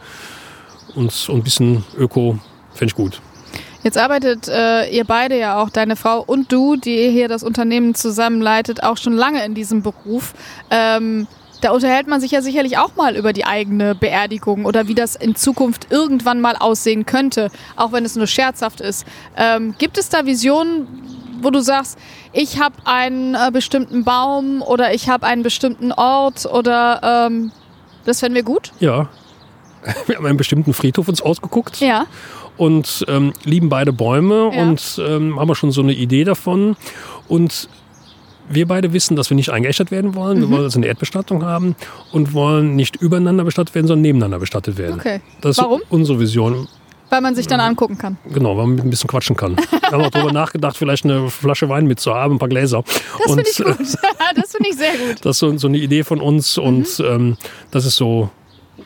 und, 0.95 1.29
und 1.29 1.39
ein 1.39 1.43
bisschen 1.43 1.83
Öko, 1.97 2.39
fände 2.73 2.91
ich 2.91 2.95
gut. 2.95 3.21
Jetzt 3.83 3.97
arbeitet 3.97 4.47
äh, 4.47 4.89
ihr 4.89 5.05
beide 5.05 5.37
ja 5.37 5.61
auch, 5.61 5.69
deine 5.69 5.95
Frau 5.95 6.21
und 6.21 6.51
du, 6.51 6.75
die 6.75 7.09
hier 7.09 7.27
das 7.27 7.43
Unternehmen 7.43 7.95
zusammenleitet, 7.95 8.83
auch 8.83 8.97
schon 8.97 9.13
lange 9.13 9.43
in 9.43 9.55
diesem 9.55 9.81
Beruf. 9.81 10.33
Ähm, 10.69 11.27
da 11.61 11.71
unterhält 11.71 12.07
man 12.07 12.19
sich 12.19 12.31
ja 12.31 12.41
sicherlich 12.41 12.77
auch 12.77 12.95
mal 12.95 13.15
über 13.15 13.33
die 13.33 13.45
eigene 13.45 13.93
Beerdigung 13.93 14.65
oder 14.65 14.87
wie 14.87 14.95
das 14.95 15.15
in 15.15 15.35
Zukunft 15.35 15.91
irgendwann 15.91 16.41
mal 16.41 16.55
aussehen 16.55 17.05
könnte, 17.05 17.49
auch 17.75 17.91
wenn 17.91 18.03
es 18.03 18.15
nur 18.15 18.27
scherzhaft 18.27 18.81
ist. 18.81 19.05
Ähm, 19.37 19.75
gibt 19.77 19.97
es 19.97 20.09
da 20.09 20.25
Visionen, 20.25 20.87
wo 21.41 21.51
du 21.51 21.61
sagst, 21.61 21.97
ich 22.33 22.59
habe 22.59 22.75
einen 22.85 23.35
äh, 23.35 23.51
bestimmten 23.51 24.03
Baum 24.03 24.61
oder 24.61 24.93
ich 24.93 25.09
habe 25.09 25.25
einen 25.25 25.43
bestimmten 25.43 25.91
Ort 25.91 26.45
oder 26.45 27.27
ähm, 27.27 27.51
das 28.05 28.19
fänden 28.19 28.35
wir 28.35 28.43
gut? 28.43 28.71
Ja. 28.79 29.09
Wir 30.05 30.17
haben 30.17 30.25
einen 30.27 30.37
bestimmten 30.37 30.73
Friedhof 30.73 31.07
uns 31.07 31.21
ausgeguckt. 31.21 31.79
Ja. 31.79 32.05
Und 32.57 33.05
ähm, 33.07 33.33
lieben 33.43 33.69
beide 33.69 33.93
Bäume 33.93 34.51
Ja. 34.53 34.61
und 34.63 35.01
ähm, 35.05 35.39
haben 35.39 35.47
wir 35.47 35.55
schon 35.55 35.71
so 35.71 35.81
eine 35.81 35.93
Idee 35.93 36.23
davon. 36.23 36.75
Und 37.27 37.69
wir 38.49 38.67
beide 38.67 38.91
wissen, 38.93 39.15
dass 39.15 39.29
wir 39.29 39.35
nicht 39.35 39.49
eingeäschert 39.49 39.91
werden 39.91 40.13
wollen. 40.15 40.37
Mhm. 40.39 40.41
Wir 40.41 40.49
wollen 40.51 40.63
also 40.63 40.79
eine 40.79 40.87
Erdbestattung 40.87 41.43
haben 41.45 41.75
und 42.11 42.33
wollen 42.33 42.75
nicht 42.75 42.97
übereinander 42.97 43.43
bestattet 43.45 43.73
werden, 43.75 43.87
sondern 43.87 44.01
nebeneinander 44.01 44.39
bestattet 44.39 44.77
werden. 44.77 44.99
Okay. 44.99 45.21
Das 45.39 45.57
ist 45.57 45.63
Warum? 45.63 45.81
Unsere 45.89 46.19
Vision. 46.19 46.67
Weil 47.09 47.21
man 47.21 47.35
sich 47.35 47.45
dann 47.47 47.59
angucken 47.59 47.97
kann. 47.97 48.17
Genau, 48.33 48.55
weil 48.57 48.67
man 48.67 48.79
ein 48.79 48.89
bisschen 48.89 49.09
quatschen 49.09 49.35
kann. 49.35 49.57
Wir 49.81 49.91
haben 49.91 50.01
auch 50.03 50.09
darüber 50.11 50.31
nachgedacht, 50.31 50.77
vielleicht 50.77 51.03
eine 51.03 51.29
Flasche 51.29 51.67
Wein 51.67 51.85
mitzuhaben, 51.85 52.35
ein 52.35 52.39
paar 52.39 52.47
Gläser. 52.49 52.83
Das 52.85 53.33
finde 53.33 53.43
ich 53.49 53.57
gut. 53.57 53.77
das 54.35 54.51
finde 54.55 54.69
ich 54.69 54.75
sehr 54.77 54.91
gut. 54.93 55.17
das 55.25 55.35
ist 55.35 55.39
so, 55.39 55.57
so 55.57 55.67
eine 55.67 55.77
Idee 55.77 56.03
von 56.03 56.21
uns 56.21 56.55
Mhm. 56.57 56.63
und 56.63 56.99
ähm, 57.05 57.37
das 57.69 57.85
ist 57.85 57.97
so 57.97 58.29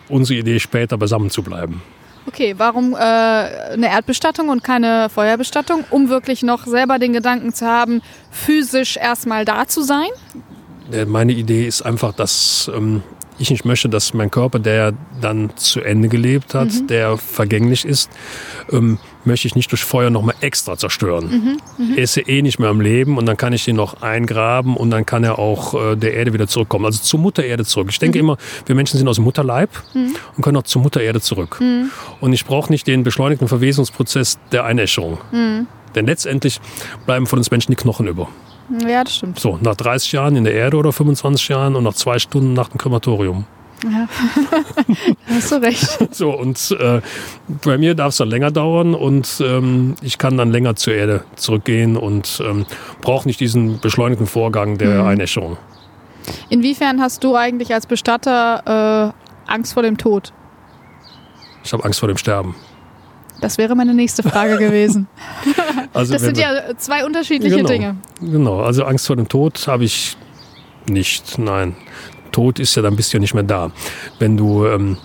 unsere 0.10 0.40
Idee, 0.40 0.60
später 0.60 0.98
beisammen 0.98 1.30
zu 1.30 1.44
bleiben. 1.44 1.82
Okay, 2.28 2.56
warum 2.58 2.94
äh, 2.94 2.98
eine 2.98 3.90
Erdbestattung 3.90 4.50
und 4.50 4.64
keine 4.64 5.10
Feuerbestattung? 5.10 5.84
Um 5.92 6.10
wirklich 6.10 6.42
noch 6.42 6.66
selber 6.66 6.98
den 6.98 7.14
Gedanken 7.14 7.54
zu 7.54 7.68
haben, 7.68 8.02
physisch 8.32 8.98
erstmal 8.98 9.46
da 9.46 9.68
zu 9.68 9.84
sein? 9.84 10.08
Äh, 10.92 11.06
Meine 11.06 11.34
Idee 11.34 11.68
ist 11.68 11.84
einfach, 11.84 12.14
dass 12.14 12.70
ähm, 12.76 13.04
ich 13.38 13.50
nicht 13.50 13.66
möchte, 13.66 13.90
dass 13.90 14.14
mein 14.14 14.32
Körper, 14.32 14.60
der 14.60 14.94
dann 15.20 15.56
zu 15.58 15.82
Ende 15.82 16.08
gelebt 16.08 16.54
hat, 16.54 16.90
der 16.90 17.18
vergänglich 17.18 17.86
ist, 17.86 18.10
ähm, 18.72 18.98
möchte 19.26 19.48
ich 19.48 19.56
nicht 19.56 19.72
durch 19.72 19.84
Feuer 19.84 20.10
nochmal 20.10 20.36
extra 20.42 20.78
zerstören. 20.78 21.60
Er 21.96 22.04
ist 22.04 22.16
ja 22.16 22.28
eh 22.28 22.42
nicht 22.42 22.60
mehr 22.60 22.70
am 22.70 22.80
Leben 22.80 23.18
und 23.18 23.26
dann 23.26 23.38
kann 23.38 23.54
ich 23.54 23.68
ihn 23.68 23.76
noch 23.76 24.02
eingraben 24.02 24.78
und 24.78 24.92
dann 24.92 25.06
kann 25.06 25.24
er 25.24 25.40
auch 25.40 25.74
äh, 25.74 25.96
der 25.96 26.14
Erde 26.14 26.34
wieder 26.34 26.48
zurückkommen. 26.48 26.86
Also 26.86 27.02
zur 27.02 27.20
Mutter 27.20 27.44
Erde 27.44 27.66
zurück. 27.66 27.88
Ich 27.90 28.00
denke 28.00 28.20
immer, 28.20 28.38
wir 28.66 28.76
Menschen 28.76 28.98
sind 28.98 29.08
aus 29.08 29.16
dem 29.16 29.26
Mutterleib 29.26 29.70
und 30.36 30.42
können 30.42 30.58
auch 30.58 30.64
zur 30.64 30.82
Mutter 30.82 31.02
Erde 31.02 31.22
zurück. 31.22 31.60
Und 32.22 32.34
ich 32.34 32.46
brauche 32.46 32.72
nicht 32.72 32.88
den 32.88 33.04
beschleunigten 33.04 33.48
Verwesungsprozess 33.48 34.40
der 34.52 34.64
Einäscherung. 34.66 35.18
Denn 35.96 36.06
letztendlich 36.06 36.60
bleiben 37.06 37.26
von 37.26 37.40
uns 37.40 37.52
Menschen 37.52 37.72
die 37.72 37.78
Knochen 37.78 38.08
über. 38.08 38.30
Ja, 38.88 39.04
das 39.04 39.16
stimmt. 39.16 39.40
So, 39.40 39.60
nach 39.62 39.76
30 39.76 40.12
Jahren 40.14 40.36
in 40.36 40.44
der 40.44 40.54
Erde 40.54 40.78
oder 40.78 40.92
25 40.92 41.50
Jahren 41.50 41.76
und 41.76 41.84
nach 41.84 41.94
zwei 41.94 42.18
Stunden 42.20 42.54
nach 42.54 42.70
dem 42.70 42.78
Krematorium. 42.80 43.46
Hast 45.28 45.52
du 45.52 45.56
recht. 45.62 46.00
So, 46.12 46.32
und 46.32 46.76
äh, 46.80 47.02
bei 47.64 47.78
mir 47.78 47.94
darf 47.94 48.10
es 48.10 48.18
dann 48.18 48.30
länger 48.30 48.50
dauern 48.50 48.96
und 48.96 49.42
ähm, 49.46 49.96
ich 50.02 50.18
kann 50.18 50.38
dann 50.38 50.52
länger 50.52 50.76
zur 50.76 50.94
Erde 50.94 51.24
zurückgehen 51.36 51.98
und 51.98 52.42
ähm, 52.44 52.66
brauche 53.02 53.28
nicht 53.28 53.40
diesen 53.40 53.80
beschleunigten 53.80 54.28
Vorgang 54.28 54.78
der 54.78 55.02
Mhm. 55.02 55.08
Einäscherung. 55.08 55.58
Inwiefern 56.50 57.02
hast 57.02 57.24
du 57.24 57.36
eigentlich 57.36 57.74
als 57.74 57.86
Bestatter 57.86 59.14
äh, 59.48 59.52
Angst 59.52 59.74
vor 59.74 59.84
dem 59.84 59.98
Tod? 59.98 60.34
Ich 61.64 61.74
habe 61.74 61.84
Angst 61.84 62.00
vor 62.00 62.08
dem 62.08 62.18
Sterben. 62.18 62.56
Das 63.42 63.58
wäre 63.58 63.76
meine 63.76 63.94
nächste 63.94 64.24
Frage 64.24 64.58
gewesen. 64.58 65.08
Also 65.94 66.12
Das 66.12 66.24
sind 66.24 66.38
ja 66.38 66.76
zwei 66.78 67.06
unterschiedliche 67.06 67.56
Genau. 67.56 67.70
Dinge. 67.70 67.96
Genau, 68.20 68.60
also 68.60 68.84
Angst 68.84 69.08
vor 69.08 69.16
dem 69.16 69.30
Tod 69.30 69.66
habe 69.68 69.86
ich 69.86 70.18
nicht. 70.88 71.38
Nein, 71.38 71.78
Tod 72.34 72.60
ist 72.60 72.76
ja, 72.76 72.82
dann 72.82 72.98
bist 72.98 73.14
du 73.14 73.18
ja 73.18 73.22
nicht 73.22 73.34
mehr 73.34 73.44
da. 73.44 73.72
Wenn 74.20 74.36
du, 74.36 74.66
ähm, 74.66 74.98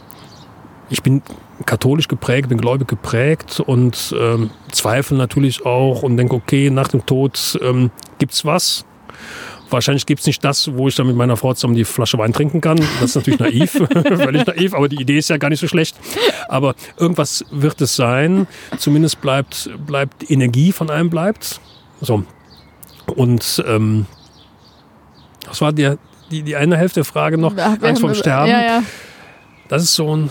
ich 0.89 1.01
bin 1.05 1.22
katholisch 1.64 2.09
geprägt, 2.09 2.49
bin 2.49 2.59
gläubig 2.59 2.89
geprägt 2.89 3.61
und 3.64 4.12
ähm, 4.18 4.51
zweifle 4.72 5.16
natürlich 5.16 5.64
auch 5.64 6.03
und 6.03 6.16
denke, 6.16 6.35
okay, 6.35 6.70
nach 6.70 6.89
dem 6.89 7.07
Tod 7.07 7.57
ähm, 7.62 7.91
gibt's 8.18 8.45
was. 8.45 8.85
Wahrscheinlich 9.71 10.07
gibt's 10.07 10.27
nicht 10.27 10.45
das, 10.45 10.73
wo 10.75 10.89
ich 10.89 10.97
dann 10.97 11.07
mit 11.07 11.16
meiner 11.16 11.37
Frau 11.37 11.55
zusammen 11.55 11.75
die 11.75 11.85
Flasche 11.85 12.18
Wein 12.18 12.33
trinken 12.33 12.61
kann. 12.61 12.79
Das 13.01 13.11
ist 13.11 13.14
natürlich 13.16 13.41
naiv, 13.41 13.73
völlig 13.93 14.47
naiv, 14.47 14.75
aber 14.75 14.89
die 14.89 15.01
Idee 15.01 15.18
ist 15.18 15.31
ja 15.31 15.37
gar 15.37 15.49
nicht 15.49 15.61
so 15.61 15.68
schlecht. 15.68 15.97
Aber 16.49 16.75
irgendwas 16.97 17.45
wird 17.51 17.81
es 17.81 17.97
sein. 17.97 18.47
Zumindest 18.79 19.21
bleibt, 19.21 19.71
bleibt 19.87 20.23
die 20.23 20.33
Energie 20.33 20.73
von 20.73 20.91
einem 20.91 21.11
bleibt. 21.11 21.61
So, 22.01 22.25
und 23.16 23.62
ähm, 23.66 24.07
was 25.47 25.61
war 25.61 25.73
die, 25.73 25.95
die, 26.31 26.43
die 26.43 26.57
eine 26.57 26.77
Hälfte 26.77 27.01
der 27.01 27.05
Frage 27.05 27.39
noch? 27.39 27.57
Wir 27.57 27.66
Angst 27.83 28.01
vorm 28.01 28.14
Sterben. 28.14 28.51
Ja, 28.51 28.62
ja. 28.62 28.83
Das 29.68 29.83
ist 29.83 29.95
so 29.95 30.16
ein, 30.16 30.31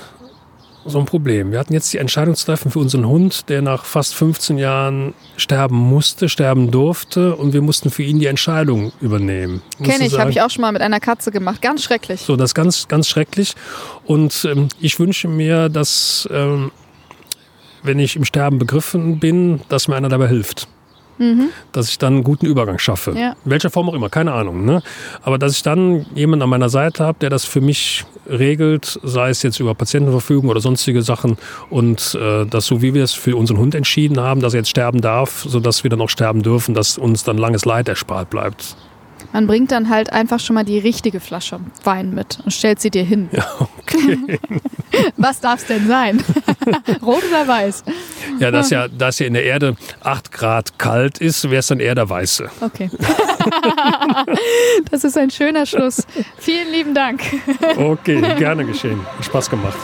so 0.89 0.99
ein 0.99 1.05
Problem. 1.05 1.51
Wir 1.51 1.59
hatten 1.59 1.73
jetzt 1.73 1.91
die 1.93 1.97
Entscheidung 1.97 2.35
zu 2.35 2.45
treffen 2.45 2.71
für 2.71 2.79
unseren 2.79 3.07
Hund, 3.07 3.49
der 3.49 3.61
nach 3.61 3.85
fast 3.85 4.15
15 4.15 4.57
Jahren 4.57 5.13
sterben 5.37 5.77
musste, 5.77 6.29
sterben 6.29 6.71
durfte 6.71 7.35
und 7.35 7.53
wir 7.53 7.61
mussten 7.61 7.89
für 7.89 8.03
ihn 8.03 8.19
die 8.19 8.27
Entscheidung 8.27 8.91
übernehmen. 9.01 9.61
Kenne 9.83 10.05
ich, 10.05 10.19
habe 10.19 10.31
ich 10.31 10.41
auch 10.41 10.49
schon 10.49 10.61
mal 10.61 10.71
mit 10.71 10.81
einer 10.81 10.99
Katze 10.99 11.31
gemacht. 11.31 11.61
Ganz 11.61 11.83
schrecklich. 11.83 12.21
So, 12.21 12.35
das 12.35 12.51
ist 12.51 12.55
ganz, 12.55 12.87
ganz 12.87 13.07
schrecklich. 13.07 13.55
Und 14.05 14.45
ähm, 14.45 14.69
ich 14.79 14.99
wünsche 14.99 15.27
mir, 15.27 15.69
dass, 15.69 16.27
ähm, 16.31 16.71
wenn 17.83 17.99
ich 17.99 18.15
im 18.15 18.25
Sterben 18.25 18.59
begriffen 18.59 19.19
bin, 19.19 19.61
dass 19.69 19.87
mir 19.87 19.95
einer 19.95 20.09
dabei 20.09 20.27
hilft. 20.27 20.67
Dass 21.71 21.89
ich 21.89 21.97
dann 21.97 22.15
einen 22.15 22.23
guten 22.23 22.45
Übergang 22.45 22.79
schaffe. 22.79 23.13
Ja. 23.17 23.35
In 23.45 23.51
welcher 23.51 23.69
Form 23.69 23.89
auch 23.89 23.93
immer, 23.93 24.09
keine 24.09 24.31
Ahnung. 24.31 24.65
Ne? 24.65 24.81
Aber 25.21 25.37
dass 25.37 25.53
ich 25.53 25.63
dann 25.63 26.05
jemanden 26.15 26.43
an 26.43 26.49
meiner 26.49 26.69
Seite 26.69 27.03
habe, 27.03 27.19
der 27.19 27.29
das 27.29 27.45
für 27.45 27.61
mich 27.61 28.05
regelt, 28.27 28.99
sei 29.03 29.29
es 29.29 29.43
jetzt 29.43 29.59
über 29.59 29.75
Patientenverfügung 29.75 30.49
oder 30.49 30.61
sonstige 30.61 31.01
Sachen. 31.01 31.37
Und 31.69 32.17
äh, 32.19 32.45
dass 32.45 32.65
so 32.65 32.81
wie 32.81 32.93
wir 32.93 33.03
es 33.03 33.13
für 33.13 33.35
unseren 33.35 33.57
Hund 33.57 33.75
entschieden 33.75 34.19
haben, 34.19 34.41
dass 34.41 34.53
er 34.53 34.61
jetzt 34.61 34.69
sterben 34.69 35.01
darf, 35.01 35.45
sodass 35.47 35.83
wir 35.83 35.89
dann 35.89 36.01
auch 36.01 36.09
sterben 36.09 36.41
dürfen, 36.41 36.73
dass 36.73 36.97
uns 36.97 37.23
dann 37.23 37.37
langes 37.37 37.65
Leid 37.65 37.89
erspart 37.89 38.29
bleibt. 38.29 38.75
Man 39.31 39.47
bringt 39.47 39.71
dann 39.71 39.89
halt 39.89 40.11
einfach 40.11 40.39
schon 40.39 40.55
mal 40.55 40.65
die 40.65 40.79
richtige 40.79 41.19
Flasche 41.19 41.59
Wein 41.83 42.13
mit 42.13 42.39
und 42.43 42.51
stellt 42.51 42.79
sie 42.79 42.89
dir 42.89 43.03
hin. 43.03 43.29
Ja, 43.31 43.45
okay. 43.77 44.39
Was 45.17 45.39
darf 45.39 45.61
es 45.61 45.67
denn 45.67 45.87
sein? 45.87 46.23
Rot 47.01 47.23
oder 47.29 47.47
weiß? 47.47 47.83
Ja, 48.39 48.51
dass 48.51 48.69
ja, 48.69 48.87
dass 48.87 49.19
ja 49.19 49.27
in 49.27 49.33
der 49.33 49.43
Erde 49.43 49.75
8 50.01 50.31
Grad 50.31 50.79
kalt 50.79 51.19
ist, 51.19 51.43
wäre 51.49 51.59
es 51.59 51.67
dann 51.67 51.79
eher 51.79 51.95
der 51.95 52.09
Weiße. 52.09 52.49
Okay. 52.61 52.89
das 54.91 55.03
ist 55.03 55.17
ein 55.17 55.29
schöner 55.29 55.65
Schluss. 55.65 56.05
Vielen 56.37 56.71
lieben 56.71 56.93
Dank. 56.93 57.21
Okay, 57.77 58.21
gerne 58.37 58.65
geschehen. 58.65 58.99
Hat 59.17 59.25
Spaß 59.25 59.49
gemacht. 59.49 59.77